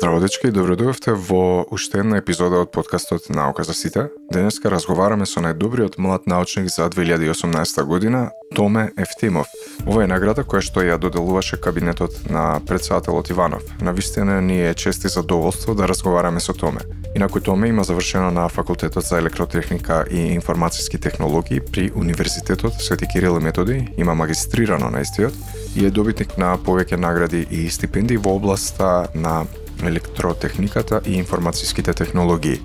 Здраво 0.00 0.16
дечки, 0.24 0.48
добродојавте 0.48 1.12
во 1.12 1.66
уште 1.76 1.98
една 2.00 2.16
епизода 2.22 2.62
од 2.64 2.70
подкастот 2.72 3.26
Наука 3.28 3.66
за 3.68 3.74
сите. 3.76 4.06
Денеска 4.32 4.70
разговараме 4.72 5.26
со 5.28 5.42
најдобриот 5.44 5.98
млад 6.00 6.24
научник 6.24 6.70
за 6.72 6.86
2018 6.88 7.84
година, 7.84 8.30
Томе 8.56 8.86
Ефтимов. 8.96 9.52
Ова 9.84 10.06
е 10.06 10.08
награда 10.08 10.40
која 10.40 10.64
што 10.64 10.80
ја 10.80 10.96
доделуваше 10.96 11.60
кабинетот 11.60 12.16
на 12.32 12.62
председателот 12.64 13.28
Иванов. 13.28 13.60
На 13.84 13.92
вистина 13.92 14.40
ни 14.40 14.56
е 14.70 14.74
чест 14.74 15.04
и 15.04 15.12
задоволство 15.12 15.74
да 15.74 15.88
разговараме 15.88 16.40
со 16.40 16.56
Томе. 16.56 16.80
Инаку 17.14 17.40
Томе 17.40 17.68
има 17.68 17.84
завршено 17.84 18.30
на 18.30 18.48
факултетот 18.48 19.04
за 19.04 19.18
електротехника 19.18 20.04
и 20.10 20.32
информациски 20.32 20.98
технологии 20.98 21.60
при 21.60 21.90
Универзитетот 21.94 22.72
Свети 22.80 23.06
Кирил 23.12 23.36
и 23.40 23.44
Методи, 23.44 23.88
има 23.98 24.14
магистрирано 24.14 24.90
на 24.90 25.00
истиот 25.00 25.34
и 25.76 25.84
е 25.84 25.90
добитник 25.90 26.38
на 26.38 26.56
повеќе 26.56 26.96
награди 26.96 27.46
и 27.50 27.68
стипендии 27.70 28.16
во 28.16 28.34
областа 28.40 29.08
на 29.14 29.44
електротехниката 29.88 31.00
и 31.06 31.22
информацијските 31.22 31.94
технологии. 31.94 32.60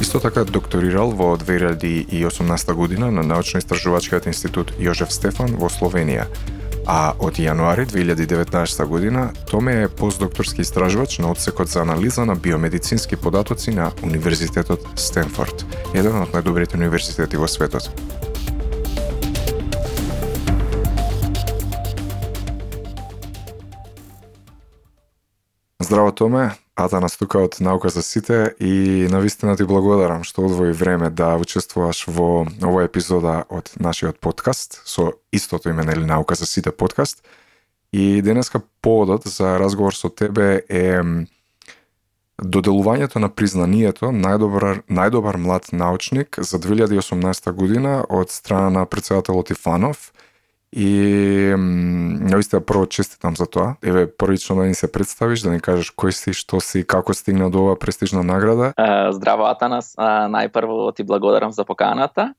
Исто 0.00 0.20
така 0.20 0.44
докторирал 0.44 1.10
во 1.10 1.36
2018 1.36 2.72
година 2.72 3.10
на 3.10 3.22
научно-истражувачкиот 3.22 4.28
институт 4.28 4.72
Јожеф 4.78 5.10
Стефан 5.10 5.56
во 5.58 5.66
Словенија, 5.66 6.28
а 6.86 7.12
од 7.18 7.36
јануари 7.42 7.84
2019 7.84 8.84
година 8.86 9.32
Томе 9.50 9.82
е 9.82 9.88
постдокторски 9.88 10.62
истражувач 10.62 11.18
на 11.18 11.30
одсекот 11.30 11.68
за 11.68 11.80
анализа 11.82 12.24
на 12.24 12.34
биомедицински 12.34 13.16
податоци 13.16 13.70
на 13.70 13.90
Универзитетот 14.02 14.86
Стенфорд, 14.94 15.66
еден 15.94 16.22
од 16.22 16.32
најдобрите 16.32 16.78
универзитети 16.78 17.36
во 17.36 17.48
светот. 17.48 17.90
Здраво 25.88 26.12
Томе, 26.12 26.50
Атанас 26.76 27.16
тука 27.16 27.38
од 27.40 27.56
Наука 27.64 27.88
за 27.88 28.02
сите 28.02 28.52
и 28.60 29.08
навистина 29.08 29.54
ти 29.56 29.64
благодарам 29.64 30.20
што 30.20 30.44
одвои 30.44 30.74
време 30.76 31.08
да 31.08 31.30
учествуваш 31.40 32.02
во 32.12 32.44
оваа 32.44 32.84
епизода 32.84 33.46
од 33.48 33.72
нашиот 33.80 34.18
подкаст 34.20 34.82
со 34.84 35.14
истото 35.32 35.72
име 35.72 35.86
нели 35.88 36.04
Наука 36.04 36.36
за 36.36 36.44
сите 36.44 36.76
подкаст. 36.76 37.24
И 37.92 38.20
денеска 38.20 38.60
поводот 38.82 39.24
за 39.24 39.56
разговор 39.56 39.96
со 39.96 40.12
тебе 40.12 40.60
е 40.68 41.00
доделувањето 42.36 43.16
на 43.24 43.32
признанието 43.32 44.12
најдобар 44.12 44.84
најдобар 44.92 45.40
млад 45.40 45.72
научник 45.72 46.36
за 46.36 46.60
2018 46.60 47.52
година 47.52 48.04
од 48.10 48.28
страна 48.28 48.68
на 48.70 48.84
председателот 48.84 49.50
Ифанов 49.56 50.12
И 50.72 51.54
наистина 51.56 52.60
прво 52.60 52.86
честитам 52.86 53.36
за 53.36 53.46
тоа. 53.46 53.76
Еве 53.82 54.16
првично 54.16 54.56
да 54.56 54.62
ни 54.62 54.74
се 54.74 54.92
представиш, 54.92 55.40
да 55.40 55.50
ни 55.50 55.60
кажеш 55.60 55.94
кој 55.96 56.12
си, 56.12 56.36
што 56.36 56.60
си, 56.60 56.84
како 56.84 57.14
стигна 57.14 57.48
до 57.50 57.64
оваа 57.64 57.78
престижна 57.80 58.20
награда. 58.22 58.74
Здраво 59.12 59.48
Атанас, 59.48 59.96
најпрво 59.96 60.92
ти 60.94 61.08
благодарам 61.08 61.52
за 61.52 61.64
поканата 61.64 62.34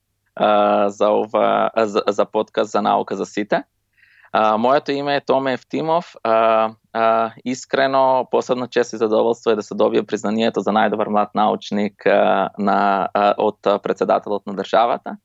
за 0.88 1.10
ова 1.10 1.70
за, 1.78 2.04
за 2.08 2.26
подкаст 2.26 2.72
за 2.72 2.82
наука 2.82 3.16
за 3.16 3.26
сите. 3.26 3.64
моето 4.58 4.92
име 4.92 5.16
е 5.16 5.22
Томе 5.22 5.54
Евтимов. 5.54 6.16
искрено, 7.46 8.28
посебно 8.32 8.68
чест 8.68 8.94
и 8.94 8.98
задоволство 8.98 9.52
е 9.52 9.56
да 9.56 9.64
се 9.64 9.76
добие 9.76 10.04
признанието 10.04 10.62
за 10.62 10.72
најдобар 10.72 11.10
млад 11.10 11.36
научник 11.36 12.06
на 12.58 13.10
од 13.38 13.58
председателот 13.84 14.46
на 14.48 14.54
државата. 14.54 15.18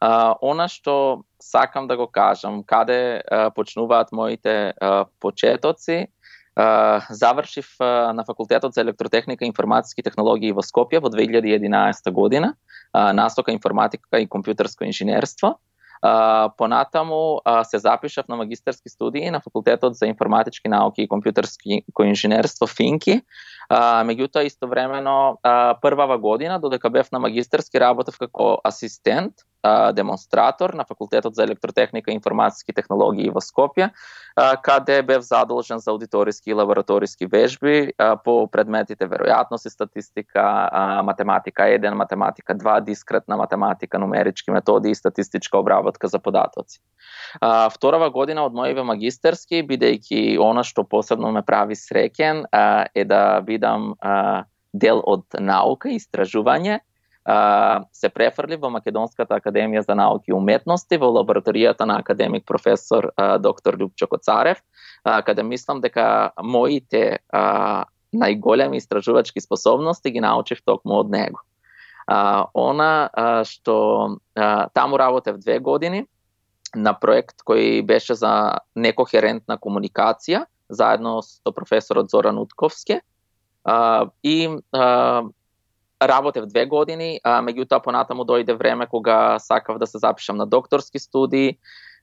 А, 0.00 0.36
она 0.42 0.68
што 0.68 1.24
сакам 1.42 1.88
да 1.88 1.96
го 1.96 2.06
кажам, 2.06 2.62
каде 2.62 3.22
а, 3.26 3.50
почнуваат 3.50 4.12
моите 4.12 4.74
а, 4.80 5.06
почетоци, 5.20 6.08
а, 6.54 7.02
завршив 7.10 7.74
а, 7.80 8.12
на 8.12 8.24
факултетот 8.24 8.74
за 8.74 8.80
електротехника 8.80 9.44
и 9.44 9.48
информатски 9.48 10.02
технологии 10.02 10.52
во 10.52 10.62
Скопје 10.62 11.00
во 11.00 11.10
2011 11.10 12.12
година, 12.12 12.54
а, 12.92 13.12
настока 13.12 13.52
информатика 13.52 14.18
и 14.18 14.28
компјутерско 14.28 14.86
инженерство. 14.86 15.58
А, 16.02 16.50
понатаму 16.56 17.40
а, 17.44 17.64
се 17.64 17.78
запишав 17.78 18.28
на 18.28 18.36
магистерски 18.36 18.88
студии 18.88 19.30
на 19.30 19.40
факултетот 19.40 19.96
за 19.96 20.06
информатички 20.06 20.68
науки 20.68 21.02
и 21.02 21.08
компјутерски 21.08 21.82
инженерство 22.06 22.66
Финки. 22.66 23.22
А, 23.68 24.04
меѓутоа 24.04 24.46
истовремено 24.46 25.38
а, 25.42 25.74
првава 25.82 26.18
година 26.18 26.60
додека 26.60 26.90
бев 26.90 27.10
на 27.12 27.18
магистерски 27.18 27.80
работев 27.80 28.18
како 28.18 28.60
асистент 28.64 29.34
а, 29.62 29.92
демонстратор 29.92 30.74
на 30.74 30.84
факултетот 30.84 31.34
за 31.34 31.44
електротехника 31.44 32.10
и 32.10 32.14
информациски 32.14 32.72
технологии 32.72 33.30
во 33.30 33.40
Скопје, 33.40 33.90
а, 34.36 34.56
каде 34.56 35.02
бев 35.02 35.22
задолжен 35.22 35.78
за 35.78 35.90
аудиториски 35.90 36.50
и 36.50 36.54
лабораториски 36.54 37.26
вежби 37.26 37.92
а, 37.98 38.16
по 38.16 38.46
предметите 38.46 39.08
веројатност 39.08 39.66
и 39.66 39.70
статистика, 39.70 40.68
а, 40.72 41.02
математика 41.02 41.62
1, 41.62 41.94
математика 41.94 42.54
2, 42.54 42.84
дискретна 42.84 43.36
математика, 43.36 43.98
нумерички 43.98 44.50
методи 44.50 44.90
и 44.90 44.94
статистичка 44.94 45.58
обработка 45.58 46.08
за 46.08 46.18
податоци. 46.18 46.80
А, 47.40 47.70
вторава 47.70 48.10
година 48.10 48.44
од 48.46 48.52
мојиве 48.52 48.82
магистерски, 48.82 49.62
бидејќи 49.66 50.38
она 50.42 50.62
што 50.62 50.84
посебно 50.84 51.32
ме 51.32 51.42
прави 51.42 51.74
среќен 51.74 52.46
а, 52.52 52.86
е 52.94 53.04
да 53.04 53.40
бидам 53.40 53.94
а, 54.00 54.44
дел 54.72 55.02
од 55.04 55.24
наука 55.40 55.90
и 55.90 55.98
истражување 55.98 56.80
се 57.28 58.08
префрли 58.08 58.56
во 58.56 58.70
Македонската 58.72 59.36
академија 59.36 59.82
за 59.84 59.94
науки 59.94 60.30
и 60.30 60.36
уметности 60.36 60.96
во 60.96 61.10
лабораторијата 61.12 61.84
на 61.84 61.98
академик 62.00 62.46
професор 62.46 63.10
доктор 63.40 63.76
Лјупчо 63.76 64.08
Коцарев, 64.08 64.62
каде 65.04 65.42
мислам 65.42 65.82
дека 65.84 66.32
моите 66.40 67.18
најголеми 68.14 68.80
истражувачки 68.80 69.40
способности 69.40 70.10
ги 70.10 70.20
научив 70.20 70.62
токму 70.64 71.00
од 71.04 71.10
него. 71.10 71.44
она 72.54 73.44
што 73.44 74.16
таму 74.72 74.96
работев 74.96 75.36
две 75.36 75.58
години 75.58 76.06
на 76.74 76.94
проект 76.94 77.44
кој 77.44 77.84
беше 77.84 78.14
за 78.14 78.60
некохерентна 78.74 79.58
комуникација 79.58 80.46
заедно 80.68 81.20
со 81.22 81.52
професорот 81.52 82.08
Зоран 82.10 82.38
Утковски 82.38 83.00
и 84.22 84.48
работев 86.02 86.46
две 86.46 86.66
години, 86.66 87.20
а 87.24 87.40
меѓутоа 87.42 87.82
понатаму 87.82 88.24
дојде 88.24 88.54
време 88.54 88.86
кога 88.86 89.38
сакав 89.38 89.78
да 89.78 89.86
се 89.86 89.98
запишам 89.98 90.36
на 90.36 90.46
докторски 90.46 90.98
студии, 90.98 91.58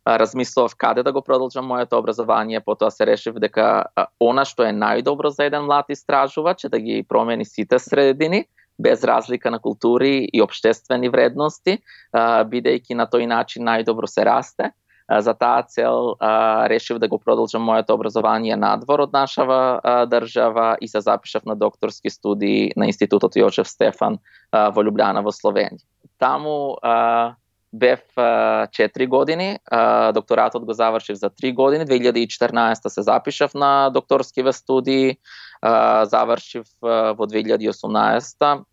размислував 0.08 0.76
каде 0.78 1.04
да 1.04 1.12
го 1.12 1.22
продолжам 1.22 1.66
моето 1.66 1.98
образование, 1.98 2.60
потоа 2.60 2.92
се 2.92 3.06
решив 3.06 3.40
дека 3.42 3.86
она 4.20 4.46
што 4.46 4.68
е 4.68 4.74
најдобро 4.76 5.32
за 5.34 5.48
еден 5.50 5.66
млад 5.66 5.90
истражувач 5.90 6.66
е 6.66 6.70
да 6.70 6.80
ги 6.80 7.04
промени 7.08 7.46
сите 7.46 7.80
средини, 7.80 8.46
без 8.80 9.04
разлика 9.04 9.52
на 9.52 9.60
култури 9.60 10.30
и 10.34 10.42
обштествени 10.42 11.10
вредности, 11.10 11.80
бидејќи 12.14 12.94
на 12.94 13.08
тој 13.08 13.26
начин 13.26 13.66
најдобро 13.66 14.06
се 14.06 14.26
расте 14.26 14.72
за 15.10 15.34
таа 15.34 15.64
цел 15.64 16.16
а, 16.20 16.70
решив 16.70 17.00
да 17.00 17.08
го 17.08 17.20
продолжам 17.20 17.62
моето 17.62 17.94
образование 17.94 18.56
надвор 18.56 19.00
од 19.00 19.14
нашава 19.14 19.80
а, 19.84 20.06
држава 20.06 20.78
и 20.82 20.88
се 20.88 21.02
запишав 21.02 21.46
на 21.46 21.56
докторски 21.56 22.10
студии 22.10 22.72
на 22.76 22.90
Институтот 22.90 23.38
Јожеф 23.38 23.70
Стефан 23.70 24.18
а, 24.52 24.70
во 24.74 24.82
Лјубљана 24.82 25.22
во 25.22 25.30
Словенија. 25.30 25.78
Таму 26.18 26.78
а, 26.82 27.36
бев 27.74 28.02
а, 28.18 28.66
4 28.74 29.08
години, 29.08 29.60
а, 29.70 30.12
докторатот 30.12 30.66
го 30.66 30.74
завршив 30.74 31.18
за 31.18 31.30
3 31.30 31.54
години, 31.54 31.86
2014 31.86 32.90
се 32.90 33.02
запишав 33.02 33.54
на 33.54 33.90
докторскиве 33.90 34.54
студии, 34.54 35.18
а, 35.62 36.06
завршив 36.06 36.66
а, 36.82 37.14
во 37.14 37.30
2018 37.30 38.66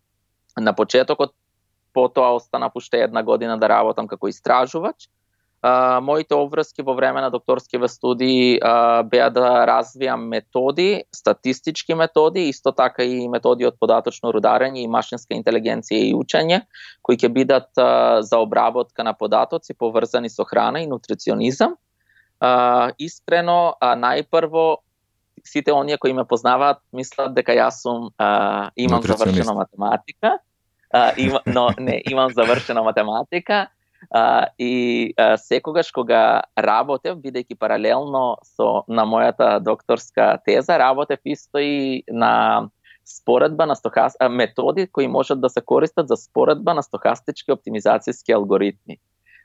на 0.57 0.73
почетокот 0.73 1.33
потоа 1.93 2.33
остана 2.33 2.71
уште 2.73 3.05
една 3.05 3.23
година 3.23 3.57
да 3.57 3.69
работам 3.69 4.07
како 4.07 4.27
истражувач 4.27 5.09
а, 5.63 5.99
моите 6.03 6.35
обврски 6.35 6.83
во 6.83 6.93
време 6.93 7.21
на 7.21 7.29
докторскиве 7.31 7.87
студии 7.87 8.59
а, 8.59 9.03
беа 9.07 9.29
да 9.31 9.63
развијам 9.63 10.27
методи, 10.27 11.05
статистички 11.15 11.95
методи, 11.95 12.49
исто 12.51 12.75
така 12.75 13.03
и 13.07 13.29
методи 13.31 13.65
од 13.65 13.79
податочно 13.79 14.33
рударење 14.35 14.83
и 14.83 14.91
машинска 14.91 15.37
интелигенција 15.39 16.03
и 16.09 16.13
учење, 16.13 16.65
кои 17.01 17.15
ќе 17.15 17.31
бидат 17.31 17.71
а, 17.79 18.19
за 18.21 18.43
обработка 18.43 19.07
на 19.07 19.15
податоци 19.15 19.73
поврзани 19.73 20.29
со 20.29 20.43
храна 20.43 20.83
и 20.83 20.89
нутриционизам. 20.91 21.77
А, 22.43 22.91
искрено, 22.99 23.77
а, 23.79 23.95
најпрво 23.95 24.83
сите 25.47 25.71
оние 25.71 25.97
кои 25.97 26.13
ме 26.13 26.27
познаваат 26.27 26.83
мислат 26.91 27.31
дека 27.35 27.55
јас 27.55 27.79
сум 27.87 28.11
а, 28.17 28.71
имам 28.75 29.01
завршена 29.01 29.55
математика, 29.55 30.39
а, 30.91 31.13
има, 31.17 31.39
но 31.45 31.69
не, 31.79 32.01
имам 32.11 32.35
завршена 32.35 32.83
математика, 32.83 33.69
А, 34.11 34.47
и 34.59 35.13
а, 35.17 35.37
секогаш 35.37 35.91
кога 35.91 36.41
работев, 36.57 37.17
бидејќи 37.17 37.57
паралелно 37.59 38.37
со 38.43 38.83
на 38.87 39.05
мојата 39.05 39.59
докторска 39.63 40.37
теза, 40.45 40.77
работев 40.77 41.19
исто 41.25 41.59
и 41.59 42.03
на 42.11 42.69
споредба 43.05 43.65
на 43.65 43.75
стохас... 43.75 44.15
методи 44.29 44.87
кои 44.87 45.07
можат 45.07 45.41
да 45.41 45.49
се 45.49 45.61
користат 45.61 46.07
за 46.07 46.15
споредба 46.17 46.73
на 46.73 46.83
стохастички 46.83 47.51
оптимизацијски 47.51 48.33
алгоритми, 48.35 48.97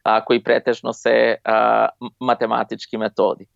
а, 0.05 0.25
кои 0.25 0.43
претежно 0.43 0.93
се 0.93 1.39
а, 1.45 1.91
математички 2.21 2.97
методи. 2.97 3.47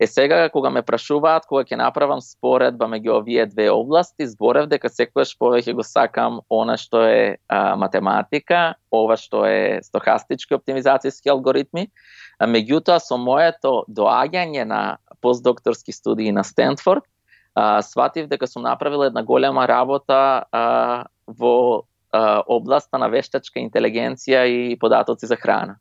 Е 0.00 0.06
сега 0.06 0.48
кога 0.48 0.70
ме 0.70 0.84
прашуваат 0.86 1.46
кога 1.50 1.64
ќе 1.66 1.76
направам 1.80 2.20
споредба 2.22 2.86
меѓу 2.86 3.16
овие 3.18 3.46
две 3.50 3.66
области, 3.70 4.28
зборев 4.30 4.68
дека 4.70 4.86
секогаш 4.86 5.32
повеќе 5.34 5.74
го 5.74 5.82
сакам 5.82 6.38
она 6.50 6.76
што 6.78 7.02
е 7.02 7.38
а, 7.48 7.74
математика, 7.74 8.78
ова 8.94 9.16
што 9.18 9.42
е 9.50 9.82
стохастички 9.82 10.54
оптимизацијски 10.54 11.34
алгоритми. 11.34 11.88
А, 12.38 12.46
меѓутоа 12.46 13.02
со 13.02 13.18
моето 13.18 13.82
доаѓање 13.90 14.68
на 14.70 14.82
постдокторски 15.20 15.92
студии 15.92 16.30
на 16.30 16.46
Стенфорд, 16.46 17.02
а, 17.58 17.82
сватив 17.82 18.30
дека 18.30 18.46
сум 18.46 18.62
направил 18.62 19.02
една 19.10 19.26
голема 19.26 19.66
работа 19.66 20.46
а, 20.52 21.10
во 21.26 21.82
а, 22.12 22.44
областа 22.46 23.02
на 23.02 23.10
вештачка 23.10 23.58
интелигенција 23.58 24.46
и 24.46 24.78
податоци 24.78 25.26
за 25.26 25.34
храна 25.34 25.80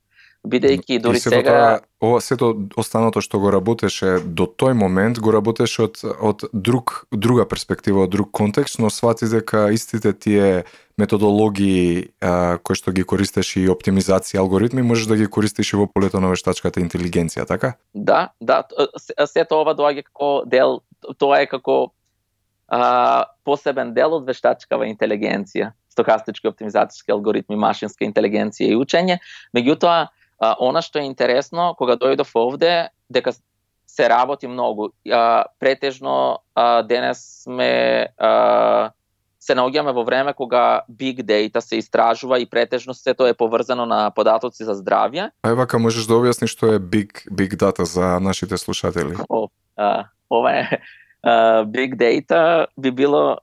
бидејќи 0.49 0.99
дури 1.03 1.19
сега 1.21 1.43
тоа, 1.43 1.69
ова 2.01 2.19
сето 2.23 2.49
останато 2.79 3.21
што 3.21 3.39
го 3.43 3.51
работеше 3.53 4.17
до 4.23 4.47
тој 4.47 4.73
момент 4.77 5.19
го 5.19 5.33
работеше 5.35 5.87
од 5.87 6.01
од 6.03 6.47
друг 6.53 7.05
друга 7.11 7.45
перспектива, 7.45 8.05
од 8.07 8.13
друг 8.13 8.31
контекст, 8.31 8.79
но 8.79 8.89
свати 8.89 9.29
дека 9.31 9.67
истите 9.73 10.13
тие 10.13 10.63
методологии 10.97 12.09
а, 12.21 12.57
кои 12.57 12.75
што 12.75 12.91
ги 12.91 13.05
користеш 13.05 13.55
и 13.61 13.67
оптимизација 13.69 14.41
алгоритми 14.41 14.81
можеш 14.81 15.07
да 15.11 15.17
ги 15.17 15.27
користиш 15.29 15.73
и 15.73 15.77
во 15.77 15.87
полето 15.87 16.19
на 16.23 16.33
вештачката 16.33 16.81
интелигенција, 16.81 17.45
така? 17.45 17.75
Да, 17.93 18.31
да, 18.41 18.63
сето 19.29 19.61
ова 19.61 19.77
доаѓа 19.77 20.07
како 20.09 20.31
дел, 20.45 20.81
тоа 21.21 21.43
е 21.45 21.49
како 21.51 21.91
а, 22.67 23.25
посебен 23.45 23.93
дел 23.93 24.17
од 24.17 24.25
вештачкава 24.25 24.89
интелигенција 24.89 25.73
стокастички 25.97 26.49
оптимизацијски 26.49 27.13
алгоритми, 27.15 27.57
машинска 27.57 28.05
интелигенција 28.05 28.73
и 28.73 28.77
учење. 28.77 29.17
Меѓутоа, 29.57 30.07
А, 30.39 30.55
она 30.59 30.81
што 30.81 30.99
е 30.99 31.09
интересно, 31.09 31.73
кога 31.77 31.97
дојдов 31.97 32.29
овде, 32.35 32.89
дека 33.09 33.33
се 33.87 34.09
работи 34.09 34.47
многу. 34.47 34.91
А, 35.09 35.45
претежно 35.59 36.39
а, 36.55 36.83
денес 36.83 37.43
сме 37.43 38.07
а, 38.17 38.91
се 39.39 39.55
наоѓаме 39.55 39.93
во 39.95 40.03
време 40.03 40.33
кога 40.35 40.83
big 40.91 41.23
data 41.23 41.63
се 41.63 41.79
истражува 41.79 42.39
и 42.39 42.45
претежно 42.45 42.93
се 42.93 43.13
тоа 43.13 43.31
е 43.31 43.37
поврзано 43.37 43.85
на 43.85 44.11
податоци 44.11 44.67
за 44.67 44.75
здравје. 44.75 45.31
Ај 45.47 45.55
вака 45.55 45.79
можеш 45.79 46.05
да 46.09 46.19
објасниш 46.19 46.51
што 46.51 46.75
е 46.75 46.79
big 46.79 47.23
big 47.31 47.55
data 47.55 47.87
за 47.87 48.19
нашите 48.19 48.57
слушатели? 48.57 49.15
О, 49.29 49.47
а, 49.77 50.11
ова 50.29 50.51
е 50.51 50.81
а, 51.23 51.63
big 51.65 51.95
data 51.95 52.67
би 52.77 52.91
било 52.91 53.39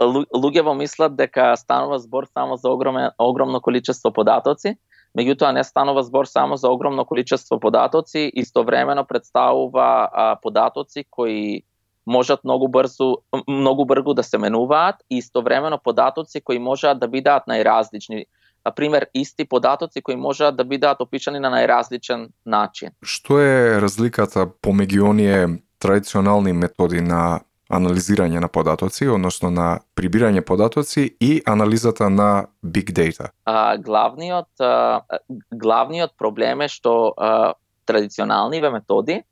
луѓето 0.00 0.76
мислат 0.76 1.16
дека 1.16 1.56
станува 1.56 1.98
збор 1.98 2.26
само 2.32 2.56
за 2.56 2.70
огромен, 2.70 3.10
огромно 3.18 3.60
количество 3.60 4.12
податоци, 4.12 4.76
меѓутоа 5.18 5.52
не 5.52 5.64
станува 5.64 6.02
збор 6.02 6.26
само 6.26 6.56
за 6.56 6.70
огромно 6.70 7.04
количество 7.04 7.60
податоци, 7.60 8.30
истовремено 8.34 9.04
представува 9.04 10.08
а, 10.12 10.36
податоци 10.42 11.04
кои 11.10 11.62
можат 12.06 12.44
многу 12.44 12.68
брзо 12.68 13.16
многу 13.48 13.84
брзо 13.84 14.14
да 14.14 14.22
се 14.22 14.38
менуваат 14.38 14.96
и 15.10 15.18
истовремено 15.18 15.78
податоци 15.78 16.40
кои 16.40 16.58
можат 16.58 17.00
да 17.00 17.08
бидат 17.08 17.46
најразлични. 17.46 18.24
На 18.64 18.74
пример, 18.74 19.06
исти 19.14 19.44
податоци 19.48 20.02
кои 20.02 20.16
можат 20.16 20.56
да 20.56 20.64
бидат 20.64 21.00
опишани 21.00 21.40
на 21.40 21.48
најразличен 21.48 22.28
начин. 22.46 22.90
Што 23.02 23.40
е 23.40 23.80
разликата 23.80 24.46
помеѓу 24.46 25.08
оние 25.10 25.62
традиционални 25.78 26.52
методи 26.52 27.00
на 27.00 27.40
анализирање 27.70 28.40
на 28.42 28.48
податоци, 28.48 29.08
односно 29.08 29.50
на 29.54 29.66
прибирање 29.94 30.42
податоци 30.42 31.06
и 31.20 31.30
анализата 31.46 32.10
на 32.10 32.46
big 32.62 32.92
data? 32.92 33.30
А, 33.44 33.76
главниот, 33.76 34.50
а, 34.60 35.02
главниот 35.50 36.16
проблем 36.18 36.66
е 36.66 36.68
што 36.68 37.14
а, 37.16 37.52
традиционалниве 37.86 38.70
методи 38.70 39.22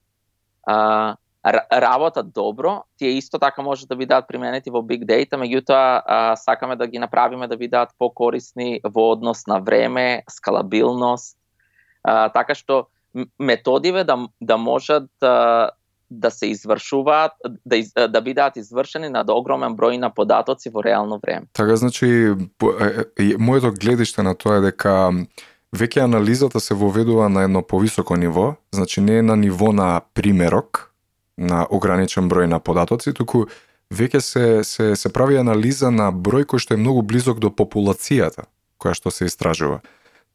а, 0.66 1.16
работат 1.44 2.32
добро, 2.32 2.84
тие 2.98 3.18
исто 3.18 3.38
така 3.38 3.62
може 3.62 3.86
да 3.86 3.96
бидат 3.96 4.28
применети 4.28 4.70
во 4.70 4.82
big 4.82 5.06
data, 5.06 5.38
меѓутоа 5.38 6.02
а, 6.04 6.36
сакаме 6.36 6.76
да 6.76 6.86
ги 6.86 6.98
направиме 6.98 7.48
да 7.48 7.56
бидат 7.56 7.94
покорисни 7.98 8.80
во 8.84 9.12
однос 9.12 9.46
на 9.46 9.58
време, 9.58 10.22
скалабилност, 10.30 11.36
а, 12.04 12.28
така 12.28 12.54
што 12.54 12.86
методиве 13.38 14.04
да, 14.04 14.28
да 14.40 14.56
можат 14.56 15.10
а, 15.22 15.70
да 16.10 16.30
се 16.30 16.46
извршуваат, 16.46 17.32
да, 17.66 17.76
из, 17.76 17.92
да 17.92 18.20
бидат 18.20 18.56
извршени 18.56 19.08
над 19.08 19.28
огромен 19.30 19.76
број 19.76 19.98
на 19.98 20.10
податоци 20.14 20.70
во 20.70 20.82
реално 20.84 21.20
време. 21.22 21.46
Така, 21.52 21.76
значи, 21.76 22.34
моето 23.38 23.72
гледиште 23.72 24.22
на 24.22 24.34
тоа 24.34 24.58
е 24.58 24.64
дека 24.70 25.12
веќе 25.76 26.04
анализата 26.04 26.60
се 26.60 26.74
воведува 26.74 27.28
на 27.28 27.42
едно 27.44 27.62
повисоко 27.62 28.16
ниво, 28.16 28.54
значи 28.72 29.00
не 29.00 29.18
е 29.18 29.22
на 29.22 29.36
ниво 29.36 29.72
на 29.72 30.00
примерок, 30.14 30.92
на 31.38 31.66
ограничен 31.70 32.28
број 32.28 32.48
на 32.48 32.58
податоци, 32.60 33.12
туку 33.12 33.46
веќе 33.94 34.18
се, 34.18 34.64
се, 34.64 34.96
се 34.96 35.12
прави 35.12 35.36
анализа 35.36 35.90
на 35.90 36.10
број 36.12 36.48
кој 36.48 36.58
што 36.58 36.74
е 36.74 36.80
многу 36.80 37.02
близок 37.02 37.38
до 37.38 37.52
популацијата 37.52 38.48
која 38.78 38.94
што 38.94 39.10
се 39.10 39.26
истражува. 39.26 39.80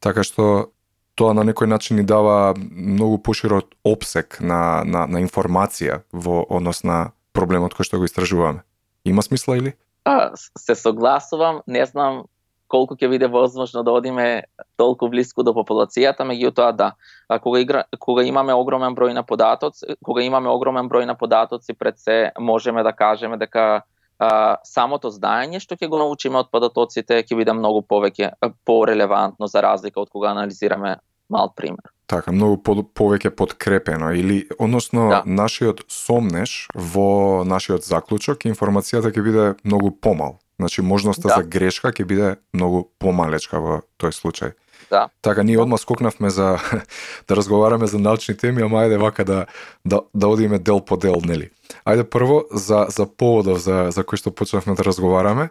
Така 0.00 0.22
што 0.22 0.73
тоа 1.14 1.34
на 1.34 1.44
некој 1.46 1.70
начин 1.70 1.98
ни 2.00 2.04
дава 2.06 2.54
многу 2.58 3.18
поширок 3.18 3.70
обсек 3.84 4.40
на, 4.40 4.84
на, 4.84 5.06
на 5.06 5.22
информација 5.22 6.02
во 6.12 6.42
однос 6.48 6.82
на 6.84 7.12
проблемот 7.32 7.74
кој 7.74 7.86
што 7.86 7.98
го 7.98 8.08
истражуваме. 8.08 8.62
Има 9.04 9.22
смисла 9.22 9.56
или? 9.56 9.74
А, 10.04 10.32
се 10.36 10.74
согласувам, 10.74 11.62
не 11.66 11.84
знам 11.86 12.24
колку 12.68 12.96
ќе 12.98 13.08
биде 13.08 13.28
возможно 13.30 13.84
да 13.86 13.92
одиме 13.92 14.44
толку 14.76 15.08
близко 15.08 15.44
до 15.46 15.54
популацијата, 15.54 16.26
меѓутоа 16.26 16.72
да. 16.74 16.92
А 17.28 17.38
кога 17.38 17.60
игра, 17.60 17.84
кога 17.98 18.24
имаме 18.26 18.54
огромен 18.54 18.96
број 18.96 19.14
на 19.14 19.22
податоци, 19.22 19.96
кога 20.04 20.22
имаме 20.22 20.50
огромен 20.50 20.88
број 20.90 21.06
на 21.06 21.14
податоци 21.14 21.74
пред 21.78 21.98
се 21.98 22.32
можеме 22.40 22.82
да 22.82 22.92
кажеме 22.92 23.38
дека 23.38 23.84
а, 24.18 24.56
самото 24.64 25.10
знаење 25.10 25.60
што 25.62 25.78
ќе 25.78 25.88
го 25.88 25.98
научиме 26.02 26.42
од 26.42 26.52
податоците 26.52 27.22
ќе 27.22 27.38
биде 27.38 27.54
многу 27.56 27.82
повеќе 27.82 28.34
порелевантно 28.66 29.48
за 29.50 29.64
разлика 29.64 30.00
од 30.00 30.10
кога 30.12 30.32
анализираме 30.34 30.96
мал 31.28 31.52
пример. 31.56 31.90
Така, 32.06 32.32
многу 32.36 32.58
по, 32.60 32.76
повеќе 32.84 33.32
подкрепено 33.32 34.12
или 34.12 34.44
односно 34.58 35.08
да. 35.08 35.22
нашиот 35.24 35.86
сомнеш 35.88 36.66
во 36.74 37.44
нашиот 37.48 37.86
заклучок 37.86 38.44
информацијата 38.44 39.08
ќе 39.08 39.24
биде 39.24 39.46
многу 39.64 39.90
помал. 39.90 40.38
Значи 40.60 40.82
можноста 40.82 41.28
да. 41.28 41.40
за 41.40 41.48
грешка 41.48 41.90
ќе 41.90 42.04
биде 42.04 42.36
многу 42.52 42.84
помалечка 43.00 43.58
во 43.60 43.80
тој 43.98 44.12
случај. 44.12 44.52
Да. 44.90 45.08
Така 45.22 45.42
ние 45.42 45.58
одма 45.58 45.76
скокнавме 45.76 46.30
за 46.30 46.58
да 47.28 47.36
разговараме 47.36 47.86
за 47.86 47.98
научни 47.98 48.36
теми, 48.36 48.62
ама 48.62 48.84
ајде 48.84 48.98
вака 48.98 49.24
да 49.24 49.46
да 49.84 50.00
да 50.14 50.28
одиме 50.28 50.58
дел 50.58 50.80
по 50.80 50.96
дел, 50.96 51.20
нели? 51.24 51.50
Ајде 51.86 52.04
прво 52.04 52.44
за 52.52 52.86
за 52.88 53.06
поводов 53.06 53.58
за 53.58 53.90
за 53.90 54.04
кој 54.04 54.16
што 54.16 54.30
почнавме 54.30 54.74
да 54.74 54.84
разговараме. 54.84 55.50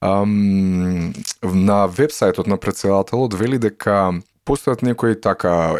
Ам, 0.00 1.12
на 1.42 1.88
вебсајтот 1.88 2.46
на 2.46 2.56
председателот 2.56 3.34
вели 3.34 3.58
дека 3.58 4.12
постојат 4.46 4.82
некои 4.82 5.20
така 5.20 5.74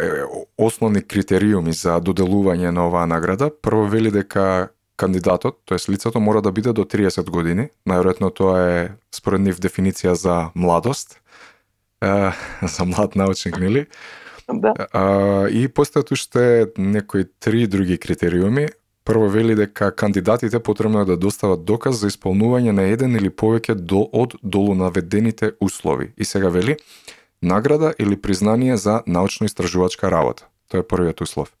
основни 0.57 1.01
критериуми 1.01 1.73
за 1.73 2.01
доделување 2.01 2.71
на 2.71 2.87
оваа 2.87 3.07
награда. 3.07 3.49
Прво 3.61 3.85
вели 3.85 4.11
дека 4.11 4.69
кандидатот, 4.97 5.61
тоест 5.65 5.89
лицето 5.89 6.19
мора 6.19 6.41
да 6.41 6.51
биде 6.51 6.73
до 6.73 6.83
30 6.83 7.29
години. 7.29 7.69
Најверојатно 7.87 8.33
тоа 8.33 8.57
е 8.65 8.89
според 9.13 9.41
нив 9.45 9.61
дефиниција 9.61 10.17
за 10.17 10.49
младост. 10.55 11.21
Е, 12.01 12.31
за 12.67 12.85
млад 12.85 13.15
научник, 13.15 13.59
нели? 13.59 13.85
Да. 14.47 14.73
А, 14.93 15.03
и 15.51 15.67
постојат 15.67 16.11
уште 16.11 16.71
некои 16.77 17.25
три 17.39 17.67
други 17.67 17.97
критериуми. 17.97 18.67
Прво 19.03 19.27
вели 19.27 19.55
дека 19.55 19.91
кандидатите 19.95 20.59
потребно 20.59 21.01
е 21.01 21.05
да 21.05 21.17
достават 21.17 21.65
доказ 21.65 21.99
за 21.99 22.07
исполнување 22.11 22.71
на 22.71 22.87
еден 22.87 23.15
или 23.15 23.29
повеќе 23.29 23.75
до 23.75 24.03
од 24.11 24.35
долу 24.43 24.75
наведените 24.75 25.51
услови. 25.61 26.13
И 26.17 26.25
сега 26.25 26.49
вели 26.49 26.77
награда 27.41 27.93
или 27.99 28.21
признание 28.21 28.77
за 28.77 29.01
научно-истражувачка 29.07 30.11
работа. 30.11 30.47
Тоа 30.71 30.79
е 30.79 30.87
првиот 30.87 31.21
услов. 31.21 31.51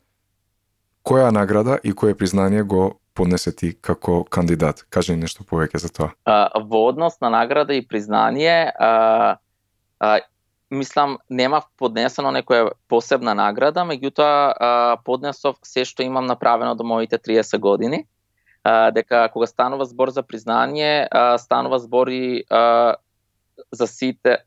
Која 1.07 1.31
награда 1.31 1.79
и 1.83 1.93
кое 1.95 2.15
признание 2.15 2.63
го 2.63 2.99
поднесе 3.15 3.51
ти 3.51 3.73
како 3.81 4.23
кандидат? 4.23 4.83
Кажи 4.89 5.15
нешто 5.15 5.43
повеќе 5.43 5.79
за 5.79 5.89
тоа. 5.89 6.11
А, 6.25 6.51
во 6.59 6.87
однос 6.87 7.19
на 7.21 7.29
награда 7.29 7.73
и 7.73 7.87
признание, 7.87 8.71
а, 8.79 9.37
а, 9.99 10.19
мислам, 10.71 11.17
нема 11.29 11.61
поднесено 11.77 12.31
некоја 12.35 12.73
посебна 12.91 13.33
награда, 13.37 13.85
меѓутоа 13.87 14.97
поднесов 15.05 15.57
се 15.63 15.85
што 15.85 16.03
имам 16.03 16.27
направено 16.27 16.75
до 16.75 16.83
моите 16.83 17.17
30 17.17 17.59
години. 17.59 18.05
А, 18.63 18.91
дека 18.91 19.29
кога 19.33 19.47
станува 19.47 19.85
збор 19.85 20.09
за 20.09 20.23
признание, 20.23 21.07
а, 21.11 21.37
станува 21.37 21.79
збор 21.79 22.07
и 22.07 22.43
а, 22.49 22.95
за 23.71 23.87
сите 23.87 24.37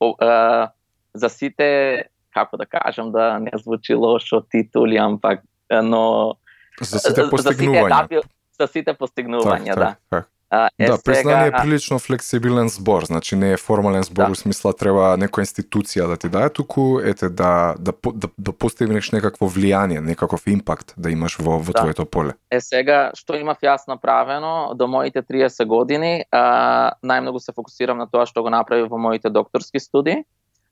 а, 0.00 0.68
за 1.14 1.28
сите 1.28 2.04
како 2.34 2.56
да 2.56 2.66
кажам 2.66 3.12
да 3.12 3.38
не 3.38 3.50
звучи 3.54 3.94
лошо 3.94 4.40
титули, 4.40 4.96
ампак 4.98 5.40
но 5.70 6.34
за 6.80 6.98
сите 6.98 7.22
постигнувања. 7.30 7.40
За 7.40 7.54
сите, 7.54 7.86
етапи, 7.86 8.20
за 8.58 8.66
сите 8.66 8.94
постигнувања, 8.94 9.74
так, 9.74 9.78
да. 9.78 9.86
Так, 9.86 9.98
так. 10.10 10.30
А, 10.54 10.70
е, 10.78 10.86
да, 10.86 10.98
признание 11.04 11.44
сега... 11.44 11.58
е 11.58 11.62
прилично 11.62 11.98
флексибилен 11.98 12.68
збор, 12.68 13.04
значи 13.04 13.36
не 13.36 13.52
е 13.52 13.56
формален 13.56 14.02
збор 14.02 14.24
Да. 14.24 14.30
у 14.30 14.34
смисла 14.34 14.72
треба 14.72 15.16
некоја 15.18 15.42
институција 15.42 16.06
да 16.06 16.16
ти 16.16 16.28
даде, 16.28 16.50
туку 16.54 17.00
ете 17.00 17.28
да 17.28 17.74
да 17.78 17.92
да, 18.14 18.28
да 18.38 18.52
постигнеш 18.52 19.10
некакво 19.10 19.50
влијание, 19.50 19.98
некаков 19.98 20.46
импакт 20.46 20.94
да 20.96 21.10
имаш 21.10 21.38
во 21.38 21.58
во 21.58 21.72
Да. 21.72 21.80
твоето 21.82 22.06
поле. 22.06 22.38
Е 22.50 22.60
сега, 22.60 23.10
што 23.18 23.34
имав 23.34 23.58
јас 23.58 23.88
направено 23.88 24.74
до 24.74 24.86
моите 24.86 25.22
30 25.22 25.66
години, 25.66 26.24
а, 26.30 26.92
најмногу 27.02 27.38
се 27.42 27.52
фокусирам 27.52 27.98
на 27.98 28.06
тоа 28.06 28.26
што 28.26 28.42
го 28.42 28.50
направив 28.50 28.88
во 28.90 28.98
моите 28.98 29.30
докторски 29.30 29.80
студии. 29.80 30.22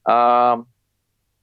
А, 0.05 0.59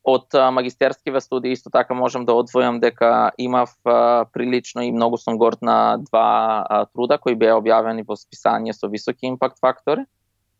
од 0.09 0.35
магистерскиве 0.51 1.21
студии 1.21 1.53
исто 1.53 1.69
така 1.69 1.93
можам 1.93 2.25
да 2.25 2.33
одвојам 2.33 2.79
дека 2.81 3.31
имав 3.37 3.75
а, 3.85 4.25
прилично 4.33 4.81
и 4.85 4.91
многу 4.91 5.17
сум 5.17 5.37
горд 5.37 5.61
на 5.61 5.97
два 6.09 6.65
а, 6.69 6.85
труда 6.85 7.17
кои 7.17 7.35
беа 7.35 7.59
објавени 7.59 8.05
во 8.07 8.17
списание 8.17 8.73
со 8.73 8.87
високи 8.87 9.27
импакт 9.29 9.59
фактори. 9.59 10.05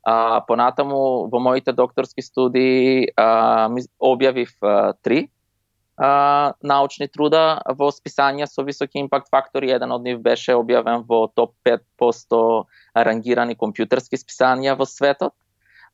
А, 0.03 0.41
понатаму 0.47 1.27
во 1.31 1.39
моите 1.39 1.73
докторски 1.73 2.21
студии 2.21 3.09
а, 3.17 3.69
објавив 3.99 4.53
а, 4.61 4.93
три 5.01 5.29
а, 5.99 6.53
научни 6.63 7.09
труда 7.11 7.61
во 7.75 7.91
списанија 7.91 8.47
со 8.47 8.63
високи 8.63 9.01
импакт 9.01 9.27
фактори. 9.29 9.71
Еден 9.73 9.91
од 9.91 10.05
нив 10.07 10.21
беше 10.23 10.55
објавен 10.55 11.03
во 11.07 11.27
топ 11.27 11.55
5% 11.67 12.39
рангирани 12.95 13.57
компјутерски 13.59 14.19
списанија 14.19 14.77
во 14.79 14.87
светот. 14.87 15.35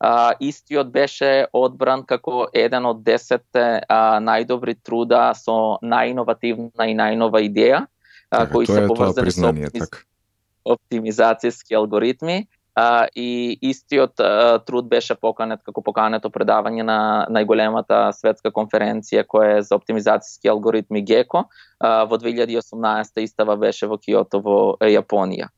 А, 0.00 0.34
истиот 0.40 0.90
беше 0.92 1.46
одбран 1.52 2.04
како 2.04 2.46
еден 2.52 2.86
од 2.86 3.00
10 3.06 3.40
а, 3.88 4.18
најдобри 4.20 4.76
труда 4.84 5.30
со 5.34 5.78
најиновативна 5.82 6.88
и 6.90 6.96
најнова 6.96 7.40
идеја, 7.48 7.86
а, 8.30 8.44
кои 8.50 8.66
се 8.66 8.86
поврзани 8.86 9.32
со 9.32 9.48
оптимиз- 9.48 9.88
така. 9.88 10.04
оптимизацијски 10.64 11.76
алгоритми. 11.76 12.46
А, 12.76 13.08
и 13.16 13.56
истиот 13.62 14.20
а, 14.20 14.58
труд 14.58 14.88
беше 14.88 15.14
поканет 15.14 15.62
како 15.64 15.80
покането 15.80 16.28
предавање 16.28 16.84
на 16.84 16.98
најголемата 17.32 18.10
светска 18.12 18.52
конференција 18.52 19.24
која 19.24 19.54
е 19.56 19.62
за 19.64 19.78
оптимизацијски 19.78 20.50
алгоритми 20.52 21.00
ГЕКО. 21.00 21.46
А, 21.80 22.04
во 22.04 22.18
2018 22.20 23.24
истава 23.24 23.56
беше 23.56 23.88
во 23.88 23.96
Киото 23.96 24.42
во 24.44 24.76
Јапонија. 24.76 25.48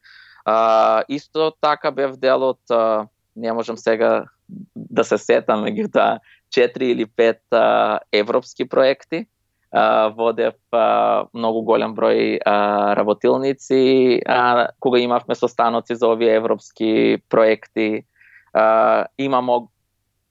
А, 0.47 1.03
исто 1.09 1.51
така 1.61 1.91
бев 1.91 2.15
дел 2.23 2.53
од 2.55 2.63
а, 2.71 3.09
не 3.39 3.53
можам 3.53 3.77
сега 3.79 4.27
да 4.75 5.05
се 5.05 5.19
сетам 5.19 5.65
меѓутоа 5.65 6.19
4 6.55 6.83
или 6.83 7.07
5 7.07 7.39
а, 7.53 8.01
европски 8.13 8.69
проекти 8.69 9.27
а, 9.73 10.09
водев 10.09 10.55
а, 10.73 11.27
многу 11.35 11.63
голем 11.63 11.95
број 11.95 12.41
а, 12.45 12.95
работилници, 12.97 14.23
а, 14.27 14.69
кога 14.81 14.99
имавме 14.99 15.35
состаноци 15.35 15.95
за 15.95 16.09
овие 16.09 16.35
европски 16.35 17.19
проекти. 17.29 18.05
А, 18.53 19.07
имам 19.19 19.69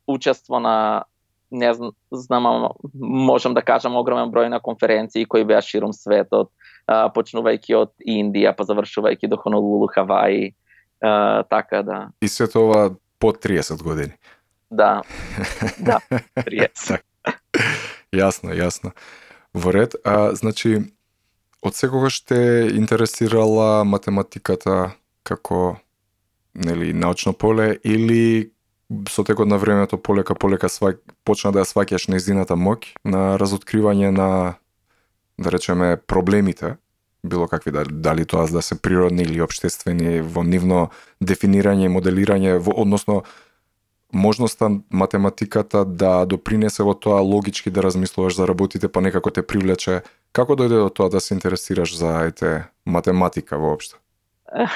учество 0.08 0.60
на 0.60 1.06
не 1.52 1.74
знам, 2.12 2.70
можам 2.94 3.54
да 3.54 3.62
кажам 3.62 3.96
огромен 3.96 4.32
број 4.32 4.50
на 4.50 4.60
конференции 4.60 5.26
кои 5.26 5.46
беа 5.48 5.62
ширум 5.62 5.94
светот, 5.94 6.52
а, 6.88 7.08
почнувајќи 7.08 7.76
од 7.78 7.94
Индија, 8.04 8.52
па 8.58 8.68
завршувајќи 8.68 9.30
до 9.32 9.38
Хонолулу, 9.40 9.88
Хаваи, 9.88 10.52
а, 11.02 11.44
така 11.44 11.84
да. 11.84 12.08
И 12.22 12.28
се 12.28 12.48
тоа 12.48 12.96
по 13.20 13.32
30 13.32 13.84
години. 13.84 14.14
Да. 14.72 15.02
Да, 15.80 16.00
30. 16.36 17.00
Јасно, 18.14 18.54
јасно. 18.56 18.92
Во 19.54 19.72
ред, 19.72 19.96
а 20.06 20.36
значи 20.36 20.80
од 21.62 21.76
секогаш 21.76 22.22
те 22.22 22.70
интересирала 22.72 23.84
математиката 23.84 24.94
како 25.24 25.78
нели 26.56 26.94
научно 26.94 27.34
поле 27.34 27.78
или 27.84 28.52
со 29.10 29.24
текот 29.24 29.48
на 29.48 29.58
времето 29.58 29.98
полека 29.98 30.36
полека 30.36 30.70
свак, 30.70 31.02
почна 31.24 31.52
да 31.52 31.64
ја 31.64 31.68
сваќаш 31.68 32.08
нејзината 32.08 32.56
моќ 32.56 32.96
на 33.04 33.36
разоткривање 33.38 34.12
на 34.12 34.30
да 35.38 35.52
речеме 35.52 35.98
проблемите 35.98 36.78
било 37.28 37.48
какви 37.48 37.72
да, 37.72 37.84
дали 37.84 38.26
тоа 38.26 38.48
да 38.52 38.62
се 38.62 38.82
природни 38.82 39.24
или 39.24 39.42
обштествени 39.42 40.22
во 40.22 40.44
нивно 40.44 40.90
дефинирање 41.24 41.86
и 41.88 41.94
моделирање 41.94 42.58
во 42.58 42.74
односно 42.82 43.24
можноста 44.14 44.70
математиката 44.90 45.86
да 45.86 46.26
допринесе 46.26 46.84
во 46.84 46.94
тоа 46.94 47.22
логички 47.22 47.70
да 47.70 47.84
размислуваш 47.84 48.36
за 48.36 48.48
работите, 48.48 48.88
па 48.88 49.02
некако 49.02 49.32
те 49.32 49.44
привлече. 49.44 50.02
Како 50.32 50.56
дојде 50.56 50.80
до 50.84 50.90
тоа 50.90 51.10
да 51.10 51.20
се 51.20 51.34
интересираш 51.34 51.98
за 51.98 52.28
ете 52.28 52.68
математика 52.86 53.58
воопшто? 53.58 53.98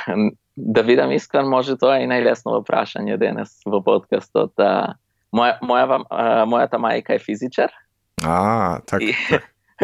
да 0.58 0.84
видам 0.84 1.12
искрен, 1.12 1.48
може 1.48 1.78
тоа 1.78 2.00
е 2.00 2.04
и 2.04 2.12
најлесно 2.12 2.60
прашање 2.68 3.18
денес 3.18 3.56
во 3.66 3.80
подкастот. 3.84 4.52
А, 4.60 5.00
Моја, 5.32 5.56
моја, 5.64 6.02
мојата 6.50 6.80
мајка 6.82 7.16
е 7.16 7.24
физичар 7.24 7.72
А, 8.24 8.80
така. 8.86 9.06
и, 9.06 9.16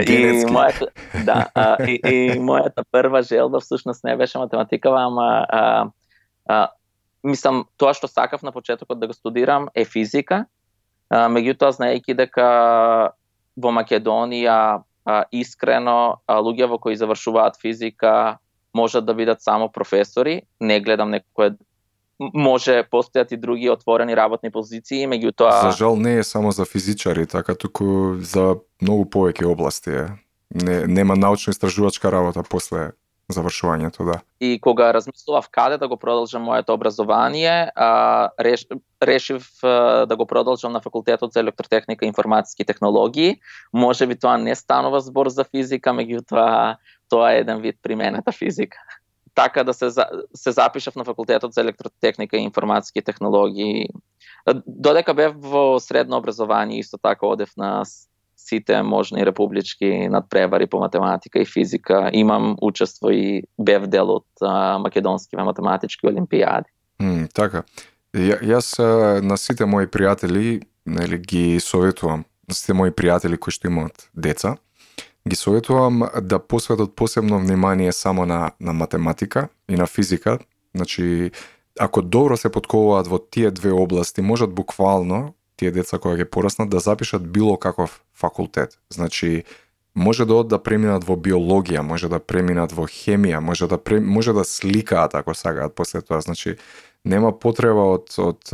и 0.03 0.45
мојата 0.45 0.87
да, 1.25 1.47
а, 1.55 1.77
и, 1.83 1.97
и 2.03 2.39
мојата 2.39 2.83
прва 2.91 3.21
желба 3.21 3.59
всушност 3.59 4.03
не 4.03 4.15
беше 4.15 4.37
математика, 4.37 4.89
ама 4.89 5.45
а, 5.49 5.89
а, 6.45 6.67
мислам 7.23 7.65
тоа 7.77 7.93
што 7.97 8.07
сакав 8.07 8.43
на 8.43 8.51
почетокот 8.51 8.99
да 8.99 9.07
го 9.07 9.13
студирам 9.13 9.69
е 9.75 9.85
физика. 9.85 10.45
А, 11.09 11.27
меѓутоа 11.31 11.73
знаејќи 11.73 12.17
дека 12.17 12.47
во 13.57 13.71
Македонија 13.73 14.57
а, 15.05 15.23
искрено 15.31 16.21
а, 16.27 16.39
луѓе 16.41 16.69
во 16.69 16.77
кои 16.77 16.95
завршуваат 16.95 17.57
физика 17.61 18.37
можат 18.77 19.05
да 19.05 19.13
бидат 19.13 19.41
само 19.41 19.71
професори, 19.71 20.41
не 20.59 20.79
гледам 20.79 21.09
некој 21.15 21.55
м- 21.55 21.57
може 22.19 22.83
постојат 22.91 23.31
и 23.31 23.37
други 23.37 23.69
отворени 23.69 24.15
работни 24.15 24.51
позиции, 24.51 25.07
меѓутоа 25.07 25.61
За 25.61 25.71
жал 25.71 25.95
не 25.95 26.17
е 26.17 26.23
само 26.23 26.51
за 26.51 26.65
физичари, 26.65 27.27
така 27.27 27.55
туку 27.55 28.17
за 28.21 28.57
многу 28.81 29.05
повеќе 29.05 29.45
области 29.45 29.89
е. 29.89 30.07
Не, 30.55 30.87
нема 30.87 31.15
научно-истражувачка 31.15 32.11
работа 32.11 32.43
после 32.49 32.91
завршувањето, 33.27 34.05
да. 34.05 34.19
и 34.39 34.59
кога 34.61 34.93
размислував 34.93 35.49
каде 35.51 35.77
да 35.77 35.87
го 35.87 35.97
продолжам 35.97 36.43
моето 36.43 36.73
образование, 36.73 37.71
а, 37.75 38.29
реш, 38.39 38.65
решив 39.03 39.47
а, 39.63 40.05
да 40.05 40.15
го 40.15 40.25
продолжам 40.25 40.71
на 40.71 40.79
факултетот 40.79 41.33
за 41.33 41.39
електротехника 41.39 42.05
и 42.05 42.07
информатски 42.07 42.65
технологии. 42.65 43.35
Може 43.73 44.07
би 44.07 44.15
тоа 44.15 44.37
не 44.37 44.55
станува 44.55 44.99
збор 44.99 45.27
за 45.27 45.43
физика, 45.43 45.89
меѓутоа 45.89 46.77
тоа 47.09 47.33
е 47.33 47.39
еден 47.39 47.59
вид 47.59 47.75
применета 47.83 48.31
физика. 48.31 48.77
Така 49.37 49.63
да 49.63 49.73
се, 49.73 49.89
се 50.33 50.51
запишав 50.51 50.95
на 50.95 51.03
факултетот 51.05 51.53
за 51.53 51.61
електротехника 51.61 52.37
и 52.37 52.41
информатски 52.41 53.01
технологии. 53.01 53.85
Додека 54.65 55.13
бев 55.13 55.35
во 55.37 55.79
средно 55.79 56.17
образование, 56.17 56.79
исто 56.79 56.97
така 56.97 57.27
одев 57.27 57.53
на 57.57 57.83
сите 58.37 58.81
можни 58.81 59.25
републички 59.25 60.07
надпревари 60.09 60.65
по 60.65 60.79
математика 60.79 61.39
и 61.39 61.45
физика. 61.45 62.09
Имам 62.13 62.55
учество 62.61 63.11
и 63.11 63.43
бев 63.59 63.85
дел 63.87 64.09
од 64.09 64.25
а, 64.41 64.79
македонскиве 64.81 65.43
математички 65.43 66.09
олимпијади. 66.09 66.73
Mm, 66.97 67.29
така. 67.29 67.61
Ја, 68.17 68.41
јас 68.41 68.73
на 69.21 69.37
сите 69.37 69.69
мои 69.69 69.85
пријатели, 69.85 70.63
нели 70.85 71.21
ги 71.21 71.59
советувам, 71.61 72.25
на 72.49 72.57
сите 72.57 72.73
мои 72.73 72.89
пријатели 72.89 73.37
кои 73.37 73.53
што 73.53 73.69
имаат 73.69 74.09
деца, 74.17 74.57
ги 75.27 75.35
советувам 75.35 76.03
да 76.21 76.39
посветат 76.39 76.95
посебно 76.95 77.39
внимание 77.39 77.91
само 77.91 78.25
на 78.25 78.51
на 78.59 78.73
математика 78.73 79.47
и 79.69 79.75
на 79.75 79.87
физика. 79.87 80.39
Значи, 80.75 81.31
ако 81.79 82.01
добро 82.01 82.37
се 82.37 82.49
подковуваат 82.49 83.07
во 83.07 83.19
тие 83.19 83.51
две 83.51 83.71
области, 83.71 84.21
можат 84.21 84.53
буквално 84.53 85.33
тие 85.57 85.71
деца 85.71 85.97
кои 85.97 86.17
ќе 86.17 86.29
пораснат 86.29 86.69
да 86.69 86.79
запишат 86.79 87.25
било 87.31 87.57
каков 87.57 88.01
факултет. 88.13 88.77
Значи, 88.93 89.43
може 89.95 90.25
да 90.25 90.35
од 90.41 90.49
да 90.53 90.61
преминат 90.61 91.03
во 91.03 91.17
биологија, 91.17 91.81
може 91.81 92.09
да 92.09 92.19
преминат 92.19 92.71
во 92.71 92.85
хемија, 92.85 93.41
може 93.41 93.67
да 93.67 93.77
пре, 93.77 93.99
може 93.99 94.33
да 94.33 94.45
сликаат 94.45 95.15
ако 95.15 95.33
сакаат 95.33 95.75
после 95.75 96.01
тоа. 96.01 96.21
Значи, 96.21 96.57
нема 97.05 97.33
потреба 97.39 97.97
од 97.97 98.13
од 98.17 98.53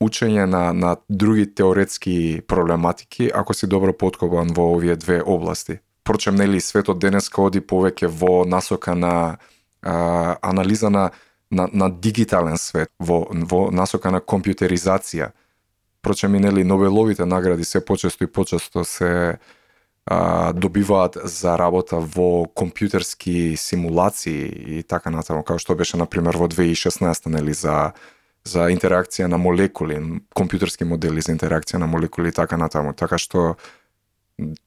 учење 0.00 0.46
на 0.46 0.72
на 0.72 0.96
други 1.08 1.46
теоретски 1.54 2.42
проблематики 2.46 3.30
ако 3.34 3.54
си 3.54 3.66
добро 3.66 3.92
подкопан 3.92 4.52
во 4.54 4.72
овие 4.74 4.96
две 4.96 5.22
области. 5.22 5.78
Прочем, 6.04 6.34
нели 6.34 6.60
светот 6.60 6.98
денеска 6.98 7.42
оди 7.42 7.60
повеќе 7.60 8.06
во 8.06 8.44
насока 8.44 8.94
на 8.94 9.38
а, 9.82 10.36
анализа 10.42 10.90
на, 10.90 11.10
на 11.50 11.68
на 11.72 11.90
дигитален 11.90 12.58
свет, 12.58 12.90
во 13.00 13.26
во 13.30 13.70
насока 13.70 14.10
на 14.10 14.20
компјутеризација. 14.20 15.32
Прочем 16.02 16.34
и 16.34 16.40
нели 16.40 16.64
Нобеловите 16.64 17.24
награди 17.24 17.64
се 17.64 17.84
почесто 17.84 18.24
и 18.24 18.26
почесто 18.26 18.84
се 18.84 19.38
а, 20.06 20.52
добиваат 20.52 21.16
за 21.24 21.58
работа 21.58 21.96
во 21.96 22.44
компјутерски 22.44 23.56
симулации 23.56 24.78
и 24.78 24.82
така 24.82 25.10
натаму, 25.10 25.42
како 25.42 25.58
што 25.58 25.74
беше 25.74 25.96
на 25.96 26.06
пример 26.06 26.36
во 26.36 26.48
2016 26.48 27.32
нели 27.32 27.52
за 27.52 27.92
за 28.44 28.68
интеракција 28.72 29.26
на 29.26 29.38
молекули, 29.40 29.96
компјутерски 30.36 30.84
модели 30.84 31.20
за 31.24 31.32
интеракција 31.32 31.80
на 31.80 31.86
молекули 31.86 32.28
и 32.28 32.36
така 32.36 32.56
натаму. 32.60 32.92
Така 32.92 33.18
што 33.18 33.54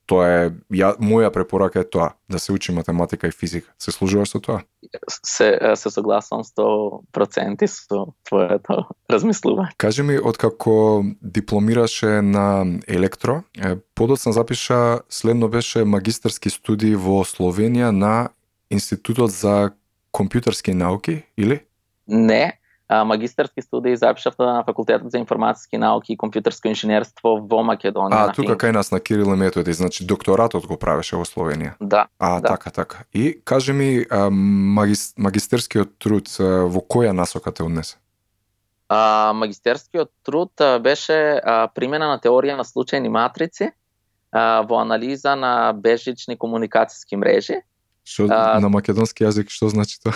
Тоа 0.07 0.27
е 0.31 0.43
ја 0.71 0.93
моја 1.03 1.27
препорака 1.35 1.81
е 1.83 1.87
тоа, 1.91 2.13
да 2.31 2.39
се 2.39 2.53
учи 2.55 2.71
математика 2.71 3.27
и 3.27 3.35
физика. 3.35 3.67
Се 3.75 3.91
служуваш 3.91 4.31
со 4.31 4.39
тоа? 4.39 4.61
Се 5.11 5.59
се 5.75 5.89
согласувам 5.91 6.45
100% 6.47 7.67
со 7.67 8.05
твоето 8.23 8.87
размислување. 9.11 9.75
Кажи 9.77 10.07
ми 10.07 10.19
откако 10.23 11.03
дипломираше 11.21 12.21
на 12.21 12.63
електро, 12.87 13.43
подоцна 13.95 14.31
запиша 14.31 14.99
следно 15.09 15.49
беше 15.49 15.83
магистерски 15.83 16.49
студии 16.49 16.95
во 16.95 17.25
Словенија 17.27 17.91
на 17.91 18.29
Институтот 18.71 19.35
за 19.35 19.75
компјутерски 20.15 20.71
науки 20.71 21.23
или? 21.37 21.59
Не, 22.07 22.56
магистарски 22.89 23.61
студии 23.61 23.97
запишав 23.97 24.37
на 24.39 24.63
факултетот 24.63 25.11
за 25.11 25.17
информатски 25.17 25.77
науки 25.77 26.13
и 26.13 26.17
компјутерско 26.17 26.71
инженерство 26.71 27.35
во 27.35 27.59
Македонија. 27.67 28.31
А, 28.31 28.33
тука 28.33 28.55
кај 28.55 28.71
нас 28.71 28.91
на 28.91 28.99
Кирил 28.99 29.35
Методи, 29.35 29.73
значи 29.73 30.05
докторатот 30.07 30.67
го 30.67 30.77
правеше 30.79 31.19
во 31.19 31.27
Словенија. 31.27 31.75
Да. 31.81 32.07
А, 32.19 32.39
да. 32.39 32.55
така, 32.55 32.71
така. 32.71 33.03
И 33.13 33.41
кажи 33.43 33.73
ми, 33.73 34.05
магис, 34.31 35.13
магистерскиот 35.17 35.99
труд 35.99 36.31
во 36.39 36.79
која 36.79 37.11
насока 37.11 37.51
те 37.51 37.63
однесе? 37.63 37.97
А, 38.89 39.33
магистерскиот 39.35 40.11
труд 40.23 40.51
беше 40.79 41.41
а, 41.43 41.67
примена 41.67 42.07
на 42.07 42.19
теорија 42.23 42.55
на 42.55 42.63
случајни 42.63 43.11
матрици 43.11 43.73
а, 44.31 44.61
во 44.63 44.79
анализа 44.79 45.35
на 45.35 45.73
бежични 45.75 46.37
комуникацијски 46.39 47.19
мрежи 47.19 47.59
Што 48.07 48.29
а, 48.31 48.55
на 48.63 48.69
македонски 48.71 49.25
јазик 49.25 49.51
што 49.51 49.67
значи 49.67 49.99
тоа? 49.99 50.15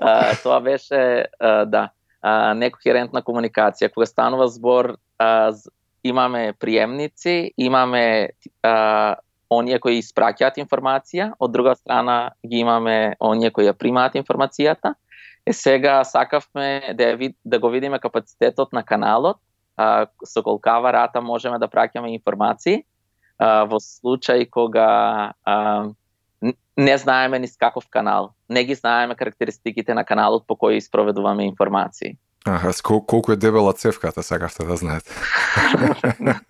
а, 0.00 0.32
тоа 0.40 0.60
беше 0.64 1.28
а, 1.36 1.66
да, 1.68 1.82
а, 2.24 2.54
некохерентна 2.56 3.20
комуникација. 3.22 3.90
Кога 3.92 4.08
станува 4.08 4.48
збор 4.48 4.94
а, 5.20 5.52
имаме 6.00 6.54
приемници, 6.58 7.52
имаме 7.60 8.30
а, 8.64 9.16
оние 9.52 9.78
кои 9.78 10.00
испраќаат 10.00 10.56
информација, 10.62 11.34
од 11.38 11.52
друга 11.52 11.76
страна 11.76 12.32
ги 12.40 12.62
имаме 12.64 13.16
оние 13.20 13.52
кои 13.52 13.68
ја 13.68 13.76
примаат 13.76 14.16
информацијата. 14.16 14.94
Е 15.46 15.52
сега 15.52 16.00
сакавме 16.04 16.96
да, 16.98 17.12
ја, 17.12 17.34
да 17.44 17.60
го 17.60 17.68
видиме 17.70 18.00
капацитетот 18.00 18.72
на 18.72 18.82
каналот, 18.82 19.38
а, 19.76 20.06
со 20.24 20.42
колкава 20.42 20.92
рата 20.92 21.20
можеме 21.20 21.60
да 21.60 21.68
праќаме 21.68 22.16
информации, 22.16 22.82
а, 23.38 23.68
во 23.68 23.76
случај 23.76 24.48
кога 24.50 25.34
а, 25.44 25.92
не 26.76 26.98
знаеме 26.98 27.38
ни 27.38 27.48
каков 27.58 27.84
канал. 27.90 28.32
Не 28.48 28.64
ги 28.64 28.74
знаеме 28.74 29.14
карактеристиките 29.14 29.94
на 29.94 30.04
каналот 30.04 30.46
по 30.46 30.54
кој 30.54 30.78
испроведуваме 30.78 31.46
информации. 31.46 32.16
Аха, 32.46 32.72
кол 32.82 33.06
колку 33.06 33.32
е 33.32 33.36
дебела 33.36 33.72
цевката, 33.72 34.22
сакавте 34.22 34.64
да 34.64 34.76
знаете. 34.76 35.10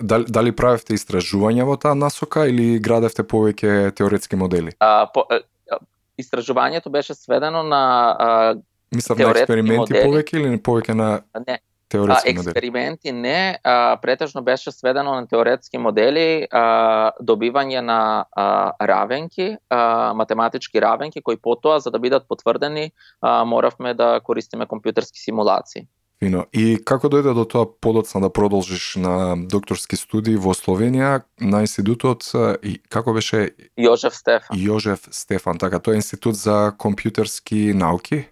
дали, 0.00 0.24
дали 0.28 0.52
правевте 0.52 0.94
истражувања 0.94 1.64
во 1.64 1.76
таа 1.76 1.94
насока 1.94 2.48
или 2.50 2.78
градевте 2.82 3.22
повеќе 3.22 3.94
теоретски 3.94 4.36
модели? 4.36 4.74
А, 4.80 5.06
по, 5.14 5.26
а, 5.30 5.78
истражувањето 6.18 6.90
беше 6.90 7.14
сведено 7.14 7.62
на 7.62 7.82
а, 8.18 8.56
Мислам 8.94 9.18
на 9.18 9.30
експерименти 9.30 9.92
модели. 9.92 10.06
повеќе 10.06 10.36
или 10.36 10.58
повеќе 10.58 10.94
на 10.94 11.22
Не, 11.46 11.58
теоретски 11.88 12.28
а, 12.28 12.30
експерименти 12.30 13.12
модели? 13.12 13.20
не, 13.20 13.58
а, 13.64 13.98
претежно 14.02 14.42
беше 14.42 14.72
сведено 14.72 15.14
на 15.14 15.26
теоретски 15.26 15.78
модели, 15.78 16.46
а, 16.50 17.12
добивање 17.22 17.80
на 17.80 18.24
а, 18.32 18.72
равенки, 18.80 19.56
а, 19.70 20.14
математички 20.14 20.80
равенки, 20.80 21.22
кои 21.22 21.36
потоа 21.36 21.80
за 21.80 21.90
да 21.90 21.98
бидат 21.98 22.28
потврдени, 22.28 22.92
а, 23.20 23.44
моравме 23.44 23.94
да 23.94 24.20
користиме 24.20 24.66
компјутерски 24.66 25.24
симулации. 25.24 25.86
Фино. 26.18 26.48
И 26.50 26.80
како 26.82 27.06
дојде 27.06 27.30
до 27.34 27.44
тоа 27.46 27.66
подоцна 27.80 28.20
да 28.24 28.30
продолжиш 28.34 28.96
на 28.98 29.36
докторски 29.38 29.96
студии 29.96 30.34
во 30.34 30.50
Словенија 30.50 31.22
на 31.38 31.60
институтот 31.62 32.26
и 32.66 32.80
како 32.90 33.14
беше 33.14 33.52
Јожев 33.78 34.16
Стефан. 34.18 34.58
Јожев 34.58 35.06
Стефан, 35.14 35.62
така 35.62 35.78
тоа 35.78 35.94
е 35.94 36.02
институт 36.02 36.34
за 36.34 36.74
компјутерски 36.74 37.70
науки? 37.70 38.24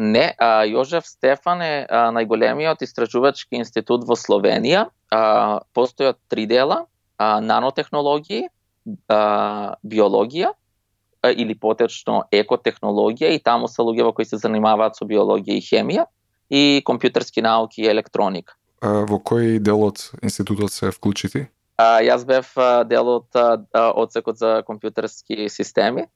Не, 0.00 0.30
а, 0.40 0.64
Јожев 0.64 1.04
Стефан 1.04 1.60
е 1.60 1.72
а, 1.84 2.06
најголемиот 2.16 2.80
истражувачки 2.86 3.58
институт 3.58 4.06
во 4.08 4.16
Словенија. 4.16 4.86
А, 5.12 5.60
постојат 5.76 6.16
три 6.32 6.46
дела, 6.48 6.86
а, 7.20 7.40
нанотехнологии, 7.44 8.46
а, 9.12 9.76
биологија, 9.84 10.54
а, 11.20 11.32
или 11.34 11.52
потечно 11.52 12.22
екотехнологија 12.32 13.34
и 13.36 13.42
таму 13.44 13.68
се 13.68 13.84
луѓе 13.84 14.14
кои 14.16 14.24
се 14.24 14.40
занимаваат 14.40 14.96
со 14.96 15.04
биологија 15.04 15.60
и 15.60 15.66
хемија 15.68 16.06
и 16.48 16.62
компјутерски 16.86 17.44
науки 17.44 17.84
и 17.84 17.90
електроника. 17.92 18.56
А, 18.80 19.04
во 19.04 19.20
кој 19.20 19.58
дел 19.60 19.84
од 19.84 20.06
институтот 20.24 20.72
се 20.72 20.94
вклучити? 20.96 21.44
А, 21.76 22.00
јас 22.00 22.24
бев 22.24 22.48
дел 22.88 23.18
од 23.18 23.36
одсекот 23.76 24.40
за 24.40 24.62
компјутерски 24.64 25.52
системи 25.52 26.08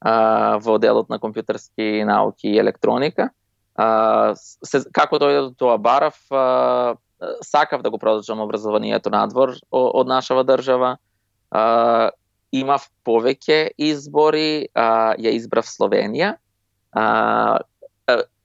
а, 0.00 0.58
во 0.62 0.78
делот 0.78 1.08
на 1.08 1.18
компјутерски 1.18 2.04
науки 2.06 2.48
и 2.48 2.58
електроника. 2.58 3.30
А, 3.74 4.34
се, 4.36 4.84
како 4.94 5.18
дојде 5.18 5.48
до 5.48 5.54
тоа 5.58 5.78
барав, 5.78 6.18
а, 6.30 6.96
сакав 7.42 7.82
да 7.82 7.90
го 7.90 7.98
продолжам 7.98 8.40
образованието 8.40 9.10
надвор 9.10 9.56
од 9.70 10.06
нашава 10.06 10.44
држава. 10.46 10.96
А, 11.50 12.10
имав 12.52 12.88
повеќе 13.04 13.74
избори, 13.76 14.68
а, 14.74 15.14
ја 15.18 15.34
избрав 15.36 15.66
Словенија. 15.66 16.36
А, 16.92 17.58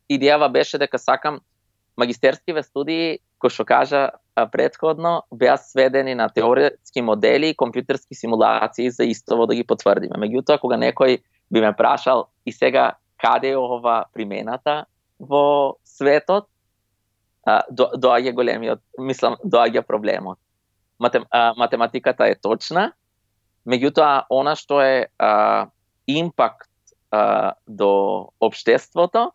идејава 0.09 0.51
беше 0.51 0.77
дека 0.77 0.99
сакам 0.99 1.39
магистерскиве 1.97 2.63
студии, 2.63 3.19
кој 3.41 3.53
што 3.53 3.65
кажа 3.67 4.03
предходно, 4.51 5.23
беа 5.31 5.57
сведени 5.61 6.15
на 6.15 6.29
теоретски 6.29 7.03
модели 7.05 7.51
и 7.51 7.57
компјутерски 7.57 8.17
симулации 8.17 8.89
за 8.89 9.05
истово 9.05 9.45
да 9.45 9.55
ги 9.55 9.63
потврдиме. 9.63 10.17
Меѓутоа, 10.17 10.59
кога 10.59 10.79
некој 10.79 11.21
би 11.53 11.61
ме 11.61 11.73
прашал 11.73 12.27
и 12.45 12.51
сега 12.51 12.93
каде 13.17 13.53
е 13.53 13.57
ова 13.57 14.05
примената 14.13 14.85
во 15.19 15.77
светот, 15.85 16.49
до, 17.69 17.91
доаѓа 17.99 18.33
големиот, 18.33 18.81
мислам, 18.99 19.37
доаѓа 19.43 19.83
проблемот. 19.85 20.39
Матем, 20.99 21.25
а, 21.29 21.53
математиката 21.57 22.27
е 22.31 22.35
точна, 22.35 22.93
меѓутоа 23.67 24.25
она 24.31 24.55
што 24.55 24.79
е 24.81 25.07
а, 25.19 25.67
импакт 26.07 26.71
а, 27.11 27.53
до 27.67 28.31
обштеството, 28.39 29.31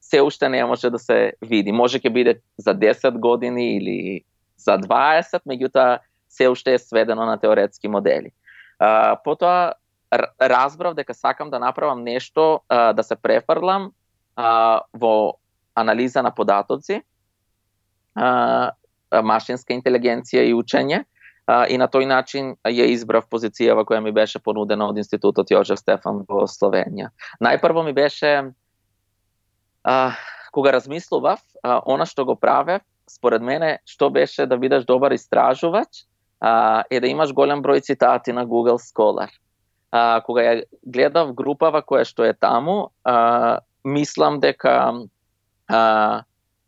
се 0.00 0.20
уште 0.20 0.48
не 0.48 0.64
може 0.64 0.90
да 0.90 0.98
се 0.98 1.32
види. 1.40 1.72
Може 1.72 2.00
ќе 2.00 2.12
биде 2.12 2.40
за 2.58 2.74
10 2.74 3.18
години 3.20 3.76
или 3.76 4.24
за 4.56 4.78
20, 4.78 5.44
меѓутоа 5.44 6.00
се 6.28 6.48
уште 6.48 6.74
е 6.74 6.78
сведено 6.78 7.24
на 7.24 7.38
теоретски 7.38 7.88
модели. 7.88 8.32
А, 8.78 9.16
потоа 9.24 9.74
разбрав 10.40 10.94
дека 10.94 11.14
сакам 11.14 11.50
да 11.50 11.58
направам 11.58 12.02
нешто 12.02 12.60
а, 12.68 12.92
да 12.92 13.02
се 13.02 13.16
префрлам 13.16 13.92
а, 14.36 14.80
во 14.92 15.34
анализа 15.74 16.22
на 16.22 16.34
податоци, 16.34 17.02
а, 18.14 18.70
машинска 19.22 19.74
интелигенција 19.74 20.44
и 20.46 20.54
учење, 20.54 21.04
а, 21.46 21.66
и 21.66 21.78
на 21.78 21.88
тој 21.88 22.06
начин 22.06 22.54
ја 22.66 22.86
избрав 22.92 23.28
позицијава 23.30 23.84
која 23.84 24.00
ми 24.00 24.12
беше 24.12 24.38
понудена 24.38 24.88
од 24.88 24.98
Институтот 24.98 25.50
Јожев 25.50 25.80
Стефан 25.80 26.24
во 26.28 26.46
Словенија. 26.50 27.10
Најпрво 27.42 27.84
ми 27.84 27.92
беше, 27.92 28.52
а, 29.84 30.14
кога 30.52 30.72
размислував, 30.72 31.40
а, 31.62 31.80
она 31.86 32.06
што 32.06 32.24
го 32.24 32.36
правев, 32.36 32.82
според 33.10 33.42
мене, 33.42 33.78
што 33.84 34.10
беше 34.10 34.46
да 34.46 34.56
бидеш 34.56 34.84
добар 34.84 35.12
истражувач, 35.12 36.06
а, 36.40 36.84
е 36.90 37.00
да 37.00 37.06
имаш 37.06 37.32
голем 37.32 37.62
број 37.62 37.82
цитати 37.82 38.32
на 38.32 38.46
Google 38.46 38.80
Scholar 38.80 39.28
а, 39.94 40.20
кога 40.26 40.42
ја 40.42 40.54
гледав 40.82 41.30
групава 41.38 41.82
која 41.86 42.02
што 42.08 42.26
е 42.26 42.34
таму, 42.34 42.90
а, 43.06 43.60
мислам 43.84 44.40
дека 44.42 44.74
а, 45.70 46.24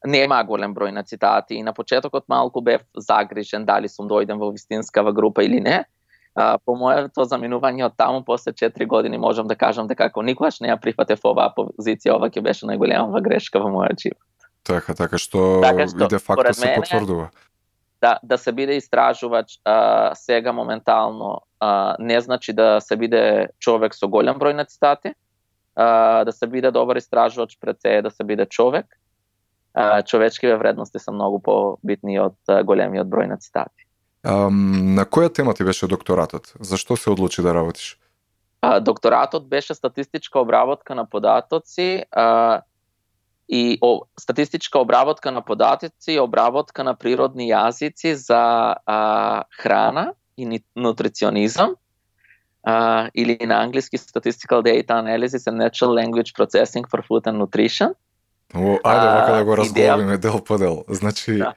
нема 0.07 0.39
голем 0.47 0.75
број 0.77 0.95
на 0.95 1.03
цитати 1.03 1.59
и 1.59 1.65
на 1.67 1.75
почетокот 1.75 2.29
малку 2.29 2.63
бев 2.63 2.87
загрижен 2.95 3.67
дали 3.67 3.91
сум 3.91 4.07
дојден 4.07 4.39
во 4.39 4.53
вистинскава 4.55 5.13
група 5.13 5.43
или 5.43 5.61
не. 5.61 5.83
А, 6.37 6.59
по 6.59 6.77
моето 6.79 7.27
заминување 7.27 7.89
од 7.89 7.97
таму 7.99 8.23
после 8.23 8.53
4 8.53 8.87
години 8.87 9.19
можам 9.19 9.51
да 9.51 9.57
кажам 9.57 9.91
дека 9.91 10.07
ако 10.07 10.23
никогаш 10.23 10.61
не 10.61 10.71
ја 10.71 10.79
прифатев 10.79 11.25
оваа 11.25 11.51
позиција, 11.57 12.15
ова 12.15 12.31
ќе 12.31 12.45
беше 12.47 12.71
најголемава 12.71 13.25
грешка 13.25 13.59
во 13.59 13.73
мојот 13.75 14.07
живот. 14.07 14.23
Така, 14.63 14.95
така 14.95 15.19
што, 15.19 15.61
така 15.63 15.89
што 15.89 16.05
и 16.05 16.09
де 16.15 16.19
факто 16.23 16.55
се 16.55 16.75
потврдува 16.79 17.31
да, 18.01 18.19
да 18.23 18.39
се 18.39 18.53
биде 18.53 18.77
истражувач 18.77 19.61
а, 19.65 20.15
сега 20.15 20.53
моментално 20.53 21.41
а, 21.61 21.97
не 21.99 22.21
значи 22.21 22.53
да 22.53 22.81
се 22.81 22.97
биде 22.97 23.49
човек 23.59 23.95
со 23.95 24.09
голем 24.09 24.37
број 24.37 24.53
на 24.53 24.65
цитати, 24.65 25.15
а, 25.77 26.25
да 26.25 26.33
се 26.33 26.47
биде 26.47 26.71
добар 26.71 26.97
истражувач 26.97 27.59
пред 27.61 27.81
се 27.81 28.03
да 28.03 28.11
се 28.11 28.25
биде 28.25 28.47
човек. 28.47 28.87
А, 29.75 30.03
човечкиве 30.03 30.57
вредности 30.57 30.99
се 30.99 31.11
многу 31.11 31.41
побитни 31.43 32.21
од 32.21 32.37
големиот 32.65 33.09
број 33.09 33.29
на 33.29 33.37
цитати. 33.37 33.87
А, 34.25 34.49
на 34.51 35.05
која 35.05 35.33
тема 35.33 35.55
ти 35.55 35.65
беше 35.65 35.87
докторатот? 35.87 36.53
Зашто 36.61 36.97
се 36.97 37.11
одлучи 37.11 37.43
да 37.43 37.55
работиш? 37.55 37.99
А, 38.61 38.81
докторатот 38.81 39.49
беше 39.49 39.75
статистичка 39.75 40.41
обработка 40.41 40.95
на 40.95 41.09
податоци 41.11 42.05
а, 42.11 42.61
и 43.49 43.79
о, 43.81 44.01
статистичка 44.19 44.79
обработка 44.79 45.31
на 45.31 45.43
податици 45.43 46.13
и 46.13 46.19
обработка 46.19 46.85
на 46.85 46.95
природни 46.95 47.47
јазици 47.51 48.13
за 48.13 48.77
а, 48.87 49.45
храна 49.63 50.15
и 50.37 50.63
нутриционизам 50.77 51.77
а, 52.63 53.09
или 53.15 53.39
на 53.47 53.63
англиски 53.63 53.99
Statistical 53.99 54.63
Data 54.63 54.99
Analysis 54.99 55.47
and 55.47 55.57
Natural 55.57 55.95
Language 55.95 56.35
Processing 56.35 56.85
for 56.91 57.03
Food 57.07 57.27
and 57.27 57.39
Nutrition. 57.39 57.95
О, 58.55 58.79
ајде 58.83 59.07
вака 59.15 59.33
да 59.37 59.45
го 59.45 59.57
разговараме 59.57 60.19
дел 60.19 60.45
по 60.45 60.59
дел. 60.59 60.85
Значи... 60.89 61.39
Да, 61.39 61.55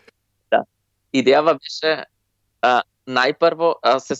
да. 0.52 0.64
Идејава 1.14 1.58
беше 1.58 2.06
а, 2.62 2.82
најпрво 3.08 3.74
а, 3.82 4.00
се 4.00 4.16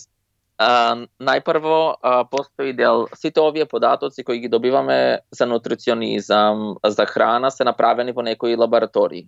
најпрво 0.60 1.96
а, 2.02 2.24
постои 2.28 2.72
дел 2.76 3.06
сите 3.16 3.40
овие 3.40 3.64
податоци 3.64 4.24
кои 4.24 4.40
ги 4.40 4.48
добиваме 4.48 5.20
за 5.30 5.46
нутриционизам, 5.46 6.76
за 6.84 7.06
храна 7.06 7.50
се 7.50 7.64
направени 7.64 8.12
во 8.12 8.22
некои 8.22 8.56
лаборатории. 8.56 9.26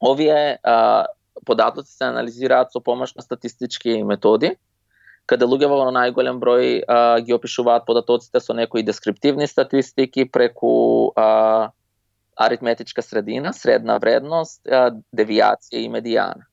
Овие 0.00 0.58
а, 0.62 1.06
податоци 1.46 1.92
се 1.92 2.04
анализираат 2.04 2.72
со 2.72 2.80
помош 2.80 3.14
на 3.14 3.22
статистички 3.22 4.02
методи, 4.02 4.54
каде 5.26 5.46
луѓето 5.46 5.74
во 5.74 5.90
најголем 5.90 6.38
број 6.38 6.82
а, 6.86 7.18
ги 7.20 7.34
опишуваат 7.34 7.86
податоците 7.86 8.40
со 8.40 8.54
некои 8.54 8.82
дескриптивни 8.86 9.46
статистики 9.46 10.30
преку 10.30 11.10
а, 11.16 11.72
аритметичка 12.36 13.02
средина, 13.02 13.52
средна 13.52 13.98
вредност, 13.98 14.62
а, 14.66 14.94
девијација 15.10 15.82
и 15.82 15.90
медијана. 15.90 16.46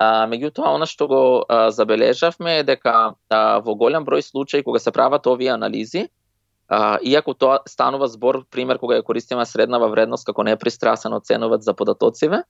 А, 0.00 0.24
меѓутоа, 0.24 0.70
она 0.72 0.86
што 0.88 1.06
го 1.10 1.20
а, 1.44 1.68
забележавме 1.76 2.60
е 2.60 2.64
дека 2.64 2.92
а, 3.12 3.40
во 3.60 3.74
голем 3.76 4.06
број 4.06 4.24
случаи 4.24 4.64
кога 4.64 4.80
се 4.80 4.94
прават 4.96 5.26
овие 5.28 5.50
анализи, 5.52 6.06
а, 6.72 6.96
иако 7.04 7.34
тоа 7.34 7.58
станува 7.68 8.08
збор, 8.08 8.46
пример, 8.48 8.80
кога 8.80 8.96
ја 8.96 9.04
користиме 9.04 9.44
среднава 9.44 9.90
вредност 9.92 10.24
како 10.24 10.46
непристрасен 10.48 11.12
оценувач 11.12 11.66
за 11.68 11.74
податоциве, 11.76 12.44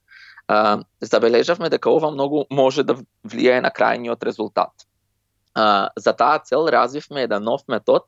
а, 0.47 0.79
забележавме 1.01 1.67
дека 1.73 1.91
ова 1.91 2.13
многу 2.15 2.45
може 2.47 2.87
да 2.87 2.95
влијае 3.27 3.59
на 3.67 3.73
крајниот 3.75 4.23
резултат. 4.23 4.87
А, 5.51 5.89
за 5.99 6.15
таа 6.15 6.39
цел 6.39 6.71
развивме 6.71 7.27
еден 7.27 7.43
нов 7.43 7.67
метод 7.67 8.07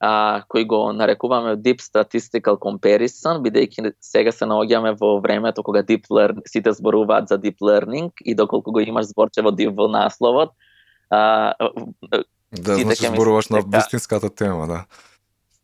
а, 0.00 0.42
кој 0.50 0.66
го 0.66 0.80
нарекуваме 0.92 1.56
Deep 1.56 1.82
Statistical 1.82 2.58
Comparison, 2.62 3.42
бидејќи 3.42 3.92
сега 4.00 4.32
се 4.32 4.46
наоѓаме 4.46 4.94
во 5.00 5.18
времето 5.24 5.64
кога 5.66 5.82
deep 5.82 6.06
learn, 6.10 6.42
сите 6.46 6.72
зборуваат 6.72 7.28
за 7.28 7.38
deep 7.38 7.58
learning 7.62 8.12
и 8.24 8.34
доколку 8.34 8.72
го 8.72 8.80
имаш 8.80 9.10
зборче 9.10 9.42
во 9.42 9.50
deep 9.50 9.74
во 9.76 9.88
насловот, 9.90 10.54
а, 11.10 11.54
да, 12.52 12.76
значи 12.76 13.06
зборуваш 13.06 13.48
на 13.48 13.62
вистинската 13.66 14.30
тема, 14.30 14.66
да 14.66 14.84